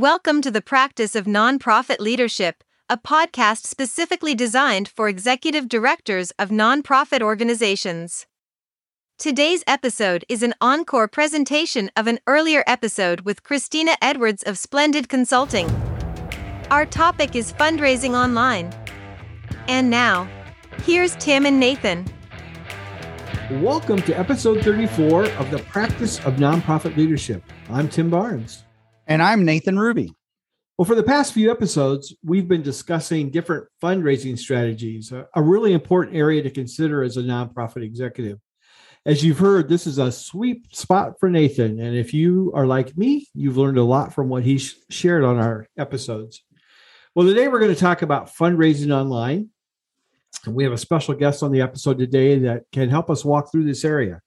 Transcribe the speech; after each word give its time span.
Welcome 0.00 0.40
to 0.40 0.50
the 0.50 0.62
Practice 0.62 1.14
of 1.14 1.26
Nonprofit 1.26 1.98
Leadership, 2.00 2.64
a 2.88 2.96
podcast 2.96 3.66
specifically 3.66 4.34
designed 4.34 4.88
for 4.88 5.10
executive 5.10 5.68
directors 5.68 6.30
of 6.38 6.48
nonprofit 6.48 7.20
organizations. 7.20 8.24
Today's 9.18 9.62
episode 9.66 10.24
is 10.26 10.42
an 10.42 10.54
encore 10.58 11.06
presentation 11.06 11.90
of 11.96 12.06
an 12.06 12.18
earlier 12.26 12.64
episode 12.66 13.20
with 13.26 13.42
Christina 13.42 13.94
Edwards 14.00 14.42
of 14.42 14.56
Splendid 14.56 15.10
Consulting. 15.10 15.68
Our 16.70 16.86
topic 16.86 17.36
is 17.36 17.52
fundraising 17.52 18.14
online. 18.14 18.72
And 19.68 19.90
now, 19.90 20.26
here's 20.84 21.14
Tim 21.16 21.44
and 21.44 21.60
Nathan. 21.60 22.06
Welcome 23.50 24.00
to 24.00 24.18
episode 24.18 24.64
34 24.64 25.26
of 25.26 25.50
the 25.50 25.58
Practice 25.58 26.20
of 26.20 26.36
Nonprofit 26.36 26.96
Leadership. 26.96 27.44
I'm 27.68 27.86
Tim 27.86 28.08
Barnes. 28.08 28.64
And 29.10 29.20
I'm 29.20 29.44
Nathan 29.44 29.76
Ruby. 29.76 30.14
Well, 30.78 30.86
for 30.86 30.94
the 30.94 31.02
past 31.02 31.34
few 31.34 31.50
episodes, 31.50 32.14
we've 32.22 32.46
been 32.46 32.62
discussing 32.62 33.28
different 33.28 33.66
fundraising 33.82 34.38
strategies, 34.38 35.12
a, 35.12 35.42
really 35.42 35.72
important 35.72 36.16
area 36.16 36.44
to 36.44 36.48
consider 36.48 37.02
as 37.02 37.16
a 37.16 37.22
nonprofit 37.22 37.82
executive. 37.82 38.38
As 39.04 39.24
you've 39.24 39.40
heard, 39.40 39.68
this 39.68 39.88
is 39.88 39.98
a 39.98 40.12
sweet 40.12 40.72
spot 40.76 41.14
for 41.18 41.28
Nathan. 41.28 41.80
And 41.80 41.96
if 41.96 42.14
you 42.14 42.52
are 42.54 42.68
like 42.68 42.96
me, 42.96 43.26
you've 43.34 43.56
learned 43.56 43.78
a 43.78 43.82
lot 43.82 44.14
from 44.14 44.28
what 44.28 44.44
he 44.44 44.58
sh- 44.58 44.76
shared 44.90 45.24
on 45.24 45.38
our 45.38 45.66
episodes. 45.76 46.44
Well, 47.16 47.26
today 47.26 47.48
we're 47.48 47.58
going 47.58 47.74
to 47.74 47.80
talk 47.80 48.02
about 48.02 48.32
fundraising 48.32 48.94
online. 48.94 49.50
And 50.46 50.54
we 50.54 50.62
have 50.62 50.72
a 50.72 50.78
special 50.78 51.14
guest 51.14 51.42
on 51.42 51.50
the 51.50 51.62
episode 51.62 51.98
today 51.98 52.38
that 52.38 52.62
can 52.70 52.88
help 52.88 53.10
us 53.10 53.24
walk 53.24 53.50
through 53.50 53.64
this 53.64 53.84
area. 53.84 54.20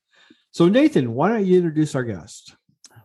So, 0.51 0.67
Nathan, 0.67 1.13
why 1.13 1.29
don't 1.29 1.45
you 1.45 1.55
introduce 1.55 1.95
our 1.95 2.03
guest? 2.03 2.57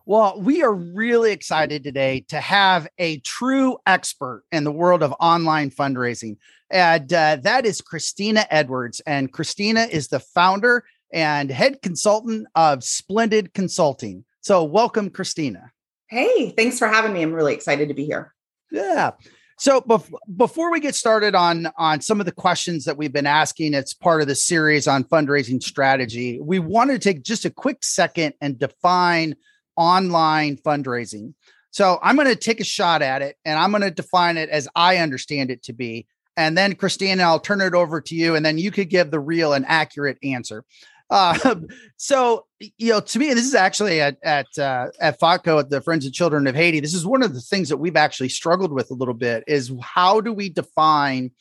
Well, 0.09 0.41
we 0.41 0.63
are 0.63 0.73
really 0.73 1.33
excited 1.33 1.85
today 1.85 2.25
to 2.29 2.41
have 2.41 2.89
a 2.97 3.19
true 3.19 3.77
expert 3.87 4.43
in 4.51 4.65
the 4.65 4.73
world 4.73 5.03
of 5.03 5.13
online 5.21 5.71
fundraising. 5.71 6.39
And 6.71 7.13
uh, 7.13 7.37
that 7.43 7.67
is 7.67 7.83
Christina 7.83 8.47
Edwards. 8.49 9.03
And 9.07 9.31
Christina 9.31 9.83
is 9.83 10.09
the 10.09 10.19
founder 10.19 10.85
and 11.13 11.51
head 11.51 11.83
consultant 11.83 12.47
of 12.55 12.83
Splendid 12.85 13.53
Consulting. 13.53 14.25
So, 14.41 14.65
welcome, 14.65 15.11
Christina. 15.11 15.73
Hey, 16.07 16.55
thanks 16.57 16.79
for 16.79 16.89
having 16.89 17.13
me. 17.13 17.21
I'm 17.21 17.35
really 17.35 17.53
excited 17.53 17.89
to 17.89 17.95
be 17.95 18.07
here. 18.07 18.33
Yeah. 18.73 19.11
So 19.59 19.83
bef- 19.83 20.11
before 20.37 20.73
we 20.73 20.81
get 20.81 20.95
started 20.95 21.35
on 21.35 21.69
on 21.77 22.01
some 22.01 22.19
of 22.19 22.25
the 22.25 22.33
questions 22.33 22.87
that 22.87 22.97
we've 22.97 23.13
been 23.13 23.27
asking, 23.27 23.75
it's 23.75 23.93
part 23.93 24.23
of 24.23 24.27
the 24.27 24.37
series 24.37 24.87
on 24.87 25.05
fundraising 25.05 25.63
strategy. 25.63 26.41
We 26.41 26.61
wanted 26.61 27.03
to 27.03 27.13
take 27.13 27.25
just 27.25 27.45
a 27.45 27.51
quick 27.51 27.85
second 27.85 28.33
and 28.41 28.59
define 28.59 29.35
online 29.79 30.57
fundraising. 30.57 31.33
So 31.71 31.99
I'm 32.03 32.17
going 32.17 32.29
to 32.29 32.37
take 32.37 32.61
a 32.61 32.65
shot 32.65 33.01
at 33.01 33.23
it 33.23 33.37
and 33.45 33.59
I'm 33.59 33.71
going 33.71 33.83
to 33.83 33.91
define 33.91 34.37
it 34.37 34.51
as 34.51 34.69
I 34.75 34.99
understand 34.99 35.51
it 35.51 35.63
to 35.65 35.73
be. 35.73 36.07
And 36.37 36.57
then 36.57 36.75
Christina, 36.75 37.23
I'll 37.23 37.41
turn 37.41 37.61
it 37.61 37.75
over 37.75 38.01
to 38.01 38.15
you, 38.15 38.37
and 38.37 38.47
then 38.47 38.59
you 38.59 38.71
could 38.71 38.89
give 38.89 39.11
the 39.11 39.19
real 39.19 39.55
and 39.55 39.67
accurate 39.67 40.19
answer. 40.23 40.65
Uh, 41.11 41.57
so 41.97 42.47
you 42.61 42.91
know, 42.91 43.01
to 43.01 43.19
me, 43.19 43.35
this 43.35 43.45
is 43.45 43.57
actually 43.57 44.01
at 44.01 44.19
at 44.23 44.47
uh, 44.57 44.87
at 45.01 45.19
FOTCO 45.19 45.59
at 45.59 45.71
the 45.71 45.81
Friends 45.81 46.07
of 46.07 46.13
Children 46.13 46.47
of 46.47 46.55
Haiti. 46.55 46.79
This 46.79 46.95
is 46.95 47.05
one 47.05 47.25
of 47.25 47.35
the 47.35 47.41
things 47.41 47.69
that 47.71 47.79
we've 47.79 47.97
actually 47.97 48.29
struggled 48.29 48.73
with 48.73 48.93
a 48.93 48.95
little 48.95 49.15
bit. 49.15 49.43
Is 49.49 49.73
how 49.83 50.21
do 50.21 50.33
we 50.33 50.49
define 50.49 51.33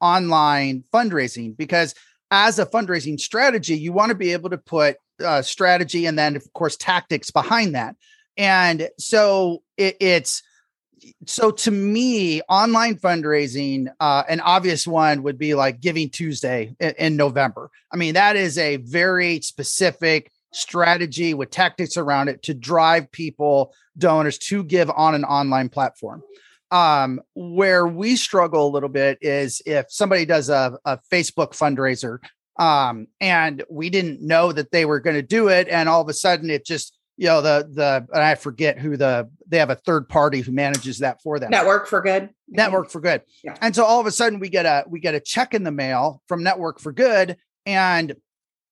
online 0.00 0.84
fundraising? 0.92 1.56
Because 1.56 1.96
as 2.30 2.60
a 2.60 2.66
fundraising 2.66 3.18
strategy, 3.18 3.76
you 3.76 3.92
want 3.92 4.10
to 4.10 4.14
be 4.14 4.32
able 4.32 4.50
to 4.50 4.58
put 4.58 4.98
uh, 5.22 5.42
strategy 5.42 6.06
and 6.06 6.18
then 6.18 6.36
of 6.36 6.52
course 6.52 6.76
tactics 6.76 7.30
behind 7.30 7.74
that. 7.74 7.96
And 8.36 8.88
so 8.98 9.62
it, 9.76 9.96
it's 10.00 10.42
so 11.26 11.50
to 11.50 11.70
me 11.70 12.40
online 12.48 12.96
fundraising 12.96 13.88
uh, 14.00 14.22
an 14.28 14.40
obvious 14.40 14.86
one 14.86 15.22
would 15.22 15.38
be 15.38 15.54
like 15.54 15.80
giving 15.80 16.08
tuesday 16.08 16.74
in, 16.80 16.94
in 16.98 17.16
november. 17.16 17.70
I 17.92 17.96
mean 17.96 18.14
that 18.14 18.36
is 18.36 18.58
a 18.58 18.76
very 18.76 19.40
specific 19.40 20.30
strategy 20.52 21.34
with 21.34 21.50
tactics 21.50 21.96
around 21.96 22.28
it 22.28 22.42
to 22.44 22.54
drive 22.54 23.10
people 23.10 23.74
donors 23.98 24.38
to 24.38 24.64
give 24.64 24.90
on 24.90 25.14
an 25.14 25.24
online 25.24 25.68
platform. 25.68 26.22
Um, 26.70 27.20
where 27.34 27.86
we 27.86 28.16
struggle 28.16 28.66
a 28.66 28.72
little 28.72 28.88
bit 28.88 29.18
is 29.20 29.62
if 29.66 29.86
somebody 29.90 30.24
does 30.24 30.48
a, 30.48 30.76
a 30.84 30.98
facebook 31.12 31.50
fundraiser 31.50 32.18
um, 32.56 33.06
and 33.20 33.64
we 33.70 33.90
didn't 33.90 34.22
know 34.22 34.52
that 34.52 34.70
they 34.70 34.84
were 34.84 35.00
going 35.00 35.16
to 35.16 35.22
do 35.22 35.48
it 35.48 35.68
and 35.68 35.88
all 35.88 36.00
of 36.00 36.08
a 36.08 36.14
sudden 36.14 36.50
it 36.50 36.64
just 36.64 36.96
you 37.16 37.26
know 37.26 37.40
the 37.40 37.68
the 37.72 38.06
and 38.12 38.22
i 38.22 38.34
forget 38.34 38.78
who 38.78 38.96
the 38.96 39.28
they 39.46 39.58
have 39.58 39.70
a 39.70 39.76
third 39.76 40.08
party 40.08 40.40
who 40.40 40.52
manages 40.52 40.98
that 40.98 41.22
for 41.22 41.38
them. 41.38 41.50
Network 41.50 41.86
for 41.86 42.00
good? 42.00 42.30
Network 42.48 42.90
for 42.90 43.00
good. 43.00 43.22
Yeah. 43.42 43.56
and 43.60 43.74
so 43.74 43.84
all 43.84 44.00
of 44.00 44.06
a 44.06 44.10
sudden 44.10 44.40
we 44.40 44.48
get 44.48 44.66
a 44.66 44.84
we 44.88 45.00
get 45.00 45.14
a 45.14 45.20
check 45.20 45.54
in 45.54 45.62
the 45.62 45.70
mail 45.70 46.22
from 46.28 46.42
network 46.42 46.80
for 46.80 46.92
good 46.92 47.36
and 47.66 48.14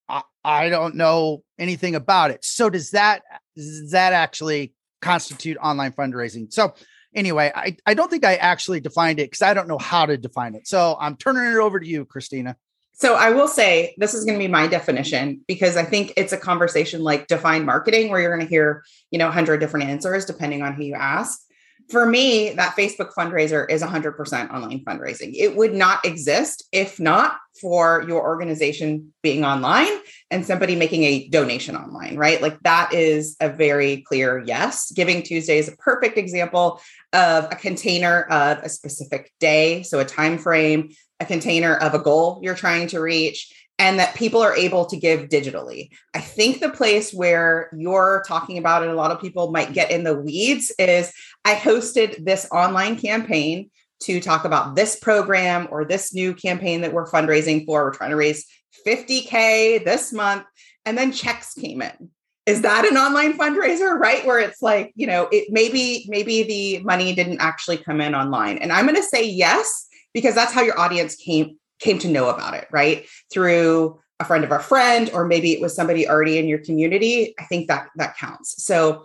I, 0.08 0.22
I 0.44 0.68
don't 0.68 0.96
know 0.96 1.42
anything 1.58 1.94
about 1.94 2.32
it. 2.32 2.44
So 2.44 2.68
does 2.68 2.90
that 2.90 3.22
does 3.56 3.92
that 3.92 4.12
actually 4.12 4.74
constitute 5.00 5.56
online 5.58 5.92
fundraising? 5.92 6.52
So 6.52 6.74
anyway 7.14 7.52
i 7.54 7.76
i 7.84 7.92
don't 7.92 8.10
think 8.10 8.24
i 8.24 8.36
actually 8.36 8.80
defined 8.80 9.20
it 9.20 9.24
because 9.24 9.42
i 9.42 9.52
don't 9.52 9.68
know 9.68 9.76
how 9.76 10.06
to 10.06 10.16
define 10.16 10.54
it. 10.54 10.66
So 10.66 10.96
i'm 10.98 11.16
turning 11.16 11.52
it 11.52 11.58
over 11.58 11.78
to 11.78 11.86
you 11.86 12.06
christina 12.06 12.56
so 12.94 13.14
I 13.14 13.30
will 13.30 13.48
say 13.48 13.94
this 13.98 14.14
is 14.14 14.24
going 14.24 14.38
to 14.38 14.44
be 14.44 14.50
my 14.50 14.66
definition 14.66 15.40
because 15.48 15.76
I 15.76 15.84
think 15.84 16.12
it's 16.16 16.32
a 16.32 16.38
conversation 16.38 17.02
like 17.02 17.26
define 17.26 17.64
marketing 17.64 18.10
where 18.10 18.20
you're 18.20 18.34
going 18.34 18.46
to 18.46 18.50
hear, 18.50 18.84
you 19.10 19.18
know, 19.18 19.26
100 19.26 19.58
different 19.58 19.88
answers 19.88 20.24
depending 20.24 20.62
on 20.62 20.74
who 20.74 20.84
you 20.84 20.94
ask. 20.94 21.40
For 21.88 22.06
me, 22.06 22.50
that 22.50 22.76
Facebook 22.76 23.12
fundraiser 23.12 23.68
is 23.68 23.82
100% 23.82 24.50
online 24.52 24.84
fundraising. 24.84 25.32
It 25.34 25.56
would 25.56 25.74
not 25.74 26.04
exist 26.04 26.68
if 26.70 27.00
not 27.00 27.36
for 27.60 28.04
your 28.06 28.22
organization 28.22 29.12
being 29.22 29.44
online 29.44 29.90
and 30.30 30.46
somebody 30.46 30.76
making 30.76 31.02
a 31.02 31.28
donation 31.28 31.76
online, 31.76 32.16
right? 32.16 32.40
Like 32.40 32.58
that 32.62 32.94
is 32.94 33.36
a 33.40 33.48
very 33.48 34.02
clear 34.02 34.42
yes. 34.46 34.92
Giving 34.92 35.22
Tuesday 35.22 35.58
is 35.58 35.68
a 35.68 35.76
perfect 35.76 36.18
example 36.18 36.80
of 37.12 37.44
a 37.50 37.56
container 37.56 38.22
of 38.22 38.58
a 38.58 38.68
specific 38.68 39.32
day, 39.40 39.82
so 39.82 39.98
a 39.98 40.04
time 40.04 40.38
frame 40.38 40.90
a 41.22 41.26
container 41.26 41.76
of 41.76 41.94
a 41.94 41.98
goal 41.98 42.40
you're 42.42 42.54
trying 42.54 42.88
to 42.88 43.00
reach 43.00 43.52
and 43.78 43.98
that 43.98 44.14
people 44.14 44.42
are 44.42 44.54
able 44.54 44.84
to 44.86 44.96
give 44.96 45.28
digitally. 45.28 45.90
I 46.14 46.20
think 46.20 46.60
the 46.60 46.68
place 46.68 47.12
where 47.12 47.70
you're 47.76 48.22
talking 48.28 48.58
about 48.58 48.82
it, 48.82 48.90
a 48.90 48.94
lot 48.94 49.10
of 49.10 49.20
people 49.20 49.50
might 49.50 49.72
get 49.72 49.90
in 49.90 50.04
the 50.04 50.14
weeds, 50.14 50.70
is 50.78 51.12
I 51.44 51.54
hosted 51.54 52.24
this 52.24 52.46
online 52.52 52.96
campaign 52.96 53.70
to 54.02 54.20
talk 54.20 54.44
about 54.44 54.76
this 54.76 54.96
program 54.96 55.68
or 55.70 55.84
this 55.84 56.12
new 56.12 56.34
campaign 56.34 56.82
that 56.82 56.92
we're 56.92 57.10
fundraising 57.10 57.64
for. 57.64 57.84
We're 57.84 57.94
trying 57.94 58.10
to 58.10 58.16
raise 58.16 58.46
50K 58.86 59.84
this 59.84 60.12
month, 60.12 60.44
and 60.84 60.98
then 60.98 61.12
checks 61.12 61.54
came 61.54 61.82
in. 61.82 62.10
Is 62.44 62.62
that 62.62 62.84
an 62.84 62.96
online 62.96 63.38
fundraiser, 63.38 63.98
right? 63.98 64.26
Where 64.26 64.40
it's 64.40 64.60
like, 64.60 64.92
you 64.96 65.06
know, 65.06 65.28
it 65.30 65.48
maybe, 65.50 66.06
maybe 66.08 66.42
the 66.42 66.84
money 66.84 67.14
didn't 67.14 67.40
actually 67.40 67.78
come 67.78 68.00
in 68.00 68.14
online. 68.14 68.58
And 68.58 68.72
I'm 68.72 68.86
going 68.86 68.96
to 68.96 69.02
say 69.02 69.28
yes 69.28 69.88
because 70.14 70.34
that's 70.34 70.52
how 70.52 70.62
your 70.62 70.78
audience 70.78 71.16
came 71.16 71.58
came 71.78 71.98
to 71.98 72.08
know 72.08 72.28
about 72.28 72.54
it, 72.54 72.68
right? 72.70 73.06
Through 73.32 73.98
a 74.20 74.24
friend 74.24 74.44
of 74.44 74.52
a 74.52 74.60
friend, 74.60 75.10
or 75.12 75.26
maybe 75.26 75.52
it 75.52 75.60
was 75.60 75.74
somebody 75.74 76.08
already 76.08 76.38
in 76.38 76.46
your 76.46 76.60
community. 76.60 77.34
I 77.38 77.44
think 77.44 77.68
that 77.68 77.88
that 77.96 78.16
counts. 78.16 78.64
So 78.64 79.04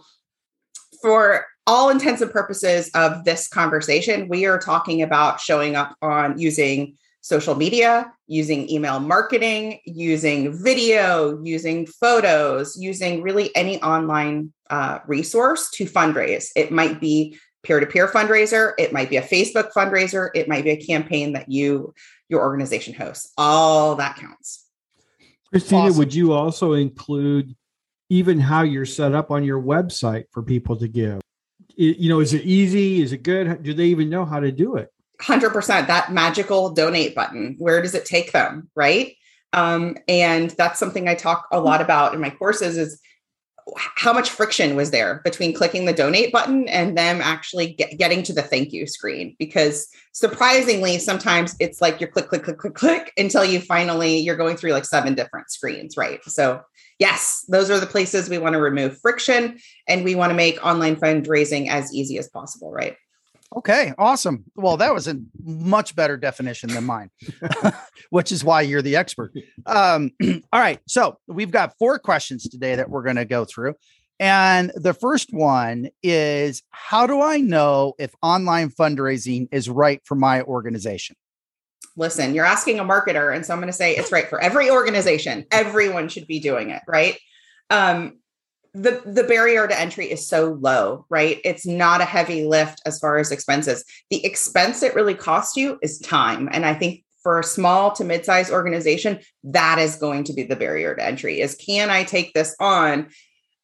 for 1.02 1.46
all 1.66 1.90
intents 1.90 2.22
and 2.22 2.32
purposes 2.32 2.90
of 2.96 3.26
this 3.26 3.48
conversation, 3.48 4.28
we 4.30 4.46
are 4.46 4.60
talking 4.60 5.02
about 5.02 5.42
showing 5.42 5.76
up 5.76 5.96
on 6.02 6.40
using 6.40 6.98
social 7.22 7.56
media, 7.56 8.12
using 8.28 8.70
email 8.70 9.02
marketing, 9.02 9.80
using 9.86 10.58
video, 10.64 11.42
using 11.44 11.86
photos, 11.86 12.78
using 12.78 13.22
really 13.22 13.54
any 13.54 13.82
online 13.82 14.54
uh, 14.70 15.00
resource 15.08 15.70
to 15.72 15.86
fundraise. 15.86 16.48
It 16.56 16.72
might 16.72 17.02
be 17.02 17.38
peer-to-peer 17.68 18.08
fundraiser 18.08 18.72
it 18.78 18.94
might 18.94 19.10
be 19.10 19.18
a 19.18 19.22
facebook 19.22 19.72
fundraiser 19.74 20.30
it 20.34 20.48
might 20.48 20.64
be 20.64 20.72
a 20.72 20.86
campaign 20.86 21.34
that 21.34 21.52
you 21.52 21.94
your 22.30 22.42
organization 22.42 22.94
hosts. 22.94 23.32
All 23.38 23.96
that 23.96 24.18
counts. 24.18 24.66
Christina 25.52 25.84
awesome. 25.84 25.98
would 25.98 26.14
you 26.14 26.34
also 26.34 26.74
include 26.74 27.56
even 28.10 28.40
how 28.40 28.64
you're 28.64 28.86
set 28.86 29.14
up 29.14 29.32
on 29.32 29.44
your 29.44 29.62
website 29.62 30.26
for 30.32 30.44
people 30.44 30.76
to 30.78 30.88
give? 30.88 31.22
It, 31.78 31.98
you 31.98 32.10
know 32.10 32.20
is 32.20 32.34
it 32.34 32.44
easy? 32.44 33.02
Is 33.02 33.14
it 33.14 33.24
good? 33.24 33.64
Do 33.64 33.74
they 33.74 33.86
even 33.86 34.10
know 34.10 34.26
how 34.26 34.40
to 34.40 34.52
do 34.52 34.76
it? 34.76 34.92
100% 35.22 35.88
that 35.88 36.12
magical 36.12 36.70
donate 36.70 37.16
button 37.16 37.56
where 37.58 37.82
does 37.82 37.96
it 37.96 38.06
take 38.06 38.32
them 38.32 38.70
right? 38.76 39.16
Um, 39.54 39.96
and 40.10 40.52
that's 40.52 40.78
something 40.78 41.08
i 41.08 41.16
talk 41.16 41.48
a 41.52 41.60
lot 41.60 41.80
about 41.80 42.14
in 42.14 42.20
my 42.20 42.30
courses 42.30 42.78
is 42.78 43.00
how 43.76 44.14
much 44.14 44.30
friction 44.30 44.76
was 44.76 44.92
there 44.92 45.22
between 45.24 45.54
clicking 45.54 45.86
the 45.86 45.94
donate 45.94 46.32
button 46.32 46.68
and 46.70 46.98
them 46.98 47.20
actually 47.22 47.74
get, 47.74 47.98
getting 47.98 48.24
to 48.24 48.34
the 48.34 48.42
thank 48.42 48.72
you 48.72 48.88
screen? 48.88 49.36
Because 49.38 49.88
surprisingly 50.14 51.00
sometimes 51.00 51.56
it's 51.60 51.82
like 51.82 52.00
you're 52.00 52.10
click 52.10 52.30
click 52.30 52.44
click 52.44 52.58
click 52.58 52.74
click 52.74 53.14
until 53.18 53.44
you 53.44 53.60
finally 53.60 54.18
you're 54.20 54.38
going 54.38 54.58
through 54.58 54.72
like 54.72 54.86
seven 54.86 55.14
different 55.16 55.52
screens 55.52 55.98
right? 55.98 56.24
So 56.26 56.62
yes 57.00 57.46
those 57.48 57.70
are 57.70 57.80
the 57.80 57.86
places 57.86 58.30
we 58.30 58.38
want 58.38 58.54
to 58.54 58.62
remove 58.62 59.00
friction 59.00 59.58
and 59.88 60.04
we 60.04 60.16
want 60.16 60.32
to 60.32 60.36
make 60.36 60.64
online 60.66 60.96
fundraising 60.96 61.68
as 61.70 61.94
easy 61.94 62.18
as 62.18 62.30
possible 62.30 62.72
right 62.72 62.96
Okay, 63.56 63.94
awesome. 63.98 64.44
Well, 64.56 64.78
that 64.78 64.94
was 64.94 65.08
a 65.08 65.20
much 65.42 65.96
better 65.96 66.18
definition 66.18 66.70
than 66.70 66.84
mine, 66.84 67.10
which 68.10 68.32
is 68.32 68.44
why 68.44 68.62
you're 68.62 68.82
the 68.82 68.98
expert. 68.98 69.32
Um, 69.66 70.12
all 70.52 70.60
right, 70.60 70.80
so 70.86 71.18
we've 71.28 71.52
got 71.52 71.74
four 71.80 71.98
questions 71.98 72.48
today 72.50 72.76
that 72.76 72.90
we're 72.90 73.04
going 73.04 73.16
to 73.16 73.26
go 73.26 73.46
through. 73.46 73.76
And 74.20 74.72
the 74.76 74.94
first 74.94 75.30
one 75.32 75.90
is 76.04 76.64
How 76.72 77.08
do 77.08 77.22
I 77.22 77.38
know 77.38 77.94
if 77.98 78.14
online 78.22 78.70
fundraising 78.70 79.48
is 79.52 79.70
right 79.70 80.02
for 80.04 80.16
my 80.16 80.42
organization? 80.42 81.16
Listen, 81.96 82.36
you're 82.36 82.46
asking 82.46 82.80
a 82.80 82.84
marketer, 82.84 83.34
and 83.34 83.46
so 83.46 83.54
I'm 83.54 83.60
going 83.60 83.70
to 83.70 83.74
say 83.74 83.96
it's 83.96 84.12
right 84.12 84.28
for 84.28 84.42
every 84.42 84.70
organization. 84.70 85.46
Everyone 85.52 86.10
should 86.10 86.28
be 86.28 86.40
doing 86.40 86.70
it, 86.70 86.82
right? 86.88 87.18
Um, 87.70 88.20
the 88.82 89.02
the 89.06 89.24
barrier 89.24 89.68
to 89.68 89.80
entry 89.80 90.06
is 90.10 90.28
so 90.28 90.58
low 90.60 91.06
right? 91.10 91.40
It's 91.44 91.66
not 91.66 92.02
a 92.02 92.06
heavy 92.06 92.46
lift 92.46 92.82
as 92.86 93.00
far 93.00 93.18
as 93.18 93.32
expenses. 93.32 93.84
The 94.10 94.26
expense 94.26 94.84
it 94.84 94.96
really 94.96 95.16
costs 95.16 95.58
you 95.58 95.80
is 95.82 96.00
time. 96.00 96.50
And 96.52 96.66
i 96.66 96.74
think 96.74 97.04
for 97.24 97.40
a 97.40 97.44
small 97.44 97.92
to 97.92 98.04
mid-sized 98.04 98.52
organization 98.52 99.20
that 99.44 99.80
is 99.80 99.96
going 99.96 100.24
to 100.26 100.34
be 100.34 100.44
the 100.44 100.56
barrier 100.56 100.96
to 100.96 101.04
entry 101.04 101.42
is 101.42 101.56
can 101.56 101.90
i 101.90 102.04
take 102.04 102.34
this 102.34 102.56
on? 102.60 103.10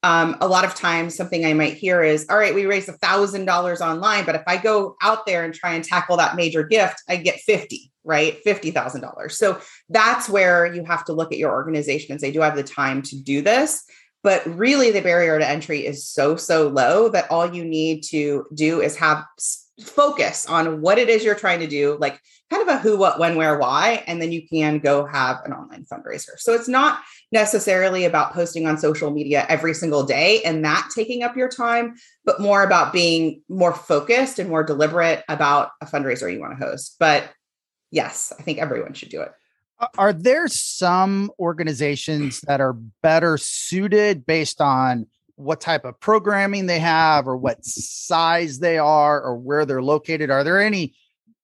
Um, 0.05 0.35
a 0.41 0.49
lot 0.49 0.65
of 0.65 0.75
times 0.75 1.15
something 1.15 1.45
i 1.45 1.53
might 1.53 1.75
hear 1.75 2.03
is 2.03 2.25
all 2.29 2.37
right 2.37 2.53
we 2.53 2.65
raised 2.65 2.89
a 2.89 2.93
thousand 2.93 3.45
dollars 3.45 3.79
online 3.79 4.25
but 4.25 4.35
if 4.35 4.43
i 4.47 4.57
go 4.57 4.97
out 5.01 5.25
there 5.25 5.45
and 5.45 5.53
try 5.53 5.75
and 5.75 5.83
tackle 5.83 6.17
that 6.17 6.35
major 6.35 6.63
gift 6.63 7.01
i 7.07 7.15
get 7.15 7.39
50 7.39 7.89
right? 8.05 8.37
$50000 8.45 9.31
so 9.31 9.61
that's 9.87 10.27
where 10.27 10.65
you 10.75 10.83
have 10.83 11.05
to 11.05 11.13
look 11.13 11.31
at 11.31 11.37
your 11.37 11.53
organization 11.53 12.11
and 12.11 12.19
say 12.19 12.33
do 12.33 12.41
i 12.41 12.45
have 12.45 12.57
the 12.57 12.63
time 12.63 13.01
to 13.03 13.17
do 13.17 13.41
this 13.41 13.85
but 14.23 14.45
really 14.57 14.91
the 14.91 15.01
barrier 15.01 15.37
to 15.37 15.47
entry 15.47 15.85
is 15.85 16.07
so 16.07 16.35
so 16.35 16.67
low 16.69 17.09
that 17.09 17.29
all 17.29 17.53
you 17.53 17.63
need 17.63 18.03
to 18.03 18.45
do 18.53 18.81
is 18.81 18.95
have 18.95 19.25
focus 19.81 20.47
on 20.47 20.81
what 20.81 20.97
it 20.97 21.09
is 21.09 21.23
you're 21.23 21.33
trying 21.33 21.59
to 21.59 21.67
do 21.67 21.97
like 21.99 22.19
kind 22.51 22.61
of 22.61 22.67
a 22.67 22.77
who 22.77 22.95
what 22.95 23.19
when 23.19 23.35
where 23.35 23.57
why 23.57 24.03
and 24.05 24.21
then 24.21 24.31
you 24.31 24.47
can 24.47 24.77
go 24.77 25.05
have 25.05 25.41
an 25.45 25.51
online 25.51 25.83
fundraiser. 25.91 26.37
So 26.37 26.53
it's 26.53 26.67
not 26.67 27.01
necessarily 27.31 28.05
about 28.05 28.33
posting 28.33 28.67
on 28.67 28.77
social 28.77 29.09
media 29.09 29.47
every 29.49 29.73
single 29.73 30.03
day 30.03 30.43
and 30.43 30.63
that 30.63 30.89
taking 30.95 31.23
up 31.23 31.35
your 31.35 31.49
time 31.49 31.95
but 32.23 32.39
more 32.39 32.63
about 32.63 32.93
being 32.93 33.41
more 33.49 33.73
focused 33.73 34.37
and 34.37 34.47
more 34.47 34.63
deliberate 34.63 35.23
about 35.27 35.71
a 35.81 35.87
fundraiser 35.87 36.31
you 36.31 36.39
want 36.39 36.57
to 36.57 36.65
host. 36.65 36.95
But 36.99 37.31
yes 37.93 38.33
i 38.37 38.41
think 38.41 38.57
everyone 38.57 38.93
should 38.93 39.09
do 39.09 39.21
it 39.21 39.31
are 39.97 40.13
there 40.13 40.47
some 40.47 41.31
organizations 41.39 42.41
that 42.41 42.61
are 42.61 42.73
better 43.01 43.37
suited 43.37 44.25
based 44.25 44.61
on 44.61 45.07
what 45.35 45.59
type 45.59 45.83
of 45.83 45.99
programming 45.99 46.67
they 46.67 46.79
have 46.79 47.27
or 47.27 47.35
what 47.35 47.63
size 47.65 48.59
they 48.59 48.77
are 48.77 49.21
or 49.21 49.35
where 49.35 49.65
they're 49.65 49.81
located? 49.81 50.29
Are 50.29 50.43
there 50.43 50.61
any 50.61 50.93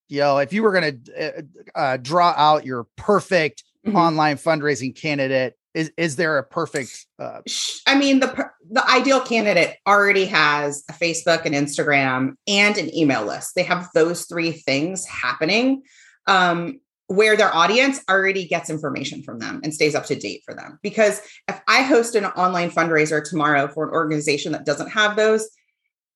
you 0.08 0.20
know 0.20 0.38
if 0.38 0.52
you 0.52 0.62
were 0.62 0.72
going 0.72 1.02
to 1.04 1.26
uh, 1.28 1.42
uh, 1.78 1.96
draw 1.96 2.34
out 2.36 2.66
your 2.66 2.84
perfect 2.96 3.64
mm-hmm. 3.86 3.96
online 3.96 4.36
fundraising 4.36 4.94
candidate 4.94 5.54
is 5.72 5.92
is 5.96 6.16
there 6.16 6.38
a 6.38 6.42
perfect 6.42 7.06
uh, 7.20 7.40
i 7.86 7.96
mean 7.96 8.18
the 8.18 8.50
the 8.70 8.90
ideal 8.90 9.20
candidate 9.20 9.76
already 9.86 10.24
has 10.24 10.82
a 10.88 10.92
facebook 10.92 11.44
and 11.44 11.54
instagram 11.54 12.34
and 12.46 12.76
an 12.76 12.94
email 12.94 13.24
list. 13.24 13.54
They 13.54 13.62
have 13.64 13.88
those 13.94 14.24
three 14.26 14.52
things 14.52 15.06
happening. 15.06 15.82
Um, 16.26 16.80
where 17.10 17.36
their 17.36 17.52
audience 17.52 18.00
already 18.08 18.46
gets 18.46 18.70
information 18.70 19.20
from 19.20 19.40
them 19.40 19.60
and 19.64 19.74
stays 19.74 19.96
up 19.96 20.06
to 20.06 20.14
date 20.14 20.42
for 20.44 20.54
them. 20.54 20.78
Because 20.80 21.20
if 21.48 21.60
I 21.66 21.82
host 21.82 22.14
an 22.14 22.24
online 22.24 22.70
fundraiser 22.70 23.28
tomorrow 23.28 23.66
for 23.66 23.88
an 23.88 23.90
organization 23.92 24.52
that 24.52 24.64
doesn't 24.64 24.90
have 24.90 25.16
those, 25.16 25.50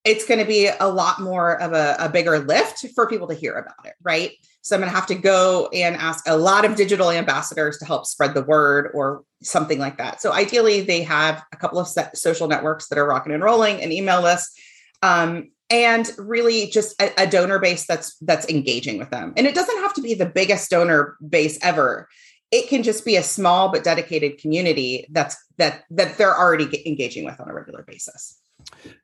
it's 0.04 0.24
going 0.24 0.38
to 0.38 0.46
be 0.46 0.68
a 0.68 0.88
lot 0.88 1.20
more 1.20 1.60
of 1.60 1.72
a, 1.72 1.96
a, 1.98 2.08
bigger 2.08 2.38
lift 2.38 2.86
for 2.94 3.08
people 3.08 3.26
to 3.26 3.34
hear 3.34 3.54
about 3.54 3.84
it, 3.84 3.94
right? 4.04 4.32
So 4.62 4.76
I'm 4.76 4.82
going 4.82 4.92
to 4.92 4.94
have 4.94 5.08
to 5.08 5.16
go 5.16 5.68
and 5.72 5.96
ask 5.96 6.28
a 6.28 6.36
lot 6.36 6.64
of 6.64 6.76
digital 6.76 7.10
ambassadors 7.10 7.78
to 7.78 7.86
help 7.86 8.06
spread 8.06 8.32
the 8.32 8.44
word 8.44 8.92
or 8.94 9.24
something 9.42 9.80
like 9.80 9.98
that. 9.98 10.22
So 10.22 10.32
ideally, 10.32 10.82
they 10.82 11.02
have 11.02 11.42
a 11.52 11.56
couple 11.56 11.80
of 11.80 11.88
social 12.14 12.46
networks 12.46 12.86
that 12.86 12.98
are 12.98 13.06
rocking 13.06 13.32
and 13.32 13.42
rolling, 13.42 13.82
an 13.82 13.90
email 13.90 14.22
list, 14.22 14.56
um, 15.02 15.50
and 15.74 16.08
really 16.18 16.68
just 16.68 17.00
a, 17.02 17.10
a, 17.22 17.26
donor 17.26 17.58
base 17.58 17.84
that's 17.84 18.16
that's 18.18 18.48
engaging 18.48 18.96
with 18.96 19.10
them. 19.10 19.32
And 19.36 19.44
it 19.44 19.56
doesn't 19.56 19.76
have 19.78 19.92
to 19.94 20.00
be 20.00 20.14
the 20.14 20.24
biggest 20.24 20.70
donor 20.70 21.16
base 21.28 21.58
ever. 21.62 22.08
It 22.52 22.68
can 22.68 22.84
just 22.84 23.04
be 23.04 23.16
a 23.16 23.24
small 23.24 23.72
but 23.72 23.82
dedicated 23.82 24.38
community 24.38 25.04
that's 25.10 25.36
that 25.56 25.82
that 25.90 26.16
they're 26.16 26.38
already 26.38 26.86
engaging 26.86 27.24
with 27.24 27.40
on 27.40 27.50
a 27.50 27.54
regular 27.54 27.82
basis. 27.82 28.38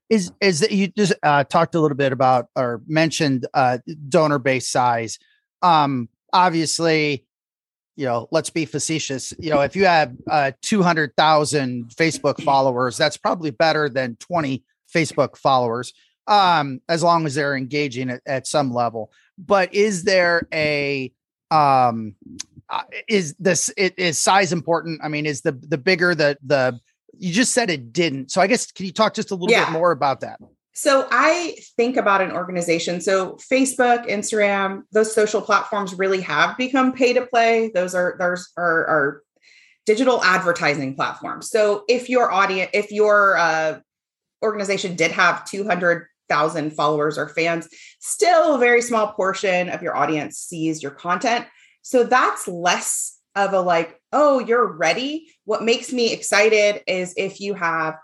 Is 0.09 0.31
is 0.41 0.61
that 0.61 0.71
you 0.71 0.87
just 0.97 1.13
uh, 1.25 1.43
talked 1.43 1.75
a 1.75 1.81
little 1.81 1.97
bit 1.97 2.13
about 2.13 2.47
or 2.55 2.83
mentioned 2.87 3.49
uh, 3.53 3.79
donor 4.09 4.39
base 4.39 4.69
size. 4.69 5.19
Um 5.63 6.09
obviously 6.33 7.27
you 7.97 8.07
know 8.07 8.29
let's 8.31 8.51
be 8.51 8.65
facetious. 8.65 9.35
You 9.41 9.51
know 9.51 9.63
if 9.63 9.75
you 9.75 9.87
have 9.87 10.15
uh 10.31 10.53
200,000 10.63 11.89
facebook 11.97 12.41
followers 12.45 12.97
that's 12.97 13.17
probably 13.17 13.51
better 13.51 13.89
than 13.89 14.15
20 14.21 14.63
facebook 14.95 15.37
followers 15.37 15.93
um, 16.31 16.81
as 16.89 17.03
long 17.03 17.27
as 17.27 17.35
they're 17.35 17.57
engaging 17.57 18.09
at, 18.09 18.23
at 18.25 18.47
some 18.47 18.73
level. 18.73 19.13
But 19.37 19.75
is 19.75 20.05
there 20.05 20.47
a 20.55 21.13
um, 21.51 22.15
uh, 22.71 22.83
is 23.09 23.35
this 23.39 23.71
it, 23.77 23.99
is 23.99 24.19
size 24.19 24.53
important? 24.53 25.01
I 25.03 25.09
mean, 25.09 25.27
is 25.27 25.43
the 25.43 25.53
the 25.53 25.77
bigger 25.77 26.15
the 26.15 26.39
the 26.43 26.81
you 27.19 27.33
just 27.33 27.53
said 27.53 27.69
it 27.69 27.93
didn't. 27.93 28.31
So 28.31 28.41
I 28.41 28.47
guess 28.47 28.71
can 28.71 28.87
you 28.87 28.93
talk 28.93 29.13
just 29.13 29.33
a 29.33 29.35
little 29.35 29.51
yeah. 29.51 29.67
bit 29.67 29.73
more 29.73 29.91
about 29.91 30.21
that? 30.21 30.41
So 30.73 31.09
I 31.11 31.57
think 31.77 31.97
about 31.97 32.23
an 32.23 32.31
organization. 32.31 33.01
So 33.01 33.33
Facebook, 33.53 34.09
Instagram, 34.09 34.85
those 34.93 35.13
social 35.13 35.43
platforms 35.43 35.93
really 35.95 36.21
have 36.23 36.57
become 36.57 36.93
pay 36.93 37.13
to 37.13 37.27
play. 37.27 37.71
Those 37.75 37.95
are 37.95 38.17
those 38.19 38.51
are, 38.57 38.87
are 38.87 39.23
digital 39.85 40.23
advertising 40.23 40.95
platforms. 40.95 41.51
So 41.51 41.85
if 41.89 42.09
your 42.09 42.31
audience, 42.31 42.71
if 42.73 42.93
your 42.93 43.37
uh, 43.37 43.81
organization 44.43 44.95
did 44.95 45.11
have 45.11 45.45
200 45.45 46.07
thousand 46.31 46.71
followers 46.71 47.19
or 47.19 47.29
fans, 47.29 47.69
still 47.99 48.55
a 48.55 48.59
very 48.59 48.81
small 48.81 49.13
portion 49.13 49.69
of 49.69 49.83
your 49.83 49.95
audience 49.95 50.39
sees 50.39 50.83
your 50.83 50.93
content. 50.93 51.47
So 51.83 52.05
that's 52.05 52.49
less 52.49 53.19
of 53.37 53.53
a 53.53 53.61
like, 53.61 54.01
oh, 54.13 54.39
you're 54.39 54.67
ready. 54.67 55.29
What 55.45 55.63
makes 55.63 55.93
me 55.93 56.13
excited 56.13 56.83
is 56.87 57.15
if 57.17 57.41
you 57.41 57.55
have 57.55 57.95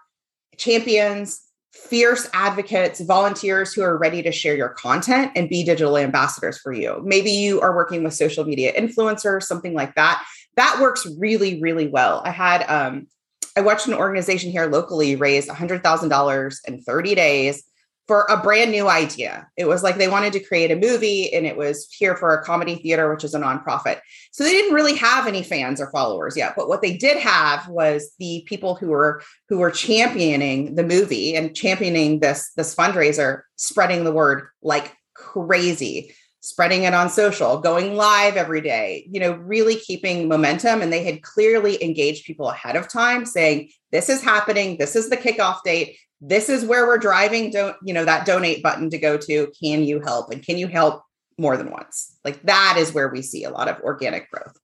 champions, 0.56 1.40
fierce 1.72 2.28
advocates, 2.32 3.00
volunteers 3.00 3.72
who 3.72 3.82
are 3.82 3.98
ready 3.98 4.22
to 4.22 4.32
share 4.32 4.56
your 4.56 4.70
content 4.70 5.32
and 5.36 5.48
be 5.48 5.62
digital 5.62 5.96
ambassadors 5.96 6.58
for 6.58 6.72
you. 6.72 7.02
Maybe 7.04 7.30
you 7.30 7.60
are 7.60 7.74
working 7.74 8.02
with 8.02 8.14
social 8.14 8.44
media 8.44 8.72
influencers, 8.72 9.44
something 9.44 9.74
like 9.74 9.94
that. 9.94 10.24
That 10.56 10.78
works 10.80 11.06
really, 11.18 11.60
really 11.60 11.86
well. 11.86 12.22
I 12.24 12.30
had 12.30 12.62
um, 12.68 13.08
I 13.56 13.62
watched 13.62 13.86
an 13.86 13.94
organization 13.94 14.50
here 14.50 14.66
locally 14.66 15.16
raise 15.16 15.48
$100,000 15.48 16.68
in 16.68 16.82
30 16.82 17.14
days 17.14 17.62
for 18.06 18.26
a 18.28 18.36
brand 18.36 18.70
new 18.70 18.88
idea. 18.88 19.48
It 19.56 19.66
was 19.66 19.82
like 19.82 19.96
they 19.96 20.08
wanted 20.08 20.32
to 20.34 20.40
create 20.40 20.70
a 20.70 20.76
movie 20.76 21.32
and 21.32 21.44
it 21.44 21.56
was 21.56 21.88
here 21.90 22.16
for 22.16 22.32
a 22.32 22.44
comedy 22.44 22.76
theater, 22.76 23.12
which 23.12 23.24
is 23.24 23.34
a 23.34 23.40
nonprofit. 23.40 24.00
So 24.30 24.44
they 24.44 24.52
didn't 24.52 24.74
really 24.74 24.96
have 24.96 25.26
any 25.26 25.42
fans 25.42 25.80
or 25.80 25.90
followers 25.90 26.36
yet. 26.36 26.54
But 26.56 26.68
what 26.68 26.82
they 26.82 26.96
did 26.96 27.16
have 27.18 27.68
was 27.68 28.12
the 28.18 28.44
people 28.46 28.76
who 28.76 28.88
were 28.88 29.22
who 29.48 29.58
were 29.58 29.70
championing 29.70 30.76
the 30.76 30.84
movie 30.84 31.34
and 31.34 31.54
championing 31.54 32.20
this 32.20 32.52
this 32.56 32.74
fundraiser, 32.74 33.42
spreading 33.56 34.04
the 34.04 34.12
word 34.12 34.46
like 34.62 34.94
crazy, 35.14 36.14
spreading 36.40 36.84
it 36.84 36.94
on 36.94 37.10
social, 37.10 37.58
going 37.58 37.96
live 37.96 38.36
every 38.36 38.60
day, 38.60 39.04
you 39.10 39.18
know, 39.18 39.32
really 39.32 39.74
keeping 39.76 40.28
momentum. 40.28 40.80
And 40.80 40.92
they 40.92 41.02
had 41.02 41.22
clearly 41.22 41.82
engaged 41.82 42.24
people 42.24 42.48
ahead 42.48 42.76
of 42.76 42.88
time 42.88 43.26
saying, 43.26 43.70
this 43.90 44.08
is 44.08 44.22
happening, 44.22 44.76
this 44.78 44.94
is 44.94 45.10
the 45.10 45.16
kickoff 45.16 45.64
date 45.64 45.98
this 46.20 46.48
is 46.48 46.64
where 46.64 46.86
we're 46.86 46.98
driving 46.98 47.50
don't 47.50 47.76
you 47.82 47.92
know 47.92 48.04
that 48.04 48.26
donate 48.26 48.62
button 48.62 48.90
to 48.90 48.98
go 48.98 49.16
to 49.16 49.52
can 49.62 49.84
you 49.84 50.00
help? 50.00 50.30
And 50.30 50.42
can 50.42 50.58
you 50.58 50.66
help 50.66 51.02
more 51.38 51.56
than 51.56 51.70
once? 51.70 52.16
Like 52.24 52.42
that 52.42 52.76
is 52.78 52.94
where 52.94 53.08
we 53.08 53.22
see 53.22 53.44
a 53.44 53.50
lot 53.50 53.68
of 53.68 53.80
organic 53.80 54.30
growth. 54.30 54.56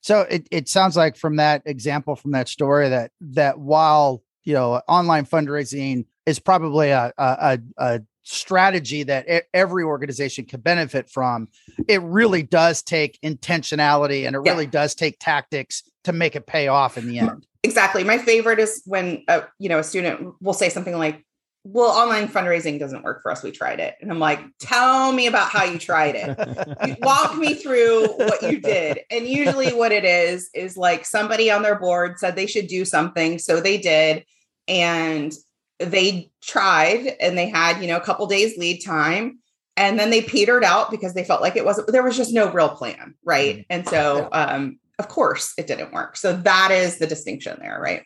So 0.00 0.20
it, 0.20 0.46
it 0.50 0.68
sounds 0.68 0.96
like 0.96 1.16
from 1.16 1.36
that 1.36 1.62
example 1.64 2.14
from 2.16 2.32
that 2.32 2.48
story 2.48 2.88
that 2.88 3.10
that 3.20 3.58
while 3.58 4.22
you 4.44 4.54
know 4.54 4.80
online 4.86 5.26
fundraising 5.26 6.06
is 6.26 6.38
probably 6.38 6.90
a 6.90 7.12
a, 7.18 7.58
a 7.78 8.00
strategy 8.22 9.04
that 9.04 9.26
every 9.54 9.84
organization 9.84 10.44
can 10.44 10.60
benefit 10.60 11.08
from 11.08 11.46
it 11.86 12.02
really 12.02 12.42
does 12.42 12.82
take 12.82 13.20
intentionality 13.22 14.26
and 14.26 14.34
it 14.34 14.42
yeah. 14.44 14.50
really 14.50 14.66
does 14.66 14.96
take 14.96 15.16
tactics 15.20 15.84
to 16.02 16.12
make 16.12 16.34
it 16.34 16.44
pay 16.44 16.66
off 16.66 16.98
in 16.98 17.06
the 17.06 17.20
end 17.20 17.46
exactly. 17.66 18.04
My 18.04 18.18
favorite 18.18 18.58
is 18.58 18.82
when 18.86 19.24
a, 19.28 19.44
you 19.58 19.68
know 19.68 19.78
a 19.78 19.84
student 19.84 20.34
will 20.40 20.54
say 20.54 20.68
something 20.68 20.96
like, 20.96 21.24
"Well, 21.64 21.90
online 21.90 22.28
fundraising 22.28 22.78
doesn't 22.78 23.02
work 23.02 23.22
for 23.22 23.30
us. 23.30 23.42
We 23.42 23.50
tried 23.50 23.80
it." 23.80 23.96
And 24.00 24.10
I'm 24.10 24.18
like, 24.18 24.40
"Tell 24.58 25.12
me 25.12 25.26
about 25.26 25.50
how 25.50 25.64
you 25.64 25.78
tried 25.78 26.14
it. 26.14 26.98
Walk 27.02 27.36
me 27.36 27.54
through 27.54 28.08
what 28.16 28.42
you 28.42 28.60
did." 28.60 29.00
And 29.10 29.26
usually 29.26 29.72
what 29.74 29.92
it 29.92 30.04
is 30.04 30.48
is 30.54 30.76
like 30.76 31.04
somebody 31.04 31.50
on 31.50 31.62
their 31.62 31.78
board 31.78 32.18
said 32.18 32.36
they 32.36 32.46
should 32.46 32.68
do 32.68 32.84
something, 32.84 33.38
so 33.38 33.60
they 33.60 33.78
did 33.78 34.24
and 34.68 35.34
they 35.78 36.30
tried 36.42 37.16
and 37.20 37.36
they 37.36 37.48
had, 37.48 37.80
you 37.82 37.88
know, 37.88 37.96
a 37.96 38.00
couple 38.00 38.26
days 38.26 38.56
lead 38.56 38.78
time 38.78 39.38
and 39.76 39.98
then 39.98 40.10
they 40.10 40.22
petered 40.22 40.64
out 40.64 40.90
because 40.90 41.14
they 41.14 41.24
felt 41.24 41.42
like 41.42 41.56
it 41.56 41.64
wasn't 41.64 41.90
there 41.92 42.02
was 42.02 42.16
just 42.16 42.32
no 42.32 42.50
real 42.50 42.70
plan, 42.70 43.14
right? 43.24 43.56
Mm-hmm. 43.56 43.62
And 43.70 43.88
so 43.88 44.28
um 44.32 44.78
of 44.98 45.08
course 45.08 45.52
it 45.58 45.66
didn't 45.66 45.92
work. 45.92 46.16
So 46.16 46.36
that 46.36 46.70
is 46.70 46.98
the 46.98 47.06
distinction 47.06 47.58
there, 47.60 47.80
right? 47.80 48.02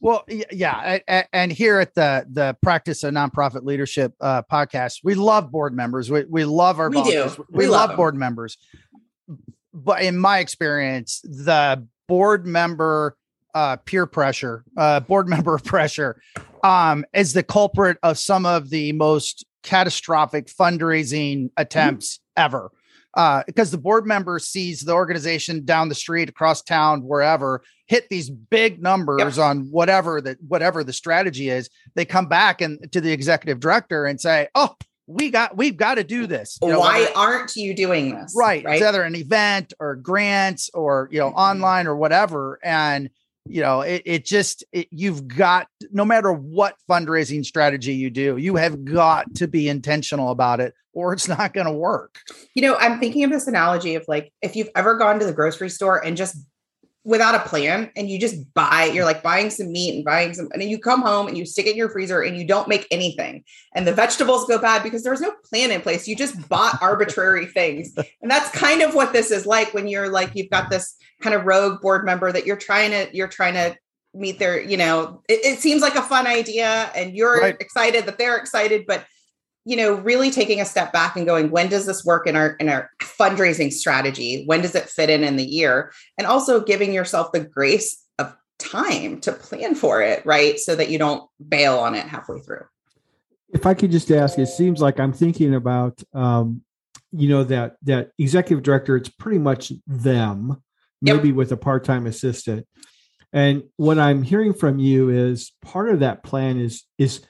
Well, 0.00 0.24
yeah, 0.50 0.98
and 1.32 1.52
here 1.52 1.80
at 1.80 1.94
the 1.94 2.26
the 2.30 2.56
practice 2.62 3.02
of 3.02 3.14
nonprofit 3.14 3.64
leadership 3.64 4.14
uh, 4.20 4.42
podcast, 4.42 5.00
we 5.02 5.14
love 5.14 5.50
board 5.50 5.74
members. 5.74 6.10
We 6.10 6.24
we 6.24 6.44
love 6.44 6.78
our 6.78 6.90
we 6.90 6.96
volunteers. 6.96 7.36
do. 7.36 7.46
We, 7.50 7.58
we 7.58 7.68
love, 7.68 7.90
love 7.90 7.96
board 7.96 8.14
members. 8.14 8.56
But 9.72 10.02
in 10.02 10.16
my 10.16 10.38
experience, 10.38 11.20
the 11.22 11.86
board 12.08 12.46
member 12.46 13.16
uh, 13.54 13.76
peer 13.76 14.06
pressure, 14.06 14.64
uh, 14.76 15.00
board 15.00 15.28
member 15.30 15.58
pressure, 15.58 16.20
um, 16.62 17.04
is 17.14 17.32
the 17.32 17.42
culprit 17.42 17.98
of 18.02 18.18
some 18.18 18.46
of 18.46 18.70
the 18.70 18.92
most 18.92 19.44
catastrophic 19.62 20.46
fundraising 20.46 21.50
attempts 21.56 22.16
mm-hmm. 22.16 22.44
ever 22.44 22.70
uh, 23.16 23.42
because 23.46 23.70
the 23.70 23.78
board 23.78 24.06
member 24.06 24.38
sees 24.38 24.82
the 24.82 24.92
organization 24.92 25.64
down 25.64 25.88
the 25.88 25.94
street, 25.94 26.28
across 26.28 26.62
town, 26.62 27.02
wherever, 27.02 27.62
hit 27.86 28.08
these 28.10 28.28
big 28.28 28.82
numbers 28.82 29.38
yep. 29.38 29.46
on 29.46 29.62
whatever 29.70 30.20
that 30.20 30.36
whatever 30.46 30.84
the 30.84 30.92
strategy 30.92 31.48
is. 31.48 31.70
They 31.94 32.04
come 32.04 32.26
back 32.26 32.60
and 32.60 32.92
to 32.92 33.00
the 33.00 33.12
executive 33.12 33.58
director 33.58 34.04
and 34.04 34.20
say, 34.20 34.48
"Oh, 34.54 34.76
we 35.06 35.30
got 35.30 35.56
we've 35.56 35.78
got 35.78 35.94
to 35.94 36.04
do 36.04 36.26
this." 36.26 36.58
You 36.60 36.68
know, 36.68 36.80
Why 36.80 37.10
aren't 37.16 37.56
you 37.56 37.74
doing 37.74 38.14
this? 38.14 38.34
Right, 38.36 38.62
right. 38.64 38.74
It's 38.74 38.84
either 38.84 39.02
an 39.02 39.16
event 39.16 39.72
or 39.80 39.96
grants 39.96 40.68
or 40.74 41.08
you 41.10 41.18
know 41.18 41.30
mm-hmm. 41.30 41.38
online 41.38 41.86
or 41.86 41.96
whatever, 41.96 42.58
and 42.62 43.08
you 43.48 43.60
know 43.60 43.80
it, 43.80 44.02
it 44.04 44.24
just 44.24 44.64
it, 44.72 44.88
you've 44.90 45.26
got 45.26 45.68
no 45.90 46.04
matter 46.04 46.32
what 46.32 46.76
fundraising 46.88 47.44
strategy 47.44 47.94
you 47.94 48.10
do 48.10 48.36
you 48.36 48.56
have 48.56 48.84
got 48.84 49.34
to 49.34 49.46
be 49.46 49.68
intentional 49.68 50.30
about 50.30 50.60
it 50.60 50.74
or 50.92 51.12
it's 51.12 51.28
not 51.28 51.52
going 51.52 51.66
to 51.66 51.72
work. 51.72 52.20
You 52.54 52.62
know 52.62 52.76
i'm 52.76 52.98
thinking 52.98 53.24
of 53.24 53.30
this 53.30 53.46
analogy 53.46 53.94
of 53.94 54.04
like 54.08 54.32
if 54.42 54.56
you've 54.56 54.70
ever 54.74 54.96
gone 54.96 55.18
to 55.20 55.26
the 55.26 55.32
grocery 55.32 55.70
store 55.70 56.04
and 56.04 56.16
just 56.16 56.36
without 57.06 57.36
a 57.36 57.48
plan 57.48 57.88
and 57.94 58.10
you 58.10 58.18
just 58.18 58.52
buy 58.52 58.84
you're 58.86 58.96
mm-hmm. 58.96 59.04
like 59.04 59.22
buying 59.22 59.48
some 59.48 59.70
meat 59.70 59.94
and 59.94 60.04
buying 60.04 60.34
some 60.34 60.48
and 60.52 60.60
then 60.60 60.68
you 60.68 60.76
come 60.76 61.00
home 61.00 61.28
and 61.28 61.38
you 61.38 61.46
stick 61.46 61.64
it 61.64 61.70
in 61.70 61.76
your 61.76 61.88
freezer 61.88 62.20
and 62.20 62.36
you 62.36 62.44
don't 62.44 62.66
make 62.68 62.84
anything. 62.90 63.44
And 63.74 63.86
the 63.86 63.94
vegetables 63.94 64.44
go 64.46 64.58
bad 64.58 64.82
because 64.82 65.04
there's 65.04 65.20
no 65.20 65.32
plan 65.48 65.70
in 65.70 65.80
place. 65.80 66.08
You 66.08 66.16
just 66.16 66.48
bought 66.48 66.78
arbitrary 66.82 67.46
things. 67.46 67.96
And 68.20 68.30
that's 68.30 68.50
kind 68.50 68.82
of 68.82 68.94
what 68.94 69.12
this 69.12 69.30
is 69.30 69.46
like 69.46 69.72
when 69.72 69.86
you're 69.86 70.08
like 70.08 70.32
you've 70.34 70.50
got 70.50 70.68
this 70.68 70.96
kind 71.22 71.34
of 71.34 71.46
rogue 71.46 71.80
board 71.80 72.04
member 72.04 72.32
that 72.32 72.44
you're 72.44 72.56
trying 72.56 72.90
to 72.90 73.08
you're 73.16 73.28
trying 73.28 73.54
to 73.54 73.76
meet 74.12 74.40
their 74.40 74.60
you 74.60 74.76
know 74.76 75.22
it, 75.28 75.44
it 75.44 75.58
seems 75.60 75.82
like 75.82 75.94
a 75.94 76.02
fun 76.02 76.26
idea 76.26 76.90
and 76.96 77.14
you're 77.14 77.40
right. 77.40 77.56
excited 77.60 78.06
that 78.06 78.18
they're 78.18 78.36
excited 78.36 78.84
but 78.86 79.04
you 79.66 79.76
know 79.76 79.94
really 79.94 80.30
taking 80.30 80.60
a 80.60 80.64
step 80.64 80.92
back 80.92 81.16
and 81.16 81.26
going 81.26 81.50
when 81.50 81.68
does 81.68 81.84
this 81.84 82.04
work 82.04 82.26
in 82.26 82.36
our 82.36 82.50
in 82.52 82.68
our 82.68 82.90
fundraising 83.02 83.72
strategy? 83.72 84.44
When 84.46 84.62
does 84.62 84.74
it 84.74 84.88
fit 84.88 85.10
in 85.10 85.24
in 85.24 85.36
the 85.36 85.44
year? 85.44 85.92
And 86.16 86.26
also 86.26 86.62
giving 86.62 86.94
yourself 86.94 87.32
the 87.32 87.40
grace 87.40 88.02
of 88.18 88.34
time 88.58 89.20
to 89.22 89.32
plan 89.32 89.74
for 89.74 90.00
it 90.00 90.24
right? 90.24 90.58
So 90.58 90.76
that 90.76 90.88
you 90.88 90.98
don't 90.98 91.28
bail 91.46 91.78
on 91.78 91.94
it 91.94 92.06
halfway 92.06 92.40
through. 92.40 92.64
If 93.52 93.66
i 93.66 93.74
could 93.74 93.90
just 93.90 94.10
ask 94.10 94.38
it 94.38 94.46
seems 94.46 94.80
like 94.80 94.98
i'm 95.00 95.12
thinking 95.12 95.54
about 95.54 96.02
um 96.14 96.62
you 97.12 97.28
know 97.28 97.44
that 97.44 97.76
that 97.82 98.10
executive 98.18 98.62
director 98.62 98.96
it's 98.96 99.08
pretty 99.08 99.38
much 99.38 99.72
them 99.86 100.62
maybe 101.02 101.28
yep. 101.28 101.36
with 101.36 101.52
a 101.52 101.56
part-time 101.56 102.06
assistant. 102.06 102.66
And 103.32 103.64
what 103.76 103.98
i'm 103.98 104.22
hearing 104.22 104.54
from 104.54 104.78
you 104.78 105.10
is 105.10 105.52
part 105.60 105.88
of 105.88 106.00
that 106.00 106.22
plan 106.22 106.58
is 106.60 106.84
is 106.98 107.26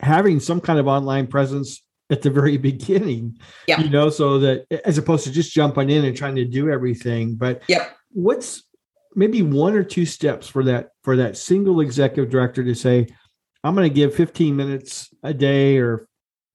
having 0.00 0.40
some 0.40 0.60
kind 0.60 0.78
of 0.78 0.86
online 0.86 1.26
presence 1.26 1.82
at 2.10 2.22
the 2.22 2.30
very 2.30 2.56
beginning 2.70 3.38
yeah. 3.66 3.80
you 3.80 3.90
know 3.90 4.10
so 4.10 4.38
that 4.38 4.66
as 4.84 4.98
opposed 4.98 5.24
to 5.24 5.30
just 5.30 5.52
jumping 5.52 5.90
in 5.90 6.04
and 6.04 6.16
trying 6.16 6.36
to 6.36 6.44
do 6.44 6.70
everything 6.70 7.34
but 7.34 7.62
yep. 7.68 7.96
what's 8.12 8.64
maybe 9.14 9.42
one 9.42 9.74
or 9.74 9.82
two 9.82 10.06
steps 10.06 10.48
for 10.48 10.64
that 10.64 10.90
for 11.02 11.16
that 11.16 11.36
single 11.36 11.80
executive 11.80 12.30
director 12.30 12.64
to 12.64 12.74
say 12.74 13.06
i'm 13.64 13.74
going 13.74 13.88
to 13.88 13.94
give 13.94 14.14
15 14.14 14.54
minutes 14.54 15.08
a 15.22 15.34
day 15.34 15.78
or 15.78 16.08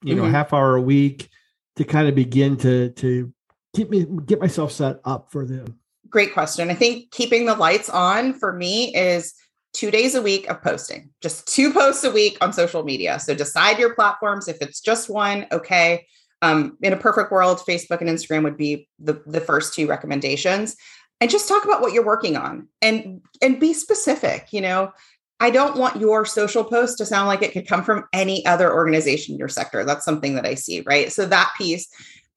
you 0.04 0.16
know 0.16 0.24
mm-hmm. 0.24 0.32
half 0.32 0.54
hour 0.54 0.76
a 0.76 0.82
week 0.82 1.30
to 1.76 1.84
kind 1.84 2.08
of 2.08 2.16
begin 2.16 2.58
to 2.58 2.90
to 2.92 3.34
get 3.74 3.90
me 3.90 4.06
get 4.26 4.40
myself 4.40 4.72
set 4.72 4.98
up 5.06 5.32
for 5.32 5.46
them. 5.46 5.80
Great 6.10 6.34
question. 6.34 6.70
I 6.70 6.76
think 6.76 7.12
keeping 7.12 7.46
the 7.46 7.56
lights 7.56 7.90
on 7.90 8.34
for 8.34 8.54
me 8.54 8.96
is 8.96 9.34
two 9.74 9.92
days 9.92 10.16
a 10.16 10.22
week 10.22 10.50
of 10.50 10.62
posting, 10.62 11.10
just 11.22 11.48
two 11.48 11.74
posts 11.74 12.04
a 12.04 12.12
week 12.12 12.38
on 12.42 12.54
social 12.54 12.84
media. 12.84 13.20
So 13.20 13.34
decide 13.34 13.80
your 13.80 13.96
platforms. 13.96 14.48
If 14.48 14.58
it's 14.62 14.80
just 14.80 15.10
one, 15.10 15.48
okay. 15.52 16.08
Um, 16.42 16.78
in 16.82 16.94
a 16.94 16.98
perfect 16.98 17.32
world, 17.32 17.62
Facebook 17.68 18.02
and 18.02 18.10
Instagram 18.10 18.44
would 18.44 18.58
be 18.58 18.88
the, 19.00 19.22
the 19.26 19.42
first 19.42 19.74
two 19.74 19.88
recommendations. 19.88 20.76
And 21.22 21.32
just 21.32 21.48
talk 21.48 21.64
about 21.64 21.82
what 21.82 21.94
you're 21.94 22.06
working 22.06 22.36
on 22.36 22.68
and 22.82 23.22
and 23.42 23.60
be 23.60 23.74
specific. 23.74 24.48
You 24.52 24.60
know, 24.60 24.92
I 25.40 25.52
don't 25.52 25.78
want 25.78 26.02
your 26.02 26.26
social 26.26 26.66
post 26.66 26.98
to 26.98 27.06
sound 27.06 27.28
like 27.28 27.42
it 27.42 27.54
could 27.54 27.68
come 27.68 27.84
from 27.84 28.06
any 28.12 28.46
other 28.46 28.74
organization 28.74 29.34
in 29.34 29.40
your 29.40 29.48
sector. 29.48 29.86
That's 29.86 30.04
something 30.04 30.36
that 30.36 30.46
I 30.46 30.56
see, 30.56 30.82
right? 30.86 31.12
So 31.14 31.26
that 31.26 31.54
piece. 31.58 31.88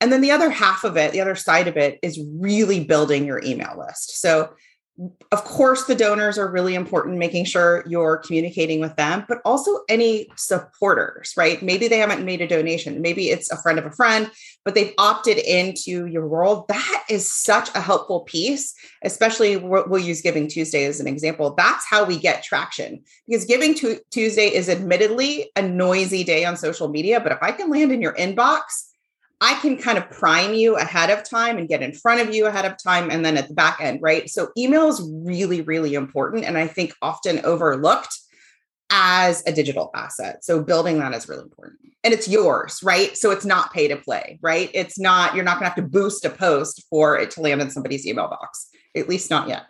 And 0.00 0.12
then 0.12 0.20
the 0.20 0.30
other 0.30 0.50
half 0.50 0.84
of 0.84 0.96
it, 0.96 1.12
the 1.12 1.20
other 1.20 1.34
side 1.34 1.68
of 1.68 1.76
it 1.76 1.98
is 2.02 2.22
really 2.38 2.84
building 2.84 3.26
your 3.26 3.42
email 3.42 3.76
list. 3.76 4.20
So 4.20 4.50
of 5.30 5.44
course 5.44 5.84
the 5.84 5.94
donors 5.94 6.38
are 6.38 6.50
really 6.50 6.74
important 6.74 7.18
making 7.18 7.44
sure 7.44 7.84
you're 7.86 8.16
communicating 8.18 8.80
with 8.80 8.96
them 8.96 9.24
but 9.28 9.38
also 9.44 9.80
any 9.88 10.26
supporters 10.36 11.34
right? 11.36 11.62
Maybe 11.62 11.88
they 11.88 11.98
haven't 11.98 12.24
made 12.24 12.40
a 12.40 12.48
donation. 12.48 13.02
Maybe 13.02 13.30
it's 13.30 13.50
a 13.50 13.56
friend 13.56 13.78
of 13.78 13.84
a 13.84 13.90
friend 13.90 14.30
but 14.64 14.74
they've 14.74 14.94
opted 14.98 15.38
into 15.38 16.06
your 16.06 16.26
world. 16.26 16.66
That 16.68 17.04
is 17.10 17.30
such 17.30 17.68
a 17.74 17.80
helpful 17.80 18.20
piece 18.20 18.74
especially 19.04 19.56
we'll 19.56 19.98
use 19.98 20.22
giving 20.22 20.48
tuesday 20.48 20.84
as 20.84 21.00
an 21.00 21.06
example. 21.06 21.54
That's 21.54 21.84
how 21.86 22.04
we 22.04 22.18
get 22.18 22.42
traction 22.42 23.02
because 23.26 23.44
giving 23.44 23.74
tuesday 23.74 24.48
is 24.48 24.68
admittedly 24.68 25.50
a 25.56 25.62
noisy 25.62 26.24
day 26.24 26.44
on 26.44 26.56
social 26.56 26.88
media 26.88 27.20
but 27.20 27.32
if 27.32 27.38
i 27.42 27.52
can 27.52 27.70
land 27.70 27.92
in 27.92 28.02
your 28.02 28.14
inbox 28.14 28.85
I 29.40 29.54
can 29.54 29.76
kind 29.76 29.98
of 29.98 30.08
prime 30.10 30.54
you 30.54 30.76
ahead 30.76 31.10
of 31.10 31.28
time 31.28 31.58
and 31.58 31.68
get 31.68 31.82
in 31.82 31.92
front 31.92 32.26
of 32.26 32.34
you 32.34 32.46
ahead 32.46 32.64
of 32.64 32.82
time 32.82 33.10
and 33.10 33.24
then 33.24 33.36
at 33.36 33.48
the 33.48 33.54
back 33.54 33.80
end, 33.80 34.00
right? 34.00 34.28
So 34.30 34.48
email 34.56 34.88
is 34.88 35.06
really, 35.12 35.60
really 35.60 35.94
important. 35.94 36.44
And 36.44 36.56
I 36.56 36.66
think 36.66 36.94
often 37.02 37.44
overlooked 37.44 38.16
as 38.90 39.42
a 39.46 39.52
digital 39.52 39.90
asset. 39.94 40.44
So 40.44 40.62
building 40.62 41.00
that 41.00 41.12
is 41.12 41.28
really 41.28 41.42
important. 41.42 41.80
And 42.02 42.14
it's 42.14 42.28
yours, 42.28 42.80
right? 42.82 43.16
So 43.16 43.30
it's 43.30 43.44
not 43.44 43.72
pay 43.74 43.88
to 43.88 43.96
play, 43.96 44.38
right? 44.40 44.70
It's 44.72 44.98
not, 44.98 45.34
you're 45.34 45.44
not 45.44 45.58
going 45.58 45.70
to 45.70 45.74
have 45.74 45.76
to 45.76 45.82
boost 45.82 46.24
a 46.24 46.30
post 46.30 46.84
for 46.88 47.18
it 47.18 47.30
to 47.32 47.40
land 47.40 47.60
in 47.60 47.68
somebody's 47.68 48.06
email 48.06 48.28
box, 48.28 48.68
at 48.96 49.08
least 49.08 49.28
not 49.28 49.48
yet. 49.48 49.68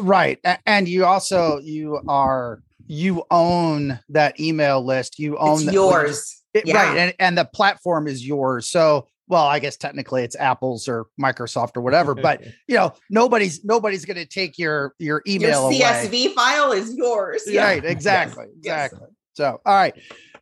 Right. 0.00 0.38
And 0.64 0.88
you 0.88 1.04
also, 1.04 1.58
you 1.58 2.00
are, 2.08 2.62
you 2.86 3.24
own 3.30 4.00
that 4.08 4.40
email 4.40 4.84
list. 4.84 5.18
You 5.18 5.36
own 5.36 5.62
it's 5.62 5.72
yours. 5.72 6.39
It, 6.54 6.66
yeah. 6.66 6.88
Right. 6.88 6.98
And, 6.98 7.14
and 7.18 7.38
the 7.38 7.44
platform 7.44 8.06
is 8.06 8.26
yours. 8.26 8.68
So, 8.68 9.08
well, 9.28 9.44
I 9.44 9.60
guess 9.60 9.76
technically 9.76 10.24
it's 10.24 10.34
Apple's 10.36 10.88
or 10.88 11.06
Microsoft 11.20 11.76
or 11.76 11.80
whatever, 11.80 12.14
but 12.14 12.42
you 12.68 12.74
know, 12.74 12.92
nobody's 13.08 13.64
nobody's 13.64 14.04
going 14.04 14.16
to 14.16 14.26
take 14.26 14.58
your 14.58 14.94
your 14.98 15.22
email. 15.26 15.70
Your 15.70 15.86
CSV 15.86 16.26
away. 16.26 16.34
file 16.34 16.72
is 16.72 16.94
yours. 16.94 17.42
Yeah. 17.46 17.64
Right. 17.64 17.84
Exactly. 17.84 18.46
Yes. 18.62 18.86
Exactly. 18.86 19.00
Yes. 19.00 19.16
So, 19.34 19.60
all 19.64 19.74
right. 19.74 19.94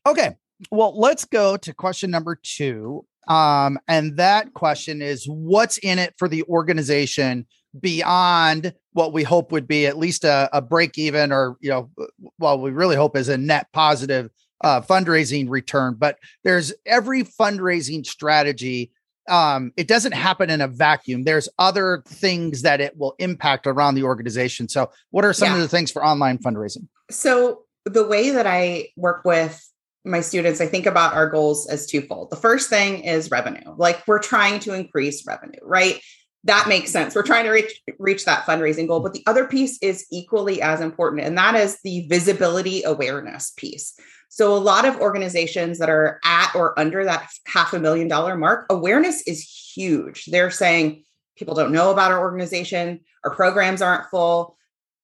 Okay. 0.07 0.37
Well, 0.71 0.99
let's 0.99 1.25
go 1.25 1.57
to 1.59 1.73
question 1.73 2.11
number 2.11 2.38
two. 2.43 3.05
Um, 3.29 3.79
and 3.87 4.17
that 4.17 4.55
question 4.55 5.03
is 5.03 5.27
what's 5.29 5.79
in 5.79 5.99
it 5.99 6.15
for 6.17 6.29
the 6.29 6.43
organization 6.45 7.47
beyond 7.79 8.73
what 8.93 9.12
we 9.12 9.23
hope 9.23 9.53
would 9.53 9.69
be 9.69 9.87
at 9.87 9.99
least 9.99 10.25
a, 10.25 10.49
a 10.53 10.62
break 10.62 10.99
even 10.99 11.31
or, 11.31 11.57
you 11.61 11.69
know, 11.69 11.91
well, 12.38 12.59
we 12.59 12.71
really 12.71 12.97
hope 12.97 13.17
is 13.17 13.29
a 13.29 13.37
net 13.37 13.67
positive 13.73 14.31
uh, 14.62 14.81
fundraising 14.81 15.49
return, 15.49 15.95
but 15.95 16.19
there's 16.45 16.73
every 16.87 17.25
fundraising 17.25 18.05
strategy. 18.07 18.93
Um, 19.29 19.73
it 19.77 19.88
doesn't 19.88 20.12
happen 20.12 20.50
in 20.50 20.61
a 20.61 20.69
vacuum. 20.69 21.25
There's 21.25 21.49
other 21.59 22.03
things 22.07 22.62
that 22.62 22.81
it 22.81 22.97
will 22.97 23.15
impact 23.19 23.67
around 23.67 23.95
the 23.95 24.05
organization. 24.05 24.69
So, 24.69 24.91
what 25.11 25.25
are 25.25 25.33
some 25.33 25.49
yeah. 25.49 25.57
of 25.57 25.61
the 25.61 25.69
things 25.69 25.91
for 25.91 26.05
online 26.05 26.38
fundraising? 26.38 26.88
So, 27.11 27.65
the 27.85 28.07
way 28.07 28.31
that 28.31 28.47
I 28.47 28.88
work 28.97 29.25
with 29.25 29.65
my 30.05 30.21
students, 30.21 30.61
I 30.61 30.67
think 30.67 30.87
about 30.87 31.15
our 31.15 31.29
goals 31.29 31.69
as 31.69 31.87
twofold. 31.87 32.31
The 32.31 32.37
first 32.37 32.71
thing 32.71 33.00
is 33.05 33.31
revenue. 33.31 33.75
Like 33.77 34.07
we're 34.07 34.21
trying 34.21 34.61
to 34.61 34.73
increase 34.73 35.27
revenue, 35.27 35.61
right? 35.62 36.00
that 36.45 36.69
makes 36.69 36.91
sense. 36.91 37.15
We're 37.15 37.25
trying 37.25 37.45
to 37.45 37.50
reach 37.50 37.83
reach 37.99 38.25
that 38.25 38.45
fundraising 38.45 38.87
goal, 38.87 39.00
but 39.00 39.12
the 39.12 39.23
other 39.27 39.47
piece 39.47 39.79
is 39.83 40.07
equally 40.11 40.62
as 40.62 40.81
important, 40.81 41.23
and 41.23 41.37
that 41.37 41.55
is 41.55 41.79
the 41.83 42.07
visibility 42.09 42.83
awareness 42.85 43.53
piece. 43.57 43.99
So 44.28 44.54
a 44.54 44.58
lot 44.58 44.85
of 44.85 44.97
organizations 44.97 45.78
that 45.78 45.90
are 45.90 46.20
at 46.25 46.54
or 46.54 46.78
under 46.78 47.04
that 47.04 47.28
half 47.47 47.73
a 47.73 47.78
million 47.78 48.08
dollar 48.08 48.37
mark, 48.37 48.66
awareness 48.70 49.23
is 49.26 49.42
huge. 49.75 50.26
They're 50.26 50.50
saying 50.50 51.04
people 51.37 51.54
don't 51.54 51.73
know 51.73 51.90
about 51.90 52.12
our 52.12 52.20
organization, 52.20 53.00
our 53.25 53.35
programs 53.35 53.82
aren't 53.82 54.11
full. 54.11 54.56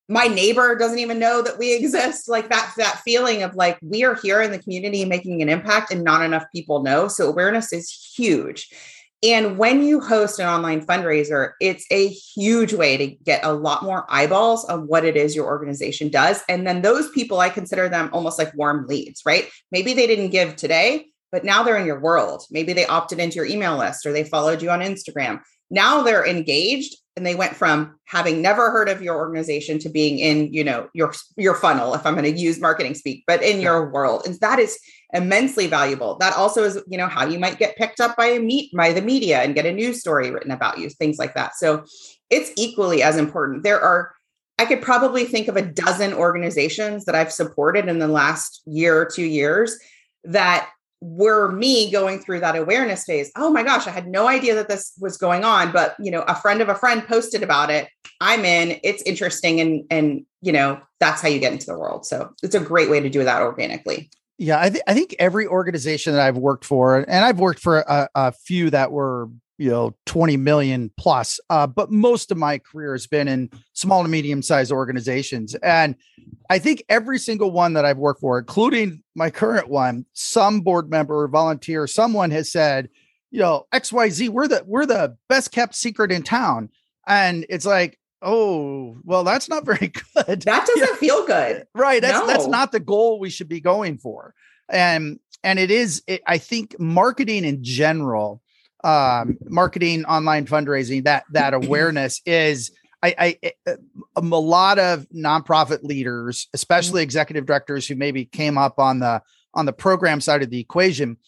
My 0.08 0.26
neighbor 0.26 0.76
doesn't 0.76 0.98
even 0.98 1.18
know 1.18 1.40
that 1.42 1.58
we 1.58 1.74
exist. 1.78 2.28
Like 2.28 2.50
that 2.50 2.74
that 2.76 3.00
feeling 3.04 3.42
of 3.42 3.54
like 3.54 3.78
we 3.82 4.04
are 4.04 4.14
here 4.14 4.42
in 4.42 4.50
the 4.50 4.58
community 4.58 5.04
making 5.04 5.40
an 5.42 5.48
impact 5.48 5.90
and 5.90 6.04
not 6.04 6.22
enough 6.22 6.44
people 6.54 6.82
know. 6.82 7.08
So 7.08 7.28
awareness 7.28 7.72
is 7.72 7.90
huge. 8.16 8.68
And 9.22 9.56
when 9.56 9.82
you 9.82 10.00
host 10.00 10.38
an 10.38 10.46
online 10.46 10.84
fundraiser, 10.84 11.52
it's 11.60 11.86
a 11.90 12.08
huge 12.08 12.74
way 12.74 12.96
to 12.98 13.06
get 13.06 13.44
a 13.44 13.52
lot 13.52 13.82
more 13.82 14.04
eyeballs 14.08 14.66
on 14.66 14.86
what 14.86 15.04
it 15.04 15.16
is 15.16 15.34
your 15.34 15.46
organization 15.46 16.10
does. 16.10 16.42
And 16.48 16.66
then 16.66 16.82
those 16.82 17.10
people, 17.10 17.40
I 17.40 17.48
consider 17.48 17.88
them 17.88 18.10
almost 18.12 18.38
like 18.38 18.54
warm 18.54 18.86
leads, 18.86 19.22
right? 19.24 19.48
Maybe 19.72 19.94
they 19.94 20.06
didn't 20.06 20.28
give 20.28 20.56
today, 20.56 21.06
but 21.32 21.44
now 21.44 21.62
they're 21.62 21.78
in 21.78 21.86
your 21.86 22.00
world. 22.00 22.44
Maybe 22.50 22.74
they 22.74 22.86
opted 22.86 23.18
into 23.18 23.36
your 23.36 23.46
email 23.46 23.78
list 23.78 24.04
or 24.04 24.12
they 24.12 24.24
followed 24.24 24.60
you 24.60 24.70
on 24.70 24.80
Instagram. 24.80 25.40
Now 25.70 26.02
they're 26.02 26.26
engaged 26.26 26.96
and 27.16 27.24
they 27.24 27.34
went 27.34 27.56
from 27.56 27.98
having 28.06 28.42
never 28.42 28.70
heard 28.70 28.88
of 28.88 29.00
your 29.00 29.16
organization 29.16 29.78
to 29.80 29.88
being 29.88 30.18
in, 30.18 30.52
you 30.52 30.64
know, 30.64 30.88
your 30.94 31.14
your 31.36 31.54
funnel 31.54 31.94
if 31.94 32.04
I'm 32.04 32.14
going 32.14 32.32
to 32.32 32.40
use 32.40 32.60
marketing 32.60 32.94
speak, 32.94 33.24
but 33.26 33.42
in 33.42 33.60
your 33.60 33.90
world. 33.90 34.22
And 34.26 34.38
that 34.40 34.58
is 34.58 34.78
immensely 35.14 35.68
valuable. 35.68 36.16
That 36.18 36.36
also 36.36 36.64
is, 36.64 36.82
you 36.88 36.98
know, 36.98 37.06
how 37.06 37.26
you 37.26 37.38
might 37.38 37.58
get 37.58 37.76
picked 37.76 38.00
up 38.00 38.16
by 38.16 38.26
a 38.26 38.40
meet 38.40 38.72
by 38.74 38.92
the 38.92 39.00
media 39.00 39.42
and 39.42 39.54
get 39.54 39.64
a 39.64 39.72
news 39.72 40.00
story 40.00 40.30
written 40.30 40.50
about 40.50 40.78
you, 40.78 40.90
things 40.90 41.18
like 41.18 41.34
that. 41.34 41.54
So 41.54 41.84
it's 42.30 42.50
equally 42.56 43.02
as 43.02 43.16
important. 43.16 43.62
There 43.62 43.80
are, 43.80 44.12
I 44.58 44.64
could 44.66 44.82
probably 44.82 45.24
think 45.24 45.46
of 45.48 45.56
a 45.56 45.62
dozen 45.62 46.12
organizations 46.12 47.04
that 47.04 47.14
I've 47.14 47.32
supported 47.32 47.88
in 47.88 48.00
the 48.00 48.08
last 48.08 48.60
year 48.66 49.00
or 49.00 49.06
two 49.06 49.24
years 49.24 49.78
that 50.24 50.68
were 51.00 51.52
me 51.52 51.92
going 51.92 52.18
through 52.18 52.40
that 52.40 52.56
awareness 52.56 53.04
phase. 53.04 53.30
Oh 53.36 53.50
my 53.50 53.62
gosh, 53.62 53.86
I 53.86 53.90
had 53.90 54.08
no 54.08 54.26
idea 54.26 54.54
that 54.54 54.68
this 54.68 54.94
was 54.98 55.16
going 55.16 55.44
on, 55.44 55.70
but 55.70 55.94
you 56.00 56.10
know, 56.10 56.22
a 56.22 56.34
friend 56.34 56.60
of 56.60 56.68
a 56.68 56.74
friend 56.74 57.06
posted 57.06 57.42
about 57.42 57.70
it. 57.70 57.88
I'm 58.20 58.44
in, 58.44 58.80
it's 58.82 59.02
interesting 59.02 59.60
and 59.60 59.84
and 59.90 60.24
you 60.40 60.52
know, 60.52 60.80
that's 61.00 61.20
how 61.20 61.28
you 61.28 61.40
get 61.40 61.52
into 61.52 61.66
the 61.66 61.78
world. 61.78 62.06
So, 62.06 62.32
it's 62.42 62.54
a 62.54 62.60
great 62.60 62.90
way 62.90 63.00
to 63.00 63.10
do 63.10 63.22
that 63.22 63.42
organically. 63.42 64.10
Yeah, 64.38 64.60
I, 64.60 64.68
th- 64.68 64.82
I 64.86 64.94
think 64.94 65.14
every 65.18 65.46
organization 65.46 66.12
that 66.12 66.22
I've 66.22 66.36
worked 66.36 66.64
for, 66.64 66.96
and 66.96 67.24
I've 67.24 67.38
worked 67.38 67.60
for 67.60 67.78
a, 67.78 68.08
a 68.14 68.32
few 68.32 68.70
that 68.70 68.90
were 68.90 69.28
you 69.58 69.70
know 69.70 69.94
20 70.06 70.36
million 70.36 70.90
plus 70.96 71.38
uh, 71.50 71.66
but 71.66 71.90
most 71.90 72.30
of 72.30 72.36
my 72.36 72.58
career 72.58 72.92
has 72.92 73.06
been 73.06 73.28
in 73.28 73.50
small 73.72 74.02
to 74.02 74.08
medium 74.08 74.42
sized 74.42 74.72
organizations 74.72 75.54
and 75.56 75.94
i 76.50 76.58
think 76.58 76.84
every 76.88 77.18
single 77.18 77.50
one 77.50 77.74
that 77.74 77.84
i've 77.84 77.98
worked 77.98 78.20
for 78.20 78.38
including 78.38 79.02
my 79.14 79.30
current 79.30 79.68
one 79.68 80.04
some 80.12 80.60
board 80.60 80.90
member 80.90 81.22
or 81.22 81.28
volunteer 81.28 81.86
someone 81.86 82.30
has 82.30 82.50
said 82.50 82.88
you 83.30 83.38
know 83.38 83.64
xyz 83.72 84.28
we're 84.28 84.48
the 84.48 84.62
we're 84.66 84.86
the 84.86 85.16
best 85.28 85.52
kept 85.52 85.74
secret 85.74 86.10
in 86.10 86.22
town 86.22 86.68
and 87.06 87.46
it's 87.48 87.66
like 87.66 87.98
oh 88.24 88.96
well 89.04 89.22
that's 89.22 89.48
not 89.48 89.64
very 89.66 89.88
good 89.88 90.42
that 90.42 90.66
doesn't 90.66 90.78
yeah. 90.78 90.96
feel 90.96 91.26
good 91.26 91.66
right 91.74 92.02
that's 92.02 92.20
no. 92.20 92.26
that's 92.26 92.46
not 92.46 92.72
the 92.72 92.80
goal 92.80 93.20
we 93.20 93.30
should 93.30 93.48
be 93.48 93.60
going 93.60 93.98
for 93.98 94.34
and 94.68 95.20
and 95.44 95.58
it 95.58 95.70
is 95.70 96.02
it, 96.06 96.22
i 96.26 96.38
think 96.38 96.78
marketing 96.80 97.44
in 97.44 97.62
general 97.62 98.40
um 98.82 99.36
marketing 99.44 100.04
online 100.06 100.46
fundraising 100.46 101.04
that 101.04 101.24
that 101.30 101.54
awareness 101.64 102.20
is 102.26 102.72
I, 103.02 103.14
I, 103.18 103.38
eh, 103.42 103.50
eh, 103.66 103.76
a 104.16 104.20
lot 104.22 104.78
of 104.78 105.06
nonprofit 105.10 105.82
leaders, 105.82 106.48
especially 106.54 107.00
mm-hmm. 107.00 107.08
executive 107.08 107.44
directors 107.44 107.86
who 107.86 107.96
maybe 107.96 108.24
came 108.24 108.56
up 108.56 108.78
on 108.78 109.00
the 109.00 109.20
on 109.52 109.66
the 109.66 109.74
program 109.74 110.22
side 110.22 110.42
of 110.42 110.48
the 110.48 110.58
equation, 110.58 111.18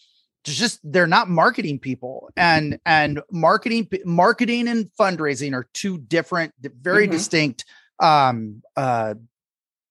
just 0.43 0.79
they're 0.83 1.07
not 1.07 1.29
marketing 1.29 1.79
people 1.79 2.29
and 2.37 2.79
and 2.85 3.21
marketing 3.31 3.87
marketing 4.05 4.67
and 4.67 4.89
fundraising 4.99 5.53
are 5.53 5.67
two 5.73 5.97
different 5.97 6.53
very 6.81 7.03
mm-hmm. 7.03 7.11
distinct 7.11 7.65
um 7.99 8.61
uh 8.75 9.13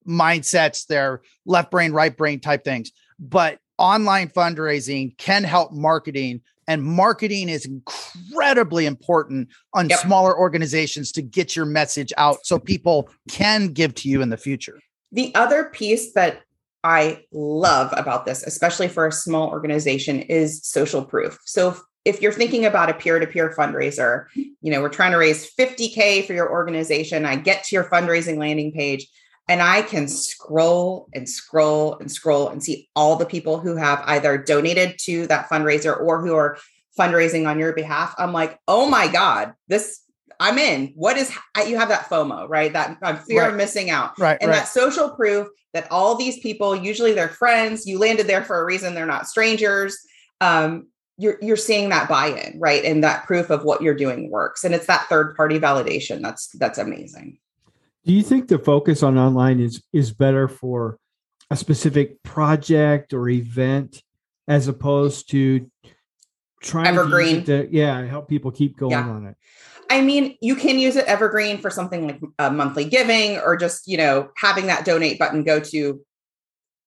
mindsets 0.09 0.87
they're 0.87 1.21
left 1.45 1.71
brain 1.71 1.93
right 1.93 2.17
brain 2.17 2.41
type 2.41 2.65
things 2.65 2.93
but 3.19 3.59
online 3.79 4.29
fundraising 4.29 5.17
can 5.19 5.45
help 5.45 5.73
marketing 5.73 6.41
and 6.69 6.83
marketing 6.83 7.49
is 7.49 7.65
incredibly 7.65 8.87
important 8.87 9.49
on 9.75 9.89
yep. 9.89 10.01
smaller 10.01 10.37
organizations 10.37 11.13
to 11.13 11.23
get 11.23 11.55
your 11.55 11.67
message 11.67 12.13
out 12.17 12.39
so 12.45 12.59
people 12.59 13.09
can 13.29 13.69
give 13.69 13.95
to 13.95 14.09
you 14.09 14.23
in 14.23 14.31
the 14.31 14.37
future 14.37 14.79
the 15.13 15.35
other 15.35 15.65
piece 15.65 16.13
that 16.13 16.43
I 16.85 17.25
love 17.33 17.93
about 17.97 18.27
this, 18.27 18.43
especially 18.43 18.89
for 18.89 19.07
a 19.07 19.13
small 19.13 19.49
organization, 19.49 20.21
is 20.21 20.65
social 20.65 21.05
proof. 21.05 21.39
So 21.45 21.77
if 22.05 22.23
you're 22.23 22.33
thinking 22.33 22.65
about 22.65 22.91
a 22.91 22.95
peer-to-peer 22.95 23.55
fundraiser, 23.59 24.27
you 24.35 24.71
know, 24.71 24.81
we're 24.81 24.89
trying 24.89 25.11
to 25.11 25.19
raise 25.19 25.53
50K 25.55 26.25
for 26.27 26.35
your 26.35 26.51
organization. 26.51 27.27
I 27.27 27.35
get 27.37 27.65
to 27.65 27.75
your 27.75 27.85
fundraising 27.85 28.39
landing 28.39 28.71
page 28.73 29.09
and 29.49 29.61
I 29.61 29.83
can 29.83 30.07
scroll 30.07 31.09
and 31.13 31.29
scroll 31.29 31.99
and 31.99 32.11
scroll 32.11 32.49
and 32.49 32.63
see 32.63 32.89
all 32.95 33.17
the 33.17 33.27
people 33.27 33.59
who 33.59 33.77
have 33.77 34.03
either 34.07 34.39
donated 34.39 34.99
to 35.03 35.27
that 35.27 35.49
fundraiser 35.49 36.01
or 36.01 36.25
who 36.25 36.35
are 36.35 36.59
fundraising 36.99 37.49
on 37.49 37.59
your 37.59 37.73
behalf. 37.73 38.15
I'm 38.19 38.33
like, 38.33 38.59
oh 38.67 38.89
my 38.89 39.09
God, 39.09 39.55
this 39.69 40.01
I'm 40.41 40.59
in. 40.59 40.93
What 40.95 41.17
is 41.17 41.35
you 41.67 41.79
have 41.79 41.89
that 41.89 42.09
FOMO, 42.09 42.49
right? 42.49 42.73
That 42.73 42.99
fear 43.27 43.43
right. 43.43 43.51
of 43.51 43.57
missing 43.57 43.91
out. 43.91 44.19
Right. 44.19 44.39
And 44.41 44.51
right. 44.51 44.59
that 44.59 44.69
social 44.69 45.11
proof 45.11 45.49
that 45.73 45.91
all 45.91 46.15
these 46.15 46.39
people, 46.39 46.75
usually 46.75 47.13
they're 47.13 47.29
friends, 47.29 47.87
you 47.87 47.99
landed 47.99 48.27
there 48.27 48.43
for 48.43 48.61
a 48.61 48.65
reason, 48.65 48.95
they're 48.95 49.07
not 49.07 49.29
strangers. 49.29 49.99
Um, 50.41 50.87
you're 51.19 51.39
you're 51.41 51.57
seeing 51.57 51.89
that 51.91 52.09
buy-in, 52.09 52.59
right? 52.61 52.85
And 52.85 53.03
that 53.03 53.27
proof 53.27 53.51
of 53.51 53.65
what 53.65 53.81
you're 53.81 53.95
doing 53.95 54.31
works. 54.31 54.65
And 54.65 54.75
it's 54.75 54.87
that 54.87 55.07
third 55.09 55.35
party 55.35 55.59
validation. 55.59 56.21
That's 56.21 56.49
that's 56.59 56.79
amazing. 56.79 57.39
Do 58.05 58.13
you 58.13 58.23
think 58.23 58.49
the 58.49 58.59
focus 58.59 59.03
on 59.03 59.19
online 59.19 59.61
is 59.61 59.83
is 59.93 60.13
better 60.13 60.47
for 60.47 60.99
a 61.51 61.57
specific 61.57 62.23
project 62.23 63.15
or 63.15 63.29
event 63.29 64.03
as 64.49 64.69
opposed 64.69 65.31
to 65.31 65.71
trying 66.63 66.87
evergreen 66.87 67.45
to, 67.45 67.67
to 67.67 67.75
yeah 67.75 68.05
help 68.05 68.29
people 68.29 68.51
keep 68.51 68.77
going 68.77 68.93
yeah. 68.93 69.09
on 69.09 69.27
it 69.27 69.37
I 69.91 70.01
mean, 70.01 70.37
you 70.41 70.57
can 70.57 70.79
use 70.79 70.97
it 70.97 71.07
evergreen 71.07 71.59
for 71.59 71.71
something 71.71 72.07
like 72.07 72.21
a 72.39 72.51
monthly 72.51 72.85
giving 72.85 73.39
or 73.39 73.57
just, 73.57 73.87
you 73.87 73.97
know, 73.97 74.31
having 74.37 74.67
that 74.67 74.85
donate 74.85 75.19
button 75.19 75.45
go 75.45 75.61
to 75.61 76.05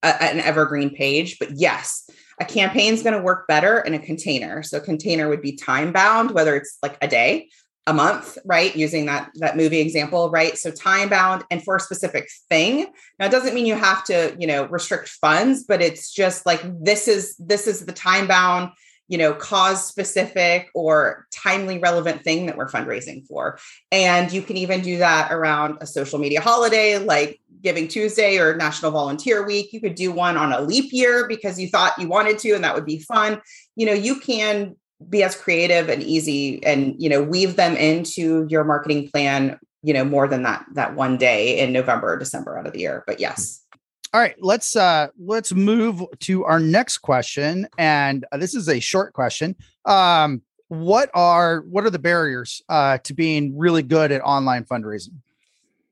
a, 0.03 0.23
an 0.23 0.39
evergreen 0.39 0.95
page. 0.95 1.39
But 1.39 1.51
yes, 1.55 2.09
a 2.39 2.45
campaign 2.45 2.93
is 2.93 3.03
going 3.03 3.15
to 3.15 3.21
work 3.21 3.47
better 3.47 3.79
in 3.79 3.93
a 3.93 3.99
container. 3.99 4.63
So 4.63 4.79
container 4.79 5.29
would 5.29 5.41
be 5.41 5.55
time 5.55 5.91
bound, 5.91 6.31
whether 6.31 6.55
it's 6.55 6.77
like 6.81 6.97
a 7.01 7.07
day, 7.07 7.49
a 7.87 7.93
month, 7.93 8.37
right? 8.45 8.75
Using 8.75 9.07
that 9.07 9.31
that 9.35 9.57
movie 9.57 9.79
example, 9.79 10.29
right? 10.29 10.57
So 10.57 10.71
time 10.71 11.09
bound 11.09 11.43
and 11.49 11.63
for 11.63 11.75
a 11.75 11.79
specific 11.79 12.29
thing. 12.49 12.87
Now 13.17 13.25
it 13.25 13.31
doesn't 13.31 13.53
mean 13.53 13.65
you 13.65 13.75
have 13.75 14.03
to, 14.05 14.35
you 14.39 14.47
know, 14.47 14.67
restrict 14.67 15.09
funds, 15.09 15.63
but 15.63 15.81
it's 15.81 16.13
just 16.13 16.45
like 16.45 16.61
this 16.83 17.07
is 17.07 17.35
this 17.37 17.67
is 17.67 17.85
the 17.85 17.93
time 17.93 18.27
bound 18.27 18.71
you 19.09 19.17
know 19.17 19.33
cause 19.33 19.85
specific 19.85 20.69
or 20.73 21.27
timely 21.31 21.79
relevant 21.79 22.23
thing 22.23 22.45
that 22.45 22.55
we're 22.55 22.69
fundraising 22.69 23.27
for. 23.27 23.59
And 23.91 24.31
you 24.31 24.41
can 24.41 24.55
even 24.55 24.81
do 24.81 24.99
that 24.99 25.31
around 25.33 25.79
a 25.81 25.87
social 25.87 26.19
media 26.19 26.39
holiday 26.39 26.97
like 26.99 27.41
giving 27.61 27.89
tuesday 27.89 28.37
or 28.37 28.55
national 28.55 28.91
volunteer 28.91 29.45
week. 29.45 29.73
You 29.73 29.81
could 29.81 29.95
do 29.95 30.11
one 30.11 30.37
on 30.37 30.53
a 30.53 30.61
leap 30.61 30.93
year 30.93 31.27
because 31.27 31.59
you 31.59 31.67
thought 31.67 31.99
you 31.99 32.07
wanted 32.07 32.39
to 32.39 32.53
and 32.53 32.63
that 32.63 32.75
would 32.75 32.85
be 32.85 32.99
fun. 32.99 33.41
You 33.75 33.87
know 33.87 33.93
you 33.93 34.19
can 34.19 34.75
be 35.09 35.23
as 35.23 35.35
creative 35.35 35.89
and 35.89 36.03
easy 36.03 36.63
and 36.63 36.95
you 36.97 37.09
know 37.09 37.23
weave 37.23 37.55
them 37.55 37.75
into 37.75 38.45
your 38.49 38.63
marketing 38.63 39.09
plan 39.09 39.57
you 39.81 39.93
know 39.93 40.03
more 40.03 40.27
than 40.27 40.43
that 40.43 40.65
that 40.73 40.93
one 40.93 41.15
day 41.15 41.57
in 41.57 41.71
november 41.71 42.11
or 42.11 42.17
december 42.17 42.57
out 42.57 42.67
of 42.67 42.73
the 42.73 42.79
year. 42.79 43.03
But 43.07 43.19
yes 43.19 43.65
all 44.13 44.21
right, 44.21 44.35
let's 44.39 44.75
uh 44.75 45.07
let's 45.19 45.53
move 45.53 46.03
to 46.21 46.43
our 46.45 46.59
next 46.59 46.99
question 46.99 47.67
and 47.77 48.25
uh, 48.31 48.37
this 48.37 48.55
is 48.55 48.67
a 48.67 48.79
short 48.79 49.13
question. 49.13 49.55
Um 49.85 50.41
what 50.67 51.09
are 51.13 51.61
what 51.61 51.85
are 51.85 51.89
the 51.89 51.99
barriers 51.99 52.61
uh 52.69 52.97
to 52.99 53.13
being 53.13 53.57
really 53.57 53.83
good 53.83 54.11
at 54.11 54.21
online 54.21 54.63
fundraising? 54.63 55.15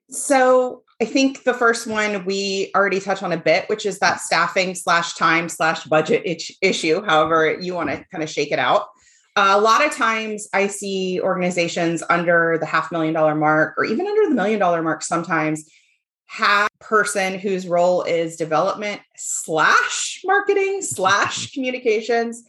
So, 0.10 0.84
I 1.00 1.06
think 1.06 1.44
the 1.44 1.54
first 1.54 1.86
one 1.86 2.26
we 2.26 2.72
already 2.76 3.00
touched 3.00 3.22
on 3.22 3.32
a 3.32 3.38
bit, 3.38 3.70
which 3.70 3.86
is 3.86 4.00
that 4.00 4.20
staffing 4.20 4.74
slash 4.74 5.14
time 5.14 5.48
slash 5.48 5.84
budget 5.84 6.24
issue, 6.62 7.04
however 7.04 7.60
you 7.60 7.76
want 7.76 7.92
to 7.92 8.04
kind 8.12 8.24
of 8.24 8.30
shake 8.30 8.52
it 8.52 8.58
out. 8.58 8.88
Uh, 9.36 9.54
a 9.56 9.62
lot 9.62 9.86
of 9.86 9.92
times 9.92 10.48
I 10.54 10.66
see 10.66 11.22
organizations 11.22 12.02
under 12.10 12.58
the 12.60 12.66
half 12.66 12.92
million 12.92 13.14
dollar 13.14 13.36
mark 13.36 13.76
or 13.78 13.86
even 13.86 14.08
under 14.08 14.30
the 14.30 14.34
million 14.34 14.60
dollar 14.60 14.82
mark 14.82 15.04
sometimes 15.04 15.70
have 16.28 16.70
person 16.80 17.40
whose 17.40 17.68
role 17.68 18.04
is 18.04 18.36
development 18.36 19.02
slash 19.16 20.22
marketing 20.26 20.82
slash 20.82 21.52
communications 21.54 22.44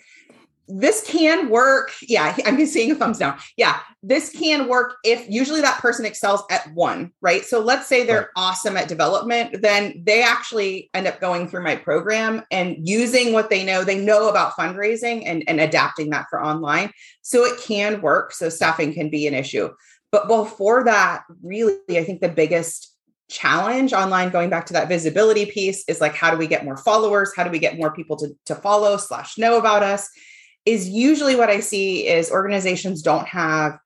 this 0.68 1.02
can 1.06 1.48
work. 1.48 1.92
Yeah, 2.02 2.36
I'm 2.46 2.64
seeing 2.66 2.90
a 2.90 2.94
thumbs 2.94 3.18
down. 3.18 3.38
Yeah, 3.56 3.80
this 4.02 4.30
can 4.30 4.68
work 4.68 4.96
if 5.02 5.28
usually 5.28 5.60
that 5.62 5.80
person 5.80 6.04
excels 6.04 6.42
at 6.50 6.72
one, 6.74 7.12
right? 7.20 7.44
So 7.44 7.60
let's 7.60 7.88
say 7.88 8.04
they're 8.04 8.20
right. 8.20 8.28
awesome 8.36 8.76
at 8.76 8.88
development, 8.88 9.62
then 9.62 10.02
they 10.04 10.22
actually 10.22 10.90
end 10.94 11.06
up 11.06 11.20
going 11.20 11.48
through 11.48 11.64
my 11.64 11.76
program 11.76 12.42
and 12.50 12.76
using 12.86 13.32
what 13.32 13.50
they 13.50 13.64
know. 13.64 13.82
They 13.82 13.98
know 13.98 14.28
about 14.28 14.52
fundraising 14.52 15.22
and, 15.26 15.42
and 15.48 15.60
adapting 15.60 16.10
that 16.10 16.26
for 16.30 16.42
online. 16.42 16.92
So 17.22 17.44
it 17.44 17.60
can 17.60 18.00
work. 18.00 18.32
So 18.32 18.48
staffing 18.48 18.92
can 18.92 19.10
be 19.10 19.26
an 19.26 19.34
issue. 19.34 19.70
But 20.10 20.28
before 20.28 20.84
that, 20.84 21.24
really, 21.42 21.98
I 21.98 22.04
think 22.04 22.20
the 22.20 22.28
biggest 22.28 22.94
challenge 23.28 23.92
online 23.92 24.30
going 24.30 24.50
back 24.50 24.66
to 24.66 24.72
that 24.72 24.88
visibility 24.88 25.46
piece 25.46 25.84
is 25.88 26.00
like 26.00 26.14
how 26.14 26.30
do 26.30 26.36
we 26.36 26.46
get 26.46 26.64
more 26.64 26.76
followers? 26.76 27.32
How 27.36 27.44
do 27.44 27.50
we 27.50 27.58
get 27.58 27.78
more 27.78 27.92
people 27.92 28.16
to, 28.16 28.34
to 28.46 28.54
follow 28.54 28.96
slash 28.96 29.38
know 29.38 29.58
about 29.58 29.82
us? 29.82 30.08
Is 30.64 30.88
usually 30.88 31.36
what 31.36 31.48
i 31.48 31.60
see 31.60 32.06
is 32.06 32.30
organizations 32.30 33.02
don't 33.02 33.26
have 33.26 33.78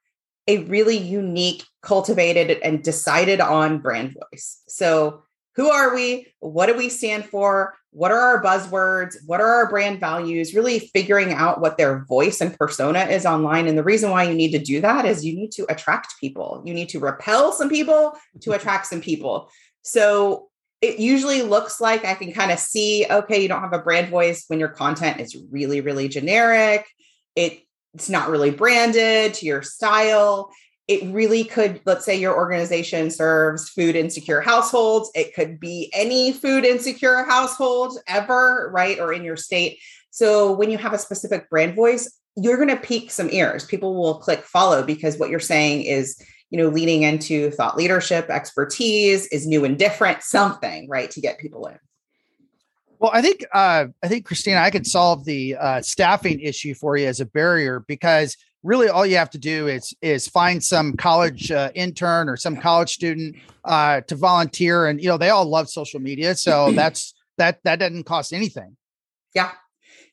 a 0.48 0.59
really 0.64 0.96
unique 0.96 1.64
cultivated 1.83 2.59
and 2.62 2.83
decided 2.83 3.40
on 3.40 3.78
brand 3.78 4.14
voice. 4.14 4.62
So 4.68 5.22
who 5.55 5.70
are 5.70 5.94
we? 5.94 6.33
What 6.40 6.66
do 6.66 6.76
we 6.76 6.88
stand 6.88 7.26
for 7.26 7.74
what 7.92 8.11
are 8.11 8.18
our 8.18 8.42
buzzwords? 8.42 9.16
What 9.26 9.40
are 9.40 9.46
our 9.46 9.68
brand 9.68 10.00
values? 10.00 10.55
Really 10.55 10.78
figuring 10.78 11.33
out 11.33 11.61
what 11.61 11.76
their 11.76 12.05
voice 12.07 12.40
and 12.40 12.57
persona 12.59 13.00
is 13.05 13.26
online. 13.26 13.68
And 13.68 13.76
the 13.76 13.85
reason 13.85 14.11
why 14.11 14.24
you 14.24 14.35
need 14.35 14.52
to 14.52 14.59
do 14.59 14.81
that 14.81 15.05
is 15.05 15.24
you 15.24 15.37
need 15.37 15.52
to 15.52 15.66
attract 15.68 16.14
people. 16.18 16.62
You 16.64 16.72
need 16.72 16.88
to 16.90 16.98
repel 16.98 17.52
some 17.52 17.68
people 17.68 18.14
to 18.40 18.52
attract 18.55 18.87
some 18.87 19.02
people. 19.02 19.50
So 19.83 20.48
it 20.81 20.98
usually 20.98 21.42
looks 21.42 21.81
like 21.81 22.05
i 22.05 22.12
can 22.12 22.33
kind 22.33 22.50
of 22.50 22.59
see 22.59 23.07
okay 23.09 23.40
you 23.40 23.46
don't 23.46 23.61
have 23.61 23.72
a 23.72 23.78
brand 23.78 24.09
voice 24.09 24.46
when 24.48 24.59
your 24.59 24.68
content 24.68 25.20
is 25.20 25.37
really 25.50 25.81
really 25.81 26.09
generic. 26.09 26.87
It 27.37 27.61
it's 27.94 28.09
not 28.09 28.31
really 28.31 28.50
branded 28.50 29.35
to 29.35 29.46
your 29.46 29.62
style 29.62 30.50
it 30.88 31.03
really 31.12 31.45
could 31.45 31.81
let's 31.87 32.05
say 32.05 32.18
your 32.18 32.35
organization 32.35 33.11
serves 33.11 33.68
food 33.68 33.95
insecure 33.95 34.40
households 34.40 35.11
it 35.14 35.35
could 35.35 35.61
be 35.61 35.90
any 35.95 36.33
food 36.33 36.64
insecure 36.64 37.23
household 37.25 37.99
ever 38.09 38.71
right 38.73 38.99
or 38.99 39.12
in 39.12 39.25
your 39.25 39.37
state. 39.37 39.79
So 40.11 40.53
when 40.53 40.71
you 40.71 40.79
have 40.79 40.92
a 40.92 40.99
specific 40.99 41.49
brand 41.49 41.75
voice 41.75 42.18
you're 42.37 42.57
going 42.57 42.68
to 42.68 42.77
pique 42.77 43.11
some 43.11 43.29
ears. 43.31 43.64
People 43.66 43.95
will 43.95 44.14
click 44.14 44.45
follow 44.45 44.83
because 44.83 45.18
what 45.18 45.31
you're 45.31 45.40
saying 45.40 45.83
is 45.83 46.21
you 46.51 46.59
know 46.59 46.68
leading 46.68 47.03
into 47.03 47.51
thought 47.51 47.77
leadership 47.77 48.29
expertise 48.29 49.27
is 49.29 49.47
new 49.47 49.64
and 49.64 49.79
different 49.79 50.23
something 50.23 50.88
right 50.88 51.11
to 51.11 51.21
get 51.21 51.38
people 51.38 51.66
in. 51.66 51.79
Well, 52.99 53.11
I 53.12 53.21
think 53.21 53.45
uh, 53.53 53.87
I 54.03 54.09
think 54.09 54.27
Christina, 54.27 54.61
I 54.61 54.71
could 54.71 54.87
solve 54.87 55.25
the 55.25 55.57
uh, 55.57 55.83
staffing 55.83 56.40
issue 56.40 56.75
for 56.75 56.97
you 56.97 57.07
as 57.07 57.21
a 57.21 57.27
barrier 57.27 57.85
because 57.87 58.37
really 58.62 58.88
all 58.88 59.05
you 59.05 59.16
have 59.16 59.31
to 59.31 59.38
do 59.38 59.68
is 59.68 59.94
is 60.03 60.29
find 60.29 60.62
some 60.62 60.94
college 60.96 61.51
uh, 61.51 61.70
intern 61.75 62.29
or 62.29 62.37
some 62.37 62.57
college 62.57 62.90
student 62.90 63.37
uh, 63.64 64.01
to 64.03 64.16
volunteer. 64.16 64.87
And 64.87 65.01
you 65.01 65.09
know 65.09 65.18
they 65.18 65.31
all 65.31 65.44
love 65.44 65.68
social 65.68 66.01
media 66.01 66.35
so 66.35 66.72
that's 66.77 67.14
that 67.38 67.59
that 67.64 67.79
doesn't 67.79 68.05
cost 68.05 68.33
anything. 68.33 68.77
Yeah. 69.35 69.53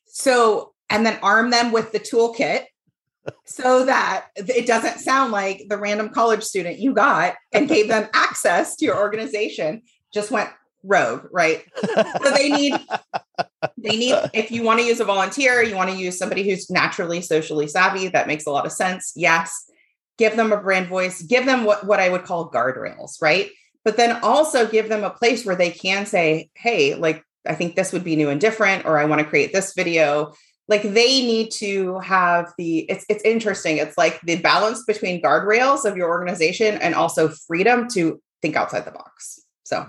So 0.06 0.74
and 0.90 1.06
then 1.06 1.20
arm 1.22 1.52
them 1.52 1.72
with 1.72 1.92
the 1.92 2.00
toolkit 2.00 2.66
so 3.46 3.86
that 3.86 4.28
it 4.36 4.66
doesn't 4.66 5.00
sound 5.00 5.32
like 5.32 5.64
the 5.70 5.78
random 5.78 6.10
college 6.10 6.44
student 6.44 6.80
you 6.80 6.94
got 6.94 7.36
and 7.54 7.70
gave 7.70 7.88
them 7.88 8.10
access 8.14 8.76
to 8.78 8.86
your 8.86 8.98
organization 8.98 9.82
just 10.12 10.32
went 10.32 10.50
rogue, 10.84 11.26
right? 11.32 11.66
so 11.84 12.32
they 12.32 12.50
need 12.50 12.74
they 13.78 13.98
need 13.98 14.16
if 14.34 14.52
you 14.52 14.64
want 14.64 14.80
to 14.80 14.86
use 14.86 15.00
a 15.00 15.06
volunteer, 15.06 15.62
you 15.62 15.76
want 15.76 15.90
to 15.90 15.96
use 15.96 16.18
somebody 16.18 16.48
who's 16.50 16.70
naturally 16.70 17.22
socially 17.22 17.68
savvy, 17.68 18.08
that 18.10 18.28
makes 18.28 18.46
a 18.46 18.52
lot 18.52 18.66
of 18.66 18.72
sense. 18.72 19.14
Yes. 19.16 19.66
Give 20.18 20.36
them 20.36 20.52
a 20.52 20.58
brand 20.58 20.88
voice, 20.88 21.22
give 21.22 21.46
them 21.46 21.64
what 21.64 21.86
what 21.86 22.00
I 22.00 22.10
would 22.10 22.26
call 22.26 22.52
guardrails, 22.52 23.22
right? 23.22 23.50
But 23.86 23.96
then 23.96 24.20
also 24.22 24.68
give 24.68 24.90
them 24.90 25.04
a 25.04 25.10
place 25.10 25.46
where 25.46 25.56
they 25.56 25.72
can 25.72 26.06
say, 26.06 26.50
"Hey, 26.56 26.96
like 26.96 27.24
I 27.48 27.56
think 27.56 27.76
this 27.76 27.94
would 27.94 28.04
be 28.04 28.18
new 28.18 28.30
and 28.30 28.42
different 28.42 28.86
or 28.86 29.00
I 29.00 29.06
want 29.06 29.22
to 29.22 29.28
create 29.28 29.54
this 29.54 29.74
video." 29.74 30.34
Like 30.68 30.84
they 30.84 31.22
need 31.26 31.52
to 31.54 32.00
have 32.00 32.54
the 32.58 32.80
it's 32.90 33.06
it's 33.10 33.24
interesting. 33.24 33.78
It's 33.78 33.98
like 33.98 34.20
the 34.22 34.36
balance 34.36 34.84
between 34.86 35.22
guardrails 35.22 35.86
of 35.86 35.96
your 35.96 36.10
organization 36.10 36.76
and 36.76 36.94
also 36.94 37.30
freedom 37.30 37.88
to 37.90 38.22
think 38.42 38.56
outside 38.56 38.86
the 38.86 38.92
box. 38.92 39.42
So 39.64 39.88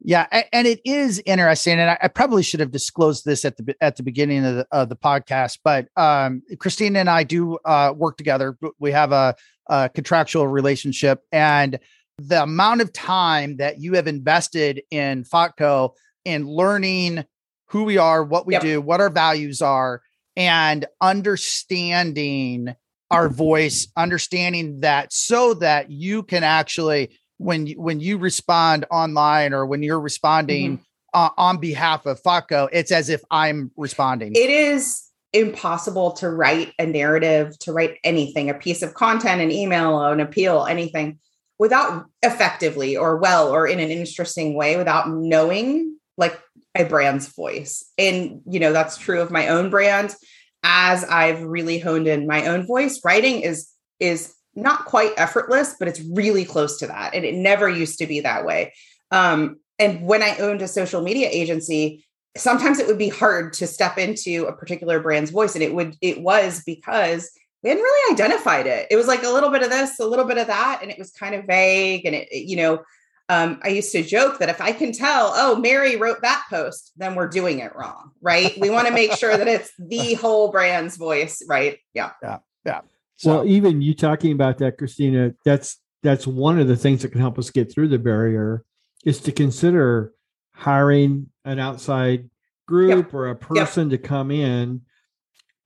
yeah, 0.00 0.26
and 0.52 0.66
it 0.66 0.80
is 0.84 1.20
interesting, 1.26 1.78
and 1.80 1.98
I, 2.00 2.08
probably 2.08 2.44
should 2.44 2.60
have 2.60 2.70
disclosed 2.70 3.24
this 3.24 3.44
at 3.44 3.56
the 3.56 3.74
at 3.80 3.96
the 3.96 4.04
beginning 4.04 4.44
of 4.44 4.56
the, 4.56 4.66
of 4.70 4.88
the 4.88 4.96
podcast. 4.96 5.58
But 5.64 5.88
um, 5.96 6.42
Christina 6.58 7.00
and 7.00 7.10
I 7.10 7.24
do 7.24 7.58
uh, 7.64 7.92
work 7.96 8.16
together. 8.16 8.56
We 8.78 8.92
have 8.92 9.10
a, 9.10 9.34
a, 9.66 9.88
contractual 9.88 10.46
relationship, 10.46 11.22
and 11.32 11.80
the 12.18 12.44
amount 12.44 12.80
of 12.80 12.92
time 12.92 13.56
that 13.56 13.80
you 13.80 13.94
have 13.94 14.06
invested 14.06 14.82
in 14.92 15.24
FOTCO 15.24 15.90
in 16.24 16.46
learning 16.46 17.24
who 17.66 17.84
we 17.84 17.98
are, 17.98 18.22
what 18.22 18.46
we 18.46 18.54
yep. 18.54 18.62
do, 18.62 18.80
what 18.80 19.00
our 19.00 19.10
values 19.10 19.60
are, 19.60 20.02
and 20.36 20.86
understanding 21.00 22.74
our 23.10 23.28
voice, 23.28 23.88
understanding 23.96 24.80
that 24.80 25.12
so 25.12 25.54
that 25.54 25.90
you 25.90 26.22
can 26.22 26.44
actually 26.44 27.10
when 27.38 27.66
you, 27.66 27.80
when 27.80 28.00
you 28.00 28.18
respond 28.18 28.84
online 28.90 29.52
or 29.52 29.66
when 29.66 29.82
you're 29.82 30.00
responding 30.00 30.78
mm-hmm. 30.78 30.82
uh, 31.14 31.30
on 31.36 31.58
behalf 31.58 32.06
of 32.06 32.22
FOTCO, 32.22 32.68
it's 32.72 32.92
as 32.92 33.08
if 33.08 33.22
I'm 33.30 33.70
responding. 33.76 34.32
It 34.34 34.50
is 34.50 35.04
impossible 35.32 36.12
to 36.12 36.28
write 36.30 36.72
a 36.78 36.86
narrative, 36.86 37.58
to 37.60 37.72
write 37.72 37.98
anything, 38.04 38.50
a 38.50 38.54
piece 38.54 38.82
of 38.82 38.94
content, 38.94 39.40
an 39.40 39.50
email, 39.50 40.02
an 40.02 40.20
appeal, 40.20 40.66
anything 40.66 41.18
without 41.58 42.06
effectively 42.22 42.96
or 42.96 43.16
well 43.16 43.48
or 43.48 43.66
in 43.66 43.80
an 43.80 43.90
interesting 43.90 44.54
way 44.54 44.76
without 44.76 45.10
knowing 45.10 45.96
like 46.16 46.40
a 46.74 46.84
brand's 46.84 47.28
voice. 47.28 47.84
And 47.98 48.42
you 48.48 48.60
know, 48.60 48.72
that's 48.72 48.96
true 48.96 49.20
of 49.20 49.30
my 49.30 49.48
own 49.48 49.70
brand 49.70 50.14
as 50.62 51.04
I've 51.04 51.42
really 51.42 51.78
honed 51.78 52.06
in 52.06 52.26
my 52.26 52.46
own 52.46 52.66
voice. 52.66 53.00
Writing 53.04 53.40
is 53.40 53.68
is 54.00 54.34
not 54.58 54.84
quite 54.84 55.12
effortless, 55.16 55.76
but 55.78 55.88
it's 55.88 56.00
really 56.00 56.44
close 56.44 56.78
to 56.78 56.86
that. 56.86 57.14
And 57.14 57.24
it 57.24 57.34
never 57.34 57.68
used 57.68 57.98
to 57.98 58.06
be 58.06 58.20
that 58.20 58.44
way. 58.44 58.74
Um, 59.10 59.60
and 59.78 60.02
when 60.02 60.22
I 60.22 60.36
owned 60.38 60.60
a 60.62 60.68
social 60.68 61.02
media 61.02 61.28
agency, 61.30 62.04
sometimes 62.36 62.78
it 62.78 62.86
would 62.86 62.98
be 62.98 63.08
hard 63.08 63.52
to 63.54 63.66
step 63.66 63.98
into 63.98 64.46
a 64.46 64.52
particular 64.52 65.00
brand's 65.00 65.30
voice. 65.30 65.54
And 65.54 65.62
it 65.62 65.74
would, 65.74 65.96
it 66.00 66.20
was 66.20 66.62
because 66.66 67.30
we 67.62 67.70
hadn't 67.70 67.82
really 67.82 68.14
identified 68.14 68.66
it. 68.66 68.86
It 68.90 68.96
was 68.96 69.06
like 69.06 69.22
a 69.22 69.30
little 69.30 69.50
bit 69.50 69.62
of 69.62 69.70
this, 69.70 69.98
a 69.98 70.06
little 70.06 70.24
bit 70.24 70.38
of 70.38 70.46
that, 70.46 70.80
and 70.82 70.90
it 70.90 70.98
was 70.98 71.10
kind 71.10 71.34
of 71.34 71.44
vague. 71.44 72.04
And 72.04 72.14
it, 72.14 72.28
you 72.32 72.56
know, 72.56 72.82
um, 73.28 73.60
I 73.62 73.68
used 73.68 73.92
to 73.92 74.02
joke 74.02 74.38
that 74.38 74.48
if 74.48 74.60
I 74.60 74.72
can 74.72 74.92
tell, 74.92 75.32
oh, 75.34 75.56
Mary 75.56 75.96
wrote 75.96 76.22
that 76.22 76.44
post, 76.48 76.92
then 76.96 77.14
we're 77.14 77.28
doing 77.28 77.58
it 77.58 77.74
wrong, 77.76 78.12
right? 78.22 78.58
We 78.58 78.70
want 78.70 78.88
to 78.88 78.94
make 78.94 79.12
sure 79.12 79.36
that 79.36 79.48
it's 79.48 79.70
the 79.78 80.14
whole 80.20 80.50
brand's 80.50 80.96
voice, 80.96 81.42
right? 81.46 81.78
Yeah. 81.92 82.12
Yeah. 82.22 82.38
Yeah. 82.64 82.80
So. 83.18 83.30
Well, 83.30 83.46
even 83.46 83.82
you 83.82 83.94
talking 83.94 84.32
about 84.32 84.58
that, 84.58 84.78
Christina, 84.78 85.34
that's 85.44 85.78
that's 86.02 86.26
one 86.26 86.58
of 86.58 86.68
the 86.68 86.76
things 86.76 87.02
that 87.02 87.10
can 87.10 87.20
help 87.20 87.38
us 87.38 87.50
get 87.50 87.72
through 87.72 87.88
the 87.88 87.98
barrier 87.98 88.64
is 89.04 89.20
to 89.20 89.32
consider 89.32 90.12
hiring 90.52 91.28
an 91.44 91.58
outside 91.58 92.30
group 92.66 93.06
yep. 93.06 93.14
or 93.14 93.28
a 93.28 93.36
person 93.36 93.90
yep. 93.90 94.00
to 94.00 94.08
come 94.08 94.30
in 94.30 94.82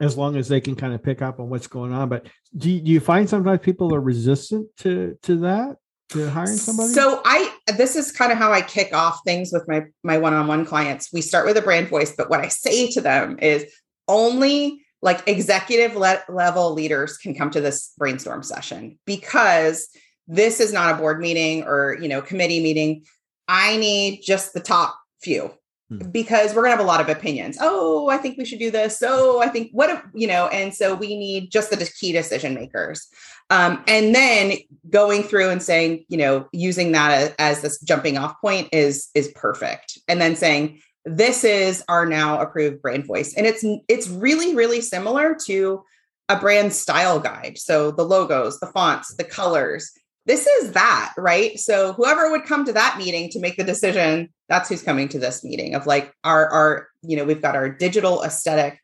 as 0.00 0.16
long 0.16 0.36
as 0.36 0.48
they 0.48 0.60
can 0.60 0.74
kind 0.74 0.94
of 0.94 1.02
pick 1.02 1.22
up 1.22 1.38
on 1.38 1.50
what's 1.50 1.66
going 1.66 1.92
on. 1.92 2.08
But 2.08 2.26
do 2.56 2.70
you, 2.70 2.80
do 2.80 2.90
you 2.90 3.00
find 3.00 3.28
sometimes 3.28 3.60
people 3.60 3.94
are 3.94 4.00
resistant 4.00 4.68
to 4.78 5.18
to 5.22 5.36
that? 5.40 5.76
to 6.12 6.30
hiring 6.30 6.56
somebody? 6.56 6.92
So 6.92 7.20
I 7.24 7.54
this 7.76 7.96
is 7.96 8.12
kind 8.12 8.32
of 8.32 8.38
how 8.38 8.52
I 8.52 8.62
kick 8.62 8.94
off 8.94 9.20
things 9.24 9.50
with 9.52 9.66
my 9.68 9.84
my 10.02 10.18
one-on-one 10.18 10.64
clients. 10.64 11.12
We 11.12 11.20
start 11.20 11.46
with 11.46 11.56
a 11.56 11.62
brand 11.62 11.88
voice, 11.88 12.14
but 12.16 12.30
what 12.30 12.40
I 12.40 12.48
say 12.48 12.90
to 12.92 13.00
them 13.00 13.38
is 13.40 13.64
only 14.08 14.84
like 15.02 15.26
executive 15.28 15.96
le- 15.96 16.22
level 16.28 16.72
leaders 16.72 17.18
can 17.18 17.34
come 17.34 17.50
to 17.50 17.60
this 17.60 17.92
brainstorm 17.98 18.42
session 18.42 18.98
because 19.04 19.88
this 20.28 20.60
is 20.60 20.72
not 20.72 20.94
a 20.94 20.98
board 20.98 21.20
meeting 21.20 21.64
or 21.64 21.98
you 22.00 22.08
know 22.08 22.22
committee 22.22 22.62
meeting. 22.62 23.04
I 23.48 23.76
need 23.76 24.22
just 24.22 24.54
the 24.54 24.60
top 24.60 24.96
few 25.20 25.52
hmm. 25.88 25.98
because 26.10 26.54
we're 26.54 26.62
going 26.62 26.72
to 26.72 26.76
have 26.76 26.84
a 26.84 26.88
lot 26.88 27.00
of 27.00 27.08
opinions. 27.08 27.58
Oh 27.60 28.08
i 28.08 28.16
think 28.16 28.38
we 28.38 28.44
should 28.44 28.60
do 28.60 28.70
this. 28.70 29.02
Oh 29.04 29.42
i 29.42 29.48
think 29.48 29.70
what 29.72 29.90
if, 29.90 30.02
you 30.14 30.28
know 30.28 30.46
and 30.48 30.72
so 30.72 30.94
we 30.94 31.18
need 31.18 31.50
just 31.50 31.70
the 31.70 31.92
key 32.00 32.12
decision 32.12 32.54
makers. 32.54 33.06
Um, 33.50 33.84
and 33.86 34.14
then 34.14 34.52
going 34.88 35.24
through 35.24 35.50
and 35.50 35.62
saying 35.62 36.04
you 36.08 36.16
know 36.16 36.48
using 36.52 36.92
that 36.92 37.10
as, 37.10 37.34
as 37.38 37.60
this 37.62 37.80
jumping 37.80 38.16
off 38.16 38.40
point 38.40 38.68
is 38.72 39.08
is 39.14 39.32
perfect. 39.34 39.98
And 40.06 40.20
then 40.20 40.36
saying 40.36 40.80
this 41.04 41.44
is 41.44 41.82
our 41.88 42.06
now 42.06 42.40
approved 42.40 42.80
brand 42.80 43.06
voice 43.06 43.34
and 43.34 43.46
it's 43.46 43.64
it's 43.88 44.08
really 44.08 44.54
really 44.54 44.80
similar 44.80 45.36
to 45.46 45.82
a 46.28 46.38
brand 46.38 46.72
style 46.72 47.18
guide 47.18 47.58
so 47.58 47.90
the 47.90 48.04
logos 48.04 48.60
the 48.60 48.66
fonts 48.68 49.14
the 49.16 49.24
colors 49.24 49.90
this 50.26 50.46
is 50.46 50.72
that 50.72 51.12
right 51.18 51.58
so 51.58 51.92
whoever 51.94 52.30
would 52.30 52.44
come 52.44 52.64
to 52.64 52.72
that 52.72 52.96
meeting 52.98 53.28
to 53.28 53.40
make 53.40 53.56
the 53.56 53.64
decision 53.64 54.32
that's 54.48 54.68
who's 54.68 54.82
coming 54.82 55.08
to 55.08 55.18
this 55.18 55.42
meeting 55.42 55.74
of 55.74 55.86
like 55.86 56.12
our 56.22 56.48
our 56.50 56.88
you 57.02 57.16
know 57.16 57.24
we've 57.24 57.42
got 57.42 57.56
our 57.56 57.68
digital 57.68 58.22
aesthetic 58.22 58.78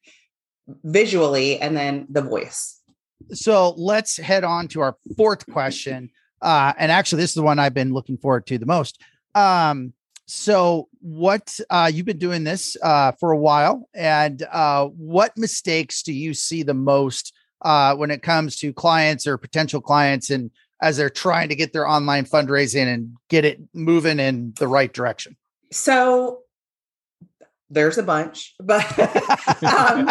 visually 0.85 1.61
and 1.61 1.77
then 1.77 2.07
the 2.09 2.23
voice. 2.23 2.81
So 3.33 3.75
let's 3.77 4.17
head 4.17 4.45
on 4.45 4.69
to 4.69 4.81
our 4.81 4.97
fourth 5.17 5.47
question. 5.51 6.11
Uh, 6.41 6.73
and 6.79 6.93
actually, 6.93 7.23
this 7.23 7.31
is 7.31 7.35
the 7.35 7.43
one 7.43 7.59
I've 7.59 7.75
been 7.75 7.93
looking 7.93 8.17
forward 8.17 8.47
to 8.47 8.59
the 8.59 8.67
most. 8.67 9.01
Um, 9.35 9.93
so, 10.31 10.89
what 11.01 11.59
uh, 11.71 11.91
you've 11.93 12.05
been 12.05 12.19
doing 12.19 12.45
this 12.45 12.77
uh, 12.83 13.13
for 13.13 13.31
a 13.31 13.39
while, 13.39 13.89
and 13.95 14.43
uh, 14.53 14.85
what 14.85 15.37
mistakes 15.39 16.03
do 16.03 16.13
you 16.13 16.35
see 16.35 16.63
the 16.63 16.75
most 16.75 17.35
uh, 17.63 17.97
when 17.97 18.11
it 18.11 18.23
comes 18.23 18.57
to 18.57 18.75
clients 18.75 19.27
or 19.27 19.39
potential 19.39 19.81
clients, 19.81 20.29
and 20.29 20.51
as 20.83 20.99
they're 20.99 21.09
trying 21.09 21.49
to 21.49 21.57
get 21.57 21.73
their 21.73 21.89
online 21.89 22.27
fundraising 22.27 22.93
and 22.93 23.17
get 23.31 23.47
it 23.47 23.59
moving 23.73 24.21
in 24.21 24.53
the 24.59 24.69
right 24.69 24.93
direction? 24.93 25.35
So, 25.73 26.41
there's 27.71 27.97
a 27.97 28.03
bunch, 28.03 28.55
but 28.61 28.99
um, 29.63 30.11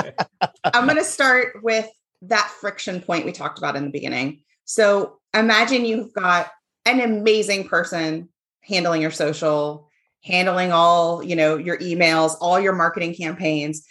I'm 0.64 0.86
going 0.86 0.98
to 0.98 1.04
start 1.04 1.62
with 1.62 1.88
that 2.24 2.52
friction 2.60 3.02
point 3.02 3.24
we 3.24 3.34
talked 3.34 3.60
about 3.60 3.76
in 3.76 3.84
the 3.84 3.92
beginning. 3.92 4.42
So 4.66 5.20
imagine 5.36 5.86
you've 5.86 6.12
got 6.14 6.50
an 6.86 7.02
amazing 7.02 7.68
person 7.68 8.30
handling 8.62 9.02
your 9.04 9.12
social, 9.12 9.88
handling 10.24 10.72
all, 10.72 11.24
you 11.24 11.36
know, 11.36 11.58
your 11.58 11.78
emails, 11.78 12.36
all 12.42 12.60
your 12.60 12.74
marketing 12.74 13.16
campaigns. 13.16 13.86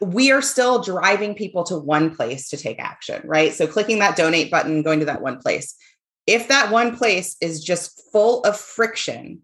We 0.00 0.30
are 0.30 0.42
still 0.42 0.82
driving 0.82 1.34
people 1.34 1.64
to 1.64 1.78
one 1.78 2.14
place 2.14 2.48
to 2.50 2.56
take 2.56 2.78
action, 2.78 3.22
right? 3.24 3.52
So 3.52 3.66
clicking 3.66 3.98
that 4.00 4.16
donate 4.16 4.50
button, 4.50 4.82
going 4.82 5.00
to 5.00 5.06
that 5.06 5.22
one 5.22 5.38
place. 5.38 5.74
If 6.26 6.48
that 6.48 6.70
one 6.70 6.96
place 6.96 7.36
is 7.40 7.62
just 7.62 8.00
full 8.12 8.42
of 8.42 8.58
friction, 8.58 9.42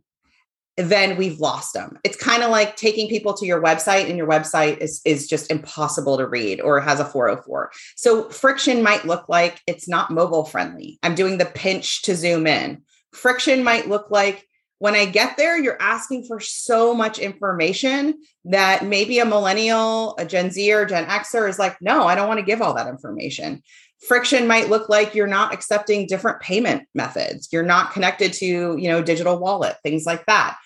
then 0.77 1.17
we've 1.17 1.39
lost 1.39 1.75
them. 1.75 1.99
It's 2.03 2.17
kind 2.17 2.43
of 2.43 2.51
like 2.51 2.77
taking 2.77 3.09
people 3.09 3.35
to 3.35 3.47
your 3.47 3.63
website 3.63 4.09
and 4.09 4.17
your 4.17 4.27
website 4.27 4.79
is, 4.79 5.03
is 5.05 5.27
just 5.27 5.51
impossible 5.51 6.17
to 6.17 6.27
read 6.27 6.61
or 6.61 6.81
has 6.81 6.99
a 6.99 7.05
404. 7.05 7.71
So 7.97 8.29
friction 8.31 8.83
might 8.83 9.05
look 9.05 9.29
like 9.29 9.61
it's 9.67 9.89
not 9.89 10.11
mobile 10.11 10.45
friendly. 10.45 10.99
I'm 11.03 11.15
doing 11.15 11.39
the 11.39 11.45
pinch 11.45 12.03
to 12.03 12.17
zoom 12.17 12.47
in. 12.47 12.83
Friction 13.13 13.63
might 13.63 13.89
look 13.89 14.11
like 14.11 14.47
when 14.83 14.97
I 14.97 15.05
get 15.05 15.37
there, 15.37 15.57
you're 15.57 15.81
asking 15.81 16.25
for 16.25 16.40
so 16.40 16.92
much 16.92 17.21
information 17.21 18.21
that 18.47 18.85
maybe 18.85 19.21
a 19.21 19.25
millennial, 19.25 20.16
a 20.18 20.27
Gen 20.27 20.51
Z 20.51 20.73
or 20.73 20.85
Gen 20.87 21.07
Xer 21.07 21.49
is 21.49 21.57
like, 21.57 21.81
no, 21.81 22.09
I 22.09 22.16
don't 22.16 22.27
want 22.27 22.40
to 22.40 22.45
give 22.45 22.61
all 22.61 22.75
that 22.75 22.88
information. 22.88 23.62
Friction 24.09 24.49
might 24.49 24.71
look 24.71 24.88
like 24.88 25.14
you're 25.14 25.29
not 25.29 25.55
accepting 25.55 26.09
different 26.09 26.40
payment 26.40 26.88
methods. 26.97 27.49
You're 27.53 27.62
not 27.62 27.92
connected 27.92 28.33
to 28.33 28.77
you 28.77 28.88
know 28.88 29.01
digital 29.05 29.38
wallet 29.38 29.77
things 29.85 30.05
like 30.05 30.27
that. 30.27 30.59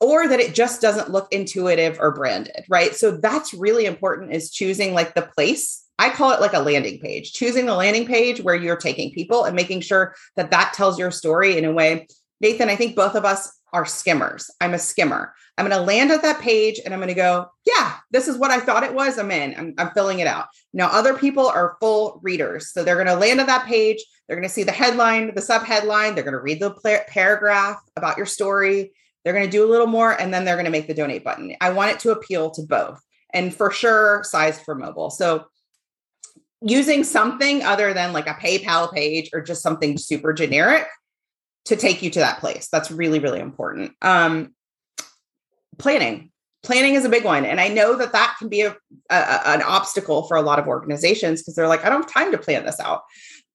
Or 0.00 0.26
that 0.26 0.40
it 0.40 0.54
just 0.54 0.80
doesn't 0.80 1.10
look 1.10 1.30
intuitive 1.30 1.98
or 2.00 2.14
branded 2.14 2.64
right? 2.70 2.94
So 2.94 3.18
that's 3.18 3.52
really 3.52 3.84
important 3.84 4.32
is 4.32 4.50
choosing 4.50 4.94
like 4.94 5.14
the 5.14 5.30
place. 5.36 5.84
I 5.98 6.08
call 6.08 6.30
it 6.30 6.40
like 6.40 6.54
a 6.54 6.60
landing 6.60 7.00
page. 7.00 7.34
Choosing 7.34 7.66
the 7.66 7.74
landing 7.74 8.06
page 8.06 8.40
where 8.40 8.54
you're 8.54 8.76
taking 8.76 9.12
people 9.12 9.44
and 9.44 9.54
making 9.54 9.82
sure 9.82 10.14
that 10.36 10.52
that 10.52 10.72
tells 10.72 10.98
your 10.98 11.10
story 11.10 11.58
in 11.58 11.66
a 11.66 11.72
way. 11.72 12.06
Nathan 12.40 12.70
i 12.70 12.76
think 12.76 12.96
both 12.96 13.14
of 13.14 13.24
us 13.24 13.57
are 13.72 13.86
skimmers 13.86 14.50
i'm 14.60 14.74
a 14.74 14.78
skimmer 14.78 15.32
I'm 15.58 15.68
going 15.68 15.76
to 15.76 15.84
land 15.84 16.12
at 16.12 16.22
that 16.22 16.40
page 16.40 16.80
and 16.84 16.94
I'm 16.94 17.00
going 17.00 17.08
to 17.08 17.14
go, 17.14 17.50
yeah, 17.66 17.96
this 18.12 18.28
is 18.28 18.38
what 18.38 18.52
I 18.52 18.60
thought 18.60 18.84
it 18.84 18.94
was. 18.94 19.18
I'm 19.18 19.32
in. 19.32 19.56
I'm, 19.58 19.74
I'm 19.76 19.90
filling 19.90 20.20
it 20.20 20.28
out. 20.28 20.46
Now, 20.72 20.86
other 20.86 21.14
people 21.14 21.48
are 21.48 21.76
full 21.80 22.20
readers. 22.22 22.72
So 22.72 22.84
they're 22.84 22.94
going 22.94 23.08
to 23.08 23.16
land 23.16 23.40
on 23.40 23.46
that 23.46 23.66
page. 23.66 24.04
They're 24.26 24.36
going 24.36 24.48
to 24.48 24.54
see 24.54 24.62
the 24.62 24.70
headline, 24.70 25.34
the 25.34 25.42
sub 25.42 25.64
headline. 25.64 26.14
They're 26.14 26.22
going 26.22 26.34
to 26.34 26.40
read 26.40 26.60
the 26.60 26.70
paragraph 27.08 27.80
about 27.96 28.16
your 28.16 28.26
story. 28.26 28.92
They're 29.24 29.32
going 29.32 29.46
to 29.46 29.50
do 29.50 29.64
a 29.64 29.68
little 29.68 29.88
more 29.88 30.12
and 30.12 30.32
then 30.32 30.44
they're 30.44 30.54
going 30.54 30.64
to 30.64 30.70
make 30.70 30.86
the 30.86 30.94
donate 30.94 31.24
button. 31.24 31.56
I 31.60 31.70
want 31.70 31.90
it 31.90 31.98
to 32.00 32.12
appeal 32.12 32.52
to 32.52 32.62
both 32.62 33.02
and 33.34 33.52
for 33.52 33.72
sure, 33.72 34.22
size 34.24 34.60
for 34.60 34.76
mobile. 34.76 35.10
So 35.10 35.46
using 36.62 37.02
something 37.02 37.64
other 37.64 37.92
than 37.92 38.12
like 38.12 38.28
a 38.28 38.34
PayPal 38.34 38.92
page 38.92 39.30
or 39.32 39.40
just 39.40 39.62
something 39.62 39.98
super 39.98 40.32
generic 40.32 40.86
to 41.66 41.76
take 41.76 42.02
you 42.02 42.10
to 42.10 42.20
that 42.20 42.40
place. 42.40 42.68
That's 42.70 42.90
really, 42.90 43.18
really 43.18 43.40
important. 43.40 43.92
Um, 44.02 44.54
planning. 45.78 46.30
Planning 46.62 46.94
is 46.94 47.04
a 47.04 47.08
big 47.08 47.24
one. 47.24 47.44
And 47.44 47.60
i 47.60 47.68
know 47.68 47.96
that 47.96 48.12
that 48.12 48.36
can 48.38 48.48
be 48.48 48.62
a, 48.62 48.76
a 49.10 49.48
an 49.48 49.62
obstacle 49.62 50.24
for 50.24 50.36
a 50.36 50.42
lot 50.42 50.58
of 50.58 50.66
organizations 50.66 51.40
because 51.40 51.54
they're 51.54 51.68
like 51.68 51.84
i 51.84 51.88
don't 51.88 52.02
have 52.02 52.12
time 52.12 52.32
to 52.32 52.38
plan 52.38 52.64
this 52.64 52.80
out. 52.80 53.02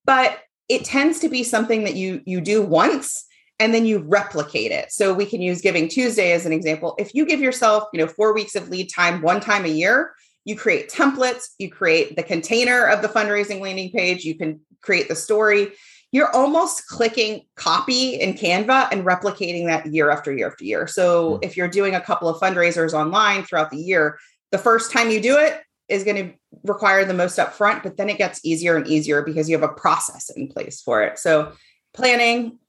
But 0.04 0.38
it 0.68 0.84
tends 0.84 1.20
to 1.20 1.28
be 1.28 1.44
something 1.44 1.84
that 1.84 1.94
you 1.94 2.22
you 2.24 2.40
do 2.40 2.62
once 2.62 3.26
and 3.60 3.72
then 3.72 3.86
you 3.86 3.98
replicate 3.98 4.72
it. 4.72 4.90
So 4.90 5.14
we 5.14 5.26
can 5.26 5.40
use 5.40 5.60
giving 5.60 5.88
tuesday 5.88 6.32
as 6.32 6.44
an 6.44 6.52
example. 6.52 6.96
If 6.98 7.14
you 7.14 7.24
give 7.26 7.40
yourself 7.40 7.84
you 7.92 8.00
know 8.00 8.06
4 8.06 8.34
weeks 8.34 8.56
of 8.56 8.70
lead 8.70 8.90
time 8.90 9.20
one 9.20 9.40
time 9.40 9.64
a 9.64 9.68
year 9.68 10.14
you 10.46 10.56
create 10.56 10.90
templates 10.90 11.50
you 11.58 11.70
create 11.70 12.16
the 12.16 12.22
container 12.22 12.86
of 12.86 13.02
the 13.02 13.08
fundraising 13.08 13.60
landing 13.60 13.90
page 13.90 14.24
you 14.24 14.36
can 14.36 14.60
create 14.82 15.08
the 15.08 15.16
story 15.16 15.72
you're 16.14 16.30
almost 16.30 16.86
clicking 16.86 17.44
copy 17.56 18.14
in 18.14 18.34
Canva 18.34 18.86
and 18.92 19.04
replicating 19.04 19.66
that 19.66 19.84
year 19.86 20.10
after 20.10 20.32
year 20.32 20.46
after 20.46 20.64
year. 20.64 20.86
So 20.86 21.32
mm-hmm. 21.32 21.42
if 21.42 21.56
you're 21.56 21.66
doing 21.66 21.96
a 21.96 22.00
couple 22.00 22.28
of 22.28 22.40
fundraisers 22.40 22.94
online 22.94 23.42
throughout 23.42 23.72
the 23.72 23.78
year, 23.78 24.20
the 24.52 24.58
first 24.58 24.92
time 24.92 25.10
you 25.10 25.20
do 25.20 25.36
it 25.36 25.60
is 25.88 26.04
going 26.04 26.16
to 26.16 26.32
require 26.62 27.04
the 27.04 27.14
most 27.14 27.36
upfront, 27.36 27.82
but 27.82 27.96
then 27.96 28.08
it 28.08 28.16
gets 28.16 28.40
easier 28.44 28.76
and 28.76 28.86
easier 28.86 29.22
because 29.22 29.50
you 29.50 29.58
have 29.58 29.68
a 29.68 29.74
process 29.74 30.30
in 30.30 30.46
place 30.46 30.80
for 30.80 31.02
it. 31.02 31.18
So 31.18 31.52
planning, 31.94 32.60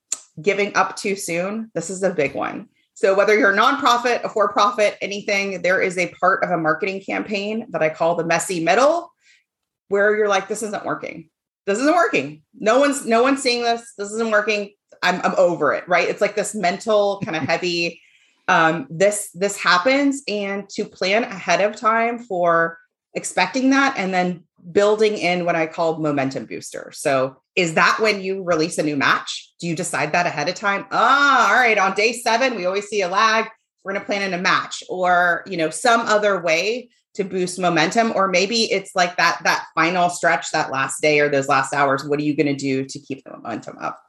giving 0.41 0.75
up 0.75 0.95
too 0.95 1.15
soon, 1.15 1.69
this 1.75 1.91
is 1.91 2.01
a 2.01 2.09
big 2.09 2.33
one. 2.33 2.67
So 2.95 3.13
whether 3.13 3.37
you're 3.37 3.53
a 3.53 3.57
nonprofit, 3.57 4.23
a 4.23 4.29
for-profit, 4.29 4.97
anything, 5.03 5.61
there 5.61 5.83
is 5.83 5.99
a 5.99 6.11
part 6.19 6.43
of 6.43 6.49
a 6.49 6.57
marketing 6.57 7.01
campaign 7.01 7.67
that 7.69 7.83
I 7.83 7.89
call 7.89 8.15
the 8.15 8.25
messy 8.25 8.63
middle 8.63 9.13
where 9.89 10.17
you're 10.17 10.29
like, 10.29 10.47
this 10.47 10.63
isn't 10.63 10.83
working 10.83 11.29
this 11.65 11.79
isn't 11.79 11.95
working. 11.95 12.43
No 12.53 12.79
one's 12.79 13.05
no 13.05 13.23
one's 13.23 13.41
seeing 13.41 13.63
this. 13.63 13.93
This 13.97 14.11
isn't 14.11 14.31
working. 14.31 14.71
I'm 15.03 15.21
I'm 15.21 15.35
over 15.37 15.73
it, 15.73 15.87
right? 15.87 16.07
It's 16.07 16.21
like 16.21 16.35
this 16.35 16.55
mental 16.55 17.21
kind 17.23 17.35
of 17.35 17.43
heavy 17.49 18.01
um 18.47 18.85
this 18.91 19.31
this 19.33 19.57
happens 19.57 20.21
and 20.27 20.69
to 20.69 20.85
plan 20.85 21.23
ahead 21.23 21.61
of 21.61 21.75
time 21.75 22.19
for 22.19 22.77
expecting 23.15 23.71
that 23.71 23.97
and 23.97 24.13
then 24.13 24.43
building 24.71 25.17
in 25.17 25.45
what 25.45 25.55
I 25.55 25.67
call 25.67 25.97
momentum 25.97 26.45
booster. 26.45 26.91
So 26.93 27.41
is 27.55 27.75
that 27.75 27.99
when 27.99 28.21
you 28.21 28.43
release 28.43 28.77
a 28.77 28.83
new 28.83 28.95
match? 28.95 29.53
Do 29.59 29.67
you 29.67 29.75
decide 29.75 30.11
that 30.11 30.25
ahead 30.25 30.49
of 30.49 30.55
time? 30.55 30.85
Ah, 30.91 31.49
all 31.49 31.55
right, 31.55 31.77
on 31.77 31.93
day 31.93 32.13
7 32.13 32.55
we 32.55 32.65
always 32.65 32.87
see 32.87 33.01
a 33.01 33.07
lag. 33.07 33.45
We're 33.83 33.93
going 33.93 34.01
to 34.01 34.05
plan 34.05 34.23
in 34.23 34.33
a 34.33 34.41
match 34.41 34.83
or, 34.89 35.43
you 35.45 35.57
know, 35.57 35.69
some 35.69 36.01
other 36.01 36.41
way 36.41 36.89
to 37.15 37.23
boost 37.23 37.59
momentum 37.59 38.11
or 38.15 38.27
maybe 38.27 38.63
it's 38.71 38.95
like 38.95 39.15
that 39.17 39.39
that 39.43 39.65
final 39.73 40.09
stretch 40.09 40.51
that 40.51 40.71
last 40.71 41.01
day 41.01 41.19
or 41.19 41.29
those 41.29 41.47
last 41.47 41.73
hours 41.73 42.05
what 42.05 42.19
are 42.19 42.23
you 42.23 42.35
going 42.35 42.47
to 42.47 42.55
do 42.55 42.85
to 42.85 42.99
keep 42.99 43.23
the 43.23 43.31
momentum 43.31 43.77
up? 43.79 43.99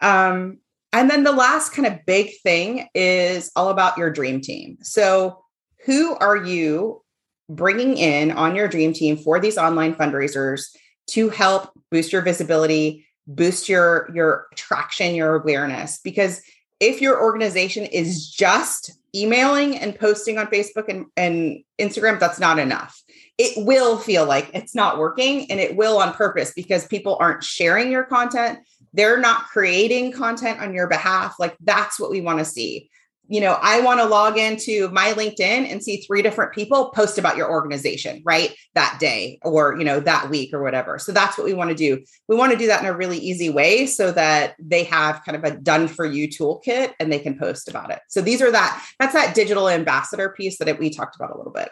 Um, 0.00 0.58
and 0.92 1.10
then 1.10 1.24
the 1.24 1.32
last 1.32 1.72
kind 1.72 1.86
of 1.86 2.06
big 2.06 2.30
thing 2.42 2.88
is 2.94 3.50
all 3.56 3.70
about 3.70 3.98
your 3.98 4.10
dream 4.10 4.40
team. 4.40 4.78
So 4.82 5.42
who 5.86 6.14
are 6.16 6.36
you 6.36 7.02
bringing 7.48 7.96
in 7.96 8.30
on 8.30 8.54
your 8.54 8.68
dream 8.68 8.92
team 8.92 9.16
for 9.16 9.40
these 9.40 9.58
online 9.58 9.94
fundraisers 9.94 10.66
to 11.10 11.28
help 11.28 11.70
boost 11.90 12.12
your 12.12 12.22
visibility 12.22 13.06
boost 13.26 13.68
your 13.68 14.10
your 14.14 14.46
traction 14.54 15.14
your 15.14 15.36
awareness? 15.36 15.98
Because 15.98 16.42
if 16.80 17.00
your 17.00 17.22
organization 17.22 17.84
is 17.84 18.30
just 18.30 18.92
emailing 19.14 19.78
and 19.78 19.98
posting 19.98 20.38
on 20.38 20.46
Facebook 20.48 20.88
and, 20.88 21.06
and 21.16 21.62
Instagram, 21.80 22.18
that's 22.18 22.40
not 22.40 22.58
enough. 22.58 23.00
It 23.38 23.64
will 23.64 23.96
feel 23.96 24.26
like 24.26 24.50
it's 24.54 24.74
not 24.74 24.98
working 24.98 25.50
and 25.50 25.60
it 25.60 25.76
will 25.76 25.98
on 25.98 26.12
purpose 26.14 26.52
because 26.54 26.86
people 26.86 27.16
aren't 27.20 27.44
sharing 27.44 27.90
your 27.92 28.04
content. 28.04 28.60
They're 28.92 29.20
not 29.20 29.46
creating 29.46 30.12
content 30.12 30.60
on 30.60 30.74
your 30.74 30.88
behalf. 30.88 31.34
Like 31.38 31.56
that's 31.62 31.98
what 31.98 32.10
we 32.10 32.20
want 32.20 32.38
to 32.40 32.44
see 32.44 32.90
you 33.28 33.40
know, 33.40 33.58
I 33.62 33.80
want 33.80 34.00
to 34.00 34.06
log 34.06 34.36
into 34.36 34.88
my 34.90 35.12
LinkedIn 35.12 35.40
and 35.40 35.82
see 35.82 35.98
three 35.98 36.20
different 36.20 36.52
people 36.52 36.90
post 36.90 37.16
about 37.16 37.36
your 37.36 37.50
organization, 37.50 38.22
right? 38.24 38.54
That 38.74 38.98
day 39.00 39.38
or, 39.42 39.76
you 39.78 39.84
know, 39.84 39.98
that 40.00 40.28
week 40.28 40.52
or 40.52 40.62
whatever. 40.62 40.98
So 40.98 41.10
that's 41.10 41.38
what 41.38 41.46
we 41.46 41.54
want 41.54 41.70
to 41.70 41.76
do. 41.76 42.04
We 42.28 42.36
want 42.36 42.52
to 42.52 42.58
do 42.58 42.66
that 42.66 42.82
in 42.82 42.86
a 42.86 42.96
really 42.96 43.16
easy 43.16 43.48
way 43.48 43.86
so 43.86 44.12
that 44.12 44.56
they 44.58 44.84
have 44.84 45.22
kind 45.24 45.36
of 45.36 45.44
a 45.44 45.56
done 45.56 45.88
for 45.88 46.04
you 46.04 46.28
toolkit 46.28 46.92
and 47.00 47.10
they 47.10 47.18
can 47.18 47.38
post 47.38 47.68
about 47.68 47.90
it. 47.90 48.00
So 48.08 48.20
these 48.20 48.42
are 48.42 48.50
that, 48.50 48.86
that's 48.98 49.14
that 49.14 49.34
digital 49.34 49.70
ambassador 49.70 50.28
piece 50.30 50.58
that 50.58 50.78
we 50.78 50.90
talked 50.90 51.16
about 51.16 51.30
a 51.30 51.38
little 51.38 51.52
bit. 51.52 51.70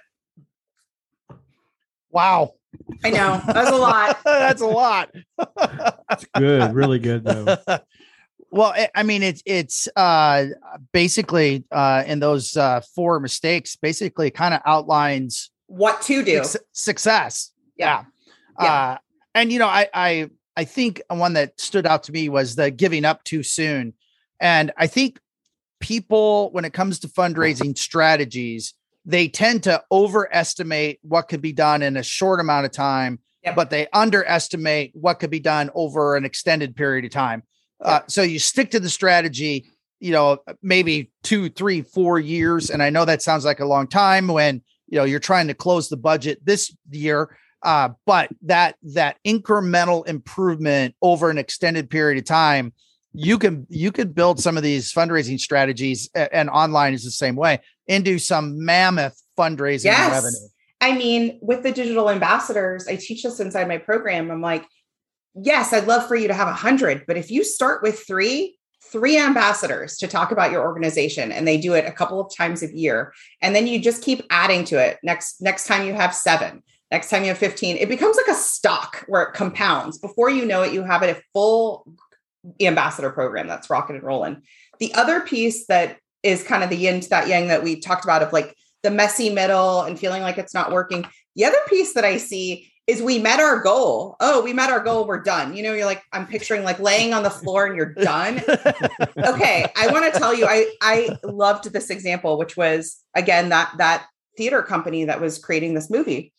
Wow. 2.11 2.55
I 3.05 3.11
know. 3.11 3.43
That's 3.47 3.71
a 3.71 3.77
lot. 3.77 4.19
that's 4.25 4.63
a 4.63 4.67
lot. 4.67 5.11
that's 5.37 6.25
good. 6.35 6.73
Really 6.73 6.99
good 6.99 7.23
though. 7.23 7.57
Well, 8.53 8.75
I 8.95 9.03
mean, 9.03 9.23
it's 9.23 9.43
it's 9.47 9.89
uh, 9.97 10.47
basically 10.93 11.65
uh, 11.73 12.05
in 12.07 12.21
those 12.21 12.57
uh, 12.57 12.83
four 12.95 13.19
mistakes, 13.19 13.77
basically 13.77 14.31
kind 14.31 14.53
of 14.53 14.61
outlines 14.67 15.51
what 15.69 16.03
to 16.03 16.23
do 16.23 16.45
su- 16.45 16.59
success. 16.73 17.51
Yeah, 17.77 18.05
yeah. 18.61 18.73
Uh, 18.73 18.99
and 19.35 19.51
you 19.51 19.59
know, 19.59 19.67
I 19.67 19.89
I 19.95 20.31
I 20.55 20.65
think 20.65 21.01
one 21.09 21.33
that 21.33 21.59
stood 21.59 21.87
out 21.87 22.03
to 22.05 22.13
me 22.13 22.29
was 22.29 22.55
the 22.55 22.71
giving 22.71 23.07
up 23.07 23.25
too 23.25 23.43
soon, 23.43 23.95
and 24.39 24.71
I 24.77 24.87
think 24.87 25.19
people 25.81 26.53
when 26.53 26.67
it 26.67 26.75
comes 26.75 26.99
to 27.01 27.09
fundraising 27.09 27.77
strategies 27.77 28.75
they 29.05 29.29
tend 29.29 29.65
to 29.65 29.83
overestimate 29.91 31.01
what 31.03 31.29
could 31.29 31.43
be 31.43 31.53
done 31.53 31.83
in 31.83 31.97
a 31.97 32.03
short 32.03 32.41
amount 32.41 32.67
of 32.67 32.73
time, 32.73 33.19
yep. 33.43 33.57
but 33.57 33.71
they 33.71 33.89
underestimate 33.93 34.93
what 34.95 35.19
could 35.19 35.31
be 35.31 35.41
done 35.41 35.71
over 35.75 36.17
an 36.17 36.25
extended 36.25 36.77
period 36.77 37.05
of 37.05 37.11
time. 37.11 37.43
Uh. 37.83 38.01
So 38.09 38.23
you 38.23 38.39
stick 38.39 38.71
to 38.73 38.81
the 38.81 38.91
strategy, 38.91 39.67
you 40.01 40.13
know, 40.13 40.39
maybe 40.63 41.11
two, 41.23 41.49
three, 41.51 41.83
four 41.83 42.19
years. 42.19 42.71
And 42.71 42.83
I 42.83 42.91
know 42.91 43.05
that 43.05 43.23
sounds 43.23 43.45
like 43.45 43.61
a 43.61 43.67
long 43.67 43.87
time 43.87 44.29
when, 44.29 44.63
you 44.89 44.99
know, 44.99 45.05
you're 45.05 45.21
trying 45.21 45.49
to 45.49 45.55
close 45.55 45.89
the 45.89 45.97
budget 45.97 46.45
this 46.45 46.75
year. 46.91 47.37
Uh, 47.63 47.91
but 48.07 48.29
that 48.43 48.75
that 48.83 49.19
incremental 49.25 50.07
improvement 50.09 50.97
over 51.01 51.31
an 51.31 51.39
extended 51.39 51.89
period 51.89 52.19
of 52.19 52.25
time 52.25 52.73
you 53.15 53.39
can 53.39 53.67
you 53.69 53.93
could 53.93 54.15
build 54.15 54.41
some 54.41 54.57
of 54.57 54.63
these 54.63 54.93
fundraising 54.93 55.39
strategies 55.39 56.09
and 56.15 56.49
online 56.49 56.95
is 56.95 57.05
the 57.05 57.11
same 57.11 57.37
way 57.37 57.61
into 57.87 58.19
some 58.19 58.65
mammoth 58.65 59.21
fundraising 59.39 59.87
yes. 59.87 60.11
revenue. 60.11 60.49
I 60.81 60.97
mean, 60.97 61.39
with 61.41 61.63
the 61.63 61.73
digital 61.73 62.11
ambassadors, 62.11 62.89
I 62.89 62.97
teach 62.97 63.23
this 63.23 63.39
inside 63.39 63.69
my 63.69 63.79
program. 63.79 64.31
I'm 64.31 64.41
like, 64.41 64.67
yes, 65.35 65.73
I'd 65.73 65.87
love 65.87 66.07
for 66.07 66.17
you 66.17 66.29
to 66.29 66.35
have 66.35 66.49
a 66.49 66.53
hundred, 66.53 67.05
but 67.07 67.17
if 67.17 67.31
you 67.31 67.45
start 67.45 67.83
with 67.83 68.01
three, 68.07 68.59
three 68.83 69.19
ambassadors 69.19 69.97
to 69.99 70.09
talk 70.09 70.33
about 70.33 70.51
your 70.51 70.63
organization 70.63 71.33
and 71.33 71.47
they 71.47 71.57
do 71.57 71.75
it 71.75 71.87
a 71.87 71.93
couple 71.93 72.21
of 72.21 72.35
times 72.35 72.63
a 72.63 72.77
year 72.77 73.13
and 73.41 73.55
then 73.55 73.67
you 73.67 73.79
just 73.79 74.03
keep 74.03 74.23
adding 74.29 74.65
to 74.65 74.77
it 74.77 74.99
next 75.03 75.41
next 75.41 75.67
time 75.67 75.87
you 75.87 75.95
have 75.95 76.15
seven 76.15 76.63
next 76.91 77.09
time 77.09 77.23
you 77.23 77.29
have 77.29 77.39
15 77.39 77.77
it 77.77 77.89
becomes 77.89 78.17
like 78.17 78.27
a 78.27 78.39
stock 78.39 79.03
where 79.07 79.23
it 79.23 79.33
compounds 79.33 79.99
before 79.99 80.29
you 80.29 80.45
know 80.45 80.63
it 80.63 80.75
you 80.75 80.83
have 80.83 81.03
it 81.03 81.17
a 81.17 81.23
full 81.33 81.87
ambassador 82.61 83.11
program 83.11 83.47
that's 83.47 83.71
rocking 83.71 83.97
and 83.97 84.05
rolling. 84.05 84.43
The 84.79 84.95
other 84.95 85.21
piece 85.21 85.67
that 85.67 85.99
is 86.23 86.43
kind 86.43 86.63
of 86.63 86.71
the 86.71 86.77
yin 86.77 87.01
to 87.01 87.09
that 87.11 87.29
yang 87.29 87.49
that 87.49 87.63
we 87.63 87.81
talked 87.81 88.05
about 88.05 88.23
of 88.23 88.33
like 88.33 88.57
the 88.83 88.91
messy 88.91 89.31
middle 89.31 89.83
and 89.83 89.99
feeling 89.99 90.23
like 90.23 90.39
it's 90.39 90.55
not 90.55 90.73
working. 90.73 91.05
The 91.37 91.45
other 91.45 91.59
piece 91.69 91.95
that 91.95 92.05
I 92.05 92.17
see 92.17 92.72
is 92.87 93.01
we 93.01 93.19
met 93.19 93.39
our 93.39 93.61
goal. 93.61 94.17
Oh, 94.21 94.43
we 94.43 94.53
met 94.53 94.71
our 94.71 94.81
goal. 94.81 95.07
We're 95.07 95.23
done. 95.23 95.55
You 95.55 95.63
know, 95.63 95.73
you're 95.73 95.87
like, 95.87 96.03
I'm 96.13 96.27
picturing 96.27 96.65
like 96.65 96.81
laying 96.81 97.15
on 97.15 97.23
the 97.23 97.31
floor 97.31 97.67
and 97.67 97.77
you're 97.77 97.95
done. 97.95 98.41
okay. 99.19 99.67
I 99.77 99.89
want 99.93 100.13
to 100.13 100.19
tell 100.19 100.35
you, 100.35 100.47
I 100.47 100.67
I 100.81 101.17
loved 101.23 101.73
this 101.73 101.91
example, 101.91 102.39
which 102.39 102.57
was 102.57 103.01
again 103.15 103.51
that 103.51 103.73
that 103.79 104.07
theater 104.37 104.63
company 104.63 105.05
that 105.05 105.21
was 105.21 105.39
creating 105.39 105.75
this 105.75 105.91
movie. 105.91 106.33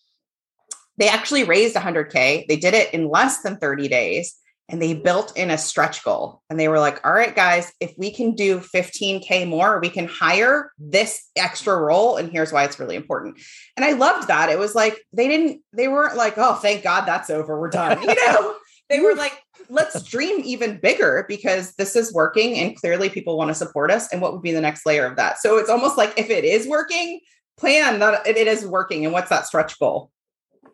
They 0.98 1.08
actually 1.08 1.44
raised 1.44 1.76
100K. 1.76 2.46
They 2.48 2.56
did 2.56 2.74
it 2.74 2.94
in 2.94 3.10
less 3.10 3.42
than 3.42 3.58
30 3.58 3.88
days 3.88 4.36
and 4.70 4.82
they 4.82 4.94
built 4.94 5.36
in 5.38 5.52
a 5.52 5.58
stretch 5.58 6.04
goal. 6.04 6.42
And 6.50 6.60
they 6.60 6.68
were 6.68 6.80
like 6.80 7.06
all 7.06 7.14
right 7.14 7.36
guys 7.36 7.72
if 7.80 7.94
we 7.98 8.12
can 8.12 8.36
do 8.36 8.60
15k 8.60 9.48
more 9.48 9.80
we 9.80 9.90
can 9.90 10.08
hire 10.08 10.72
this 10.78 11.30
extra 11.36 11.76
role 11.76 12.18
and 12.18 12.32
here's 12.32 12.52
why 12.52 12.64
it's 12.64 12.80
really 12.80 12.96
important. 12.96 13.40
And 13.78 13.86
i 13.86 13.94
loved 13.94 14.28
that. 14.28 14.50
It 14.50 14.60
was 14.60 14.76
like 14.76 15.00
they 15.14 15.28
didn't 15.28 15.62
they 15.74 15.88
weren't 15.88 16.18
like 16.18 16.38
oh 16.38 16.56
thank 16.56 16.84
god 16.84 17.06
that's 17.06 17.30
over. 17.30 17.60
We're 17.60 17.70
done 17.70 18.02
you 18.02 18.16
know? 18.28 18.56
They 18.90 19.00
were 19.00 19.16
like 19.16 19.42
let's 19.70 20.04
dream 20.04 20.42
even 20.44 20.78
bigger 20.80 21.26
because 21.28 21.74
this 21.76 21.96
is 21.96 22.14
working 22.14 22.60
and 22.60 22.76
clearly 22.76 23.10
people 23.10 23.38
want 23.38 23.50
to 23.50 23.56
support 23.56 23.90
us 23.90 24.12
and 24.12 24.22
what 24.22 24.34
would 24.34 24.42
be 24.42 24.52
the 24.52 24.62
next 24.62 24.86
layer 24.86 25.06
of 25.06 25.16
that? 25.16 25.40
So 25.40 25.58
it's 25.58 25.70
almost 25.70 25.98
like 25.98 26.14
if 26.18 26.30
it 26.30 26.44
is 26.44 26.68
working 26.68 27.22
plan 27.58 28.00
that 28.00 28.26
it 28.28 28.48
is 28.48 28.66
working. 28.66 29.06
And 29.06 29.14
what's 29.14 29.30
that 29.30 29.46
stretch 29.46 29.80
goal 29.80 30.12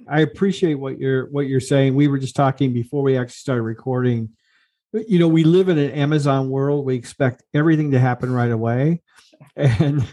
I 0.09 0.21
appreciate 0.21 0.75
what 0.75 0.99
you're 0.99 1.29
what 1.29 1.47
you're 1.47 1.59
saying. 1.59 1.95
We 1.95 2.07
were 2.07 2.17
just 2.17 2.35
talking 2.35 2.73
before 2.73 3.03
we 3.03 3.17
actually 3.17 3.33
started 3.33 3.63
recording. 3.63 4.29
You 4.91 5.19
know, 5.19 5.27
we 5.27 5.43
live 5.43 5.69
in 5.69 5.77
an 5.77 5.91
Amazon 5.91 6.49
world. 6.49 6.85
We 6.85 6.95
expect 6.95 7.43
everything 7.53 7.91
to 7.91 7.99
happen 7.99 8.31
right 8.31 8.51
away, 8.51 9.01
and 9.55 10.05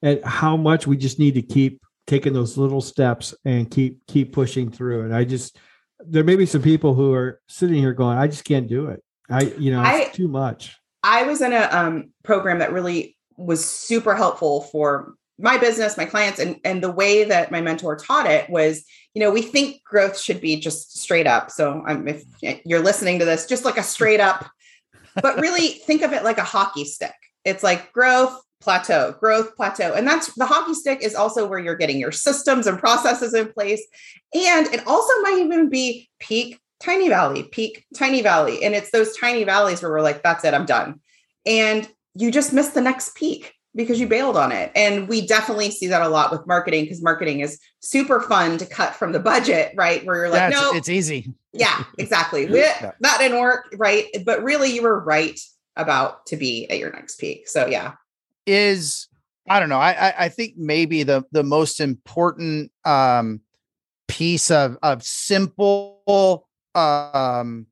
and 0.00 0.24
how 0.24 0.56
much 0.56 0.86
we 0.86 0.96
just 0.96 1.18
need 1.18 1.34
to 1.34 1.42
keep 1.42 1.82
taking 2.06 2.32
those 2.32 2.56
little 2.56 2.80
steps 2.80 3.34
and 3.44 3.70
keep 3.70 4.06
keep 4.06 4.32
pushing 4.32 4.70
through. 4.70 5.04
And 5.04 5.14
I 5.14 5.24
just 5.24 5.58
there 6.00 6.24
may 6.24 6.36
be 6.36 6.46
some 6.46 6.62
people 6.62 6.94
who 6.94 7.12
are 7.12 7.40
sitting 7.48 7.76
here 7.76 7.92
going, 7.92 8.18
I 8.18 8.26
just 8.26 8.44
can't 8.44 8.68
do 8.68 8.88
it. 8.88 9.02
I 9.30 9.42
you 9.58 9.70
know 9.70 9.82
it's 9.82 10.10
I, 10.10 10.12
too 10.12 10.28
much. 10.28 10.76
I 11.02 11.24
was 11.24 11.40
in 11.40 11.52
a 11.52 11.68
um, 11.70 12.10
program 12.22 12.58
that 12.60 12.72
really 12.72 13.16
was 13.36 13.64
super 13.64 14.14
helpful 14.14 14.62
for 14.62 15.14
my 15.38 15.58
business, 15.58 15.96
my 15.96 16.04
clients, 16.04 16.38
and 16.38 16.60
and 16.64 16.82
the 16.82 16.90
way 16.90 17.24
that 17.24 17.50
my 17.50 17.60
mentor 17.60 17.96
taught 17.96 18.26
it 18.26 18.48
was, 18.50 18.84
you 19.14 19.20
know, 19.20 19.30
we 19.30 19.42
think 19.42 19.82
growth 19.84 20.18
should 20.18 20.40
be 20.40 20.60
just 20.60 20.98
straight 20.98 21.26
up. 21.26 21.50
So 21.50 21.82
I'm 21.86 22.06
if 22.08 22.24
you're 22.64 22.82
listening 22.82 23.18
to 23.18 23.24
this, 23.24 23.46
just 23.46 23.64
like 23.64 23.78
a 23.78 23.82
straight 23.82 24.20
up, 24.20 24.48
but 25.20 25.36
really 25.40 25.68
think 25.68 26.02
of 26.02 26.12
it 26.12 26.24
like 26.24 26.38
a 26.38 26.44
hockey 26.44 26.84
stick. 26.84 27.14
It's 27.44 27.62
like 27.62 27.92
growth, 27.92 28.40
plateau, 28.60 29.14
growth, 29.18 29.56
plateau. 29.56 29.94
And 29.94 30.06
that's 30.06 30.32
the 30.34 30.46
hockey 30.46 30.74
stick 30.74 31.02
is 31.02 31.14
also 31.14 31.46
where 31.46 31.58
you're 31.58 31.76
getting 31.76 31.98
your 31.98 32.12
systems 32.12 32.66
and 32.66 32.78
processes 32.78 33.34
in 33.34 33.52
place. 33.52 33.84
And 34.34 34.66
it 34.68 34.86
also 34.86 35.12
might 35.22 35.40
even 35.40 35.68
be 35.68 36.08
peak, 36.20 36.60
tiny 36.80 37.08
valley, 37.08 37.42
peak, 37.42 37.84
tiny 37.96 38.22
valley. 38.22 38.64
And 38.64 38.74
it's 38.74 38.90
those 38.90 39.16
tiny 39.16 39.44
valleys 39.44 39.82
where 39.82 39.90
we're 39.90 40.02
like, 40.02 40.22
that's 40.22 40.44
it, 40.44 40.54
I'm 40.54 40.66
done. 40.66 41.00
And 41.44 41.88
you 42.14 42.30
just 42.30 42.52
miss 42.52 42.68
the 42.68 42.80
next 42.80 43.16
peak 43.16 43.54
because 43.74 43.98
you 43.98 44.06
bailed 44.06 44.36
on 44.36 44.52
it. 44.52 44.70
And 44.74 45.08
we 45.08 45.26
definitely 45.26 45.70
see 45.70 45.86
that 45.88 46.02
a 46.02 46.08
lot 46.08 46.30
with 46.30 46.46
marketing 46.46 46.84
because 46.84 47.02
marketing 47.02 47.40
is 47.40 47.58
super 47.80 48.20
fun 48.20 48.58
to 48.58 48.66
cut 48.66 48.94
from 48.94 49.12
the 49.12 49.20
budget, 49.20 49.72
right? 49.76 50.04
Where 50.04 50.16
you're 50.16 50.28
like, 50.28 50.52
no, 50.52 50.72
it's 50.72 50.88
easy. 50.88 51.32
Yeah, 51.52 51.84
exactly. 51.98 52.46
yeah. 52.46 52.92
That 53.00 53.18
didn't 53.18 53.40
work, 53.40 53.74
right? 53.76 54.06
But 54.24 54.42
really, 54.42 54.74
you 54.74 54.82
were 54.82 55.02
right 55.02 55.38
about 55.76 56.26
to 56.26 56.36
be 56.36 56.68
at 56.70 56.78
your 56.78 56.92
next 56.92 57.16
peak. 57.16 57.48
So 57.48 57.66
yeah, 57.66 57.94
is 58.46 59.08
I 59.48 59.60
don't 59.60 59.68
know. 59.68 59.78
I 59.78 60.24
I 60.24 60.28
think 60.28 60.56
maybe 60.56 61.02
the 61.02 61.24
the 61.32 61.42
most 61.42 61.80
important 61.80 62.70
um 62.84 63.40
piece 64.08 64.50
of 64.50 64.76
of 64.82 65.02
simple 65.02 66.46
um 66.74 67.66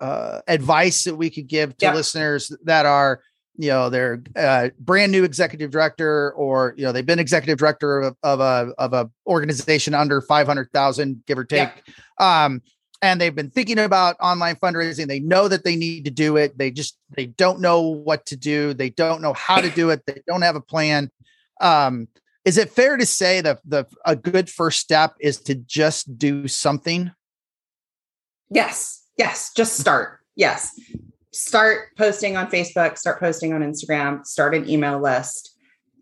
uh 0.00 0.40
advice 0.48 1.04
that 1.04 1.16
we 1.16 1.30
could 1.30 1.46
give 1.46 1.76
to 1.76 1.86
yep. 1.86 1.94
listeners 1.94 2.54
that 2.64 2.86
are 2.86 3.20
you 3.56 3.68
know 3.68 3.88
they're 3.88 4.22
a 4.36 4.70
brand 4.78 5.12
new 5.12 5.24
executive 5.24 5.70
director 5.70 6.32
or 6.32 6.74
you 6.76 6.84
know 6.84 6.92
they've 6.92 7.06
been 7.06 7.18
executive 7.18 7.58
director 7.58 8.00
of, 8.00 8.16
of 8.22 8.40
a 8.40 8.72
of 8.78 8.92
a 8.92 9.10
organization 9.26 9.94
under 9.94 10.20
500,000 10.20 11.22
give 11.26 11.38
or 11.38 11.44
take. 11.44 11.68
Yeah. 12.18 12.44
um 12.44 12.62
and 13.02 13.20
they've 13.20 13.34
been 13.34 13.50
thinking 13.50 13.78
about 13.78 14.16
online 14.18 14.56
fundraising. 14.56 15.08
They 15.08 15.20
know 15.20 15.46
that 15.48 15.62
they 15.62 15.76
need 15.76 16.06
to 16.06 16.10
do 16.10 16.38
it. 16.38 16.56
They 16.56 16.70
just 16.70 16.96
they 17.10 17.26
don't 17.26 17.60
know 17.60 17.82
what 17.82 18.24
to 18.26 18.36
do. 18.36 18.72
They 18.72 18.90
don't 18.90 19.20
know 19.20 19.34
how 19.34 19.60
to 19.60 19.68
do 19.68 19.90
it. 19.90 20.02
They 20.06 20.22
don't 20.26 20.42
have 20.42 20.56
a 20.56 20.60
plan. 20.60 21.10
Um 21.60 22.08
is 22.44 22.58
it 22.58 22.70
fair 22.70 22.96
to 22.96 23.06
say 23.06 23.40
that 23.40 23.60
the 23.64 23.86
a 24.04 24.16
good 24.16 24.50
first 24.50 24.80
step 24.80 25.14
is 25.20 25.38
to 25.42 25.54
just 25.54 26.18
do 26.18 26.48
something? 26.48 27.12
Yes. 28.50 29.02
Yes. 29.16 29.52
Just 29.54 29.78
start. 29.78 30.20
Yes 30.34 30.72
start 31.34 31.96
posting 31.96 32.36
on 32.36 32.46
Facebook, 32.50 32.96
start 32.96 33.20
posting 33.20 33.52
on 33.52 33.60
Instagram, 33.60 34.24
start 34.26 34.54
an 34.54 34.68
email 34.68 35.00
list. 35.00 35.50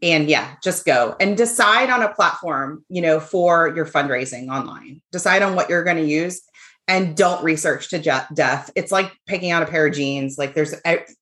And 0.02 0.28
yeah, 0.28 0.56
just 0.62 0.84
go 0.84 1.14
and 1.20 1.36
decide 1.36 1.88
on 1.88 2.02
a 2.02 2.12
platform, 2.12 2.84
you 2.88 3.00
know, 3.00 3.20
for 3.20 3.72
your 3.74 3.86
fundraising 3.86 4.48
online. 4.48 5.00
Decide 5.12 5.42
on 5.42 5.54
what 5.54 5.70
you're 5.70 5.84
going 5.84 5.96
to 5.96 6.04
use 6.04 6.42
and 6.88 7.16
don't 7.16 7.44
research 7.44 7.90
to 7.90 8.26
death. 8.34 8.70
It's 8.74 8.90
like 8.90 9.12
picking 9.26 9.52
out 9.52 9.62
a 9.62 9.66
pair 9.66 9.86
of 9.86 9.94
jeans. 9.94 10.36
Like 10.38 10.54
there's 10.54 10.74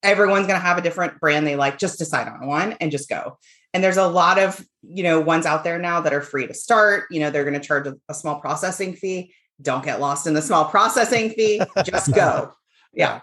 everyone's 0.02 0.46
going 0.46 0.58
to 0.58 0.66
have 0.66 0.78
a 0.78 0.82
different 0.82 1.20
brand 1.20 1.46
they 1.46 1.56
like. 1.56 1.78
Just 1.78 1.98
decide 1.98 2.26
on 2.26 2.46
one 2.46 2.72
and 2.80 2.90
just 2.90 3.08
go. 3.08 3.38
And 3.74 3.84
there's 3.84 3.98
a 3.98 4.08
lot 4.08 4.38
of, 4.38 4.64
you 4.82 5.02
know, 5.02 5.20
ones 5.20 5.46
out 5.46 5.62
there 5.62 5.78
now 5.78 6.00
that 6.00 6.14
are 6.14 6.22
free 6.22 6.46
to 6.46 6.54
start. 6.54 7.04
You 7.10 7.20
know, 7.20 7.30
they're 7.30 7.44
going 7.44 7.60
to 7.60 7.66
charge 7.66 7.86
a, 7.86 7.96
a 8.08 8.14
small 8.14 8.40
processing 8.40 8.94
fee. 8.94 9.34
Don't 9.60 9.84
get 9.84 10.00
lost 10.00 10.26
in 10.26 10.32
the 10.32 10.42
small 10.42 10.64
processing 10.64 11.30
fee. 11.30 11.60
Just 11.84 12.14
go. 12.14 12.52
Yeah. 12.92 13.20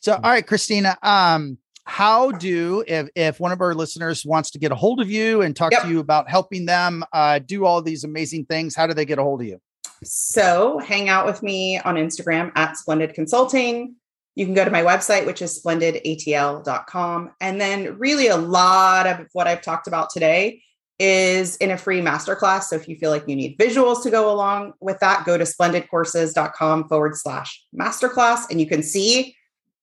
So, 0.00 0.14
all 0.14 0.30
right, 0.30 0.46
Christina, 0.46 0.96
um, 1.02 1.58
how 1.84 2.30
do 2.30 2.84
if 2.86 3.08
if 3.14 3.40
one 3.40 3.52
of 3.52 3.60
our 3.60 3.74
listeners 3.74 4.24
wants 4.24 4.50
to 4.52 4.58
get 4.58 4.70
a 4.70 4.74
hold 4.74 5.00
of 5.00 5.10
you 5.10 5.42
and 5.42 5.56
talk 5.56 5.72
yep. 5.72 5.82
to 5.82 5.88
you 5.88 5.98
about 5.98 6.30
helping 6.30 6.66
them 6.66 7.04
uh, 7.12 7.40
do 7.40 7.64
all 7.64 7.82
these 7.82 8.04
amazing 8.04 8.44
things, 8.46 8.76
how 8.76 8.86
do 8.86 8.94
they 8.94 9.04
get 9.04 9.18
a 9.18 9.22
hold 9.22 9.40
of 9.40 9.46
you? 9.46 9.60
So, 10.04 10.78
hang 10.78 11.08
out 11.08 11.26
with 11.26 11.42
me 11.42 11.78
on 11.78 11.96
Instagram 11.96 12.52
at 12.54 12.76
Splendid 12.76 13.14
Consulting. 13.14 13.96
You 14.36 14.46
can 14.46 14.54
go 14.54 14.64
to 14.64 14.70
my 14.70 14.82
website, 14.82 15.26
which 15.26 15.42
is 15.42 15.60
splendidatl.com. 15.60 17.30
And 17.40 17.60
then, 17.60 17.98
really, 17.98 18.28
a 18.28 18.36
lot 18.36 19.06
of 19.06 19.26
what 19.32 19.46
I've 19.46 19.62
talked 19.62 19.88
about 19.88 20.10
today 20.10 20.62
is 21.00 21.56
in 21.56 21.70
a 21.70 21.78
free 21.78 22.00
masterclass. 22.00 22.64
So 22.64 22.76
if 22.76 22.86
you 22.86 22.94
feel 22.94 23.10
like 23.10 23.26
you 23.26 23.34
need 23.34 23.58
visuals 23.58 24.02
to 24.02 24.10
go 24.10 24.30
along 24.30 24.74
with 24.80 25.00
that, 25.00 25.24
go 25.24 25.38
to 25.38 25.44
splendidcourses.com 25.44 26.88
forward 26.88 27.16
slash 27.16 27.64
masterclass 27.74 28.42
and 28.50 28.60
you 28.60 28.66
can 28.66 28.82
see 28.82 29.34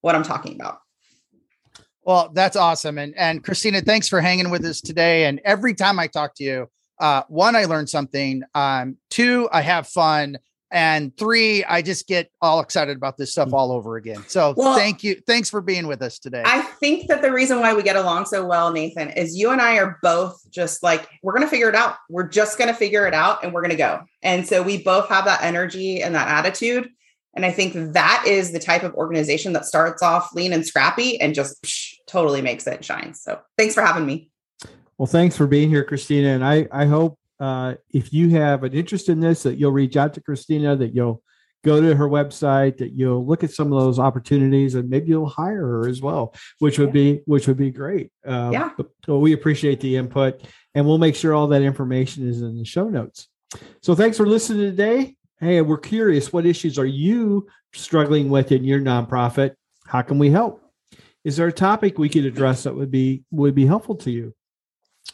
what 0.08 0.16
I'm 0.16 0.24
talking 0.24 0.56
about. 0.56 0.80
Well, 2.04 2.32
that's 2.34 2.56
awesome. 2.56 2.98
And 2.98 3.14
and 3.18 3.44
Christina, 3.44 3.82
thanks 3.82 4.08
for 4.08 4.22
hanging 4.22 4.50
with 4.50 4.64
us 4.64 4.80
today. 4.80 5.26
And 5.26 5.42
every 5.44 5.74
time 5.76 6.00
I 6.00 6.08
talk 6.08 6.34
to 6.36 6.44
you, 6.46 6.70
uh, 7.00 7.24
one, 7.28 7.58
I 7.58 7.66
learn 7.66 7.86
something. 7.88 8.42
Um, 8.56 8.96
two, 9.10 9.50
I 9.52 9.62
have 9.62 9.88
fun. 9.88 10.40
and 10.70 11.16
three, 11.16 11.64
I 11.64 11.82
just 11.82 12.08
get 12.08 12.30
all 12.42 12.60
excited 12.60 12.98
about 12.98 13.16
this 13.16 13.32
stuff 13.32 13.54
all 13.54 13.72
over 13.72 13.96
again. 13.96 14.22
So 14.28 14.54
Well- 14.58 14.76
thank 14.76 15.02
you. 15.02 15.16
Thanks 15.26 15.50
for 15.50 15.62
being 15.62 15.88
with 15.88 16.02
us 16.02 16.20
today. 16.20 16.44
I 16.46 16.62
think 16.62 17.08
that 17.08 17.22
the 17.22 17.32
reason 17.32 17.62
why 17.62 17.74
we 17.74 17.84
get 17.84 17.96
along 17.96 18.26
so 18.26 18.46
well, 18.46 18.74
Nathan, 18.74 19.12
is 19.12 19.38
you 19.38 19.52
and 19.52 19.62
I 19.62 19.78
are 19.78 19.98
both 20.04 20.36
just 20.52 20.84
like, 20.84 21.08
we're 21.24 21.32
going 21.32 21.46
to 21.46 21.50
figure 21.50 21.70
it 21.70 21.76
out. 21.76 21.96
We're 22.10 22.28
just 22.28 22.58
going 22.58 22.68
to 22.68 22.74
figure 22.74 23.08
it 23.08 23.14
out 23.14 23.46
and 23.46 23.54
we're 23.54 23.62
going 23.62 23.78
to 23.78 23.78
go. 23.78 24.02
And 24.22 24.46
so 24.46 24.62
we 24.62 24.84
both 24.84 25.08
have 25.08 25.24
that 25.24 25.42
energy 25.42 26.04
and 26.04 26.14
that 26.16 26.28
attitude. 26.28 26.90
And 27.38 27.46
I 27.46 27.52
think 27.52 27.94
that 27.94 28.24
is 28.28 28.52
the 28.52 28.60
type 28.60 28.82
of 28.82 28.96
organization 28.96 29.54
that 29.54 29.64
starts 29.64 30.02
off 30.02 30.34
lean 30.34 30.54
and 30.54 30.66
scrappy 30.66 31.22
and 31.22 31.36
just 31.36 31.62
psh, 31.62 31.94
totally 32.08 32.42
makes 32.42 32.66
it 32.66 32.84
shine. 32.84 33.14
So 33.14 33.40
thanks 33.60 33.76
for 33.76 33.82
having 33.82 34.08
me. 34.08 34.32
Well, 34.98 35.06
thanks 35.06 35.38
for 35.38 35.46
being 35.46 35.70
here, 35.70 35.84
Christina. 35.84 36.30
And 36.30 36.44
I, 36.44 36.68
I 36.72 36.86
hope 36.88 37.20
uh, 37.40 37.76
if 37.94 38.12
you 38.12 38.30
have 38.32 38.64
an 38.64 38.74
interest 38.74 39.08
in 39.08 39.20
this, 39.20 39.44
that 39.44 39.60
you'll 39.60 39.72
reach 39.72 39.96
out 39.96 40.16
to 40.16 40.22
Christina, 40.22 40.76
that 40.78 40.96
you'll 40.96 41.22
go 41.64 41.80
to 41.80 41.96
her 41.96 42.10
website, 42.10 42.78
that 42.78 42.94
you'll 42.94 43.24
look 43.24 43.44
at 43.44 43.52
some 43.52 43.72
of 43.72 43.80
those 43.80 44.00
opportunities, 44.00 44.74
and 44.74 44.90
maybe 44.90 45.10
you'll 45.10 45.30
hire 45.30 45.62
her 45.62 45.88
as 45.88 46.02
well, 46.02 46.34
which 46.58 46.80
would 46.80 46.92
be 46.92 47.22
which 47.26 47.48
would 47.48 47.58
be 47.58 47.70
great. 47.70 48.10
Uh, 48.26 48.50
Yeah. 48.52 48.72
So 49.06 49.20
we 49.20 49.34
appreciate 49.34 49.80
the 49.80 49.98
input, 49.98 50.42
and 50.74 50.88
we'll 50.88 50.98
make 50.98 51.16
sure 51.16 51.36
all 51.36 51.48
that 51.50 51.62
information 51.62 52.28
is 52.28 52.42
in 52.42 52.58
the 52.58 52.66
show 52.66 52.90
notes. 52.90 53.28
So 53.84 53.94
thanks 53.94 54.18
for 54.18 54.26
listening 54.26 54.62
today. 54.62 55.17
Hey, 55.40 55.62
we're 55.62 55.78
curious, 55.78 56.34
what 56.34 56.48
issues 56.48 56.80
are 56.80 56.86
you 56.86 57.46
struggling 57.72 58.30
with 58.30 58.52
in 58.52 58.64
your 58.64 58.80
nonprofit? 58.80 59.54
How 59.86 60.02
can 60.02 60.18
we 60.18 60.32
help? 60.32 60.64
Is 61.24 61.38
there 61.38 61.46
a 61.46 61.54
topic 61.54 62.00
we 62.00 62.10
could 62.10 62.26
address 62.26 62.64
that 62.64 62.76
would 62.76 62.90
be 62.90 63.24
would 63.30 63.54
be 63.54 63.68
helpful 63.68 63.94
to 63.98 64.10
you? 64.10 64.34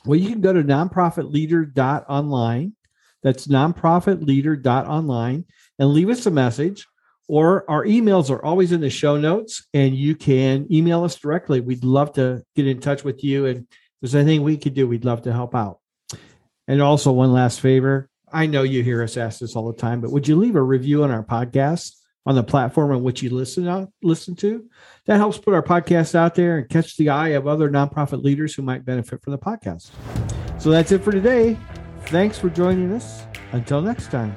Well, 0.05 0.17
you 0.17 0.29
can 0.29 0.39
go 0.39 0.53
to 0.53 0.63
nonprofitleader.online. 0.63 2.73
That's 3.21 3.47
nonprofitleader.online 3.47 5.45
and 5.79 5.89
leave 5.89 6.09
us 6.09 6.25
a 6.25 6.31
message. 6.31 6.87
Or 7.27 7.69
our 7.69 7.83
emails 7.83 8.29
are 8.29 8.45
always 8.45 8.71
in 8.71 8.79
the 8.79 8.89
show 8.89 9.17
notes, 9.17 9.67
and 9.73 9.93
you 9.93 10.15
can 10.15 10.67
email 10.71 11.03
us 11.03 11.15
directly. 11.15 11.59
We'd 11.59 11.83
love 11.83 12.13
to 12.13 12.43
get 12.55 12.67
in 12.67 12.79
touch 12.79 13.03
with 13.03 13.25
you. 13.25 13.45
And 13.45 13.59
if 13.59 13.65
there's 14.01 14.15
anything 14.15 14.43
we 14.43 14.55
could 14.55 14.73
do, 14.73 14.87
we'd 14.87 15.03
love 15.03 15.23
to 15.23 15.33
help 15.33 15.53
out. 15.53 15.79
And 16.67 16.81
also, 16.81 17.11
one 17.11 17.33
last 17.33 17.59
favor 17.59 18.09
I 18.33 18.47
know 18.47 18.63
you 18.63 18.81
hear 18.81 19.03
us 19.03 19.15
ask 19.15 19.39
this 19.39 19.55
all 19.55 19.71
the 19.71 19.79
time, 19.79 20.01
but 20.01 20.11
would 20.11 20.27
you 20.27 20.35
leave 20.35 20.55
a 20.55 20.61
review 20.61 21.03
on 21.03 21.11
our 21.11 21.23
podcast 21.23 21.91
on 22.25 22.33
the 22.33 22.43
platform 22.43 22.91
on 22.91 23.03
which 23.03 23.21
you 23.21 23.29
listen 23.29 23.67
on, 23.67 23.93
listen 24.01 24.35
to? 24.37 24.65
That 25.05 25.17
helps 25.17 25.37
put 25.37 25.53
our 25.53 25.61
podcast 25.61 26.15
out 26.15 26.33
there 26.33 26.57
and 26.57 26.67
catch 26.67 26.97
the 26.97 27.09
eye 27.09 27.29
of 27.29 27.47
other 27.47 27.69
nonprofit 27.69 28.23
leaders 28.23 28.55
who 28.55 28.63
might 28.63 28.85
benefit 28.85 29.21
from 29.21 29.31
the 29.31 29.37
podcast. 29.37 29.91
So 30.59 30.71
that's 30.71 30.91
it 30.91 31.03
for 31.03 31.11
today. 31.11 31.57
Thanks 32.07 32.39
for 32.39 32.49
joining 32.49 32.91
us. 32.91 33.23
Until 33.51 33.81
next 33.81 34.09
time. 34.09 34.35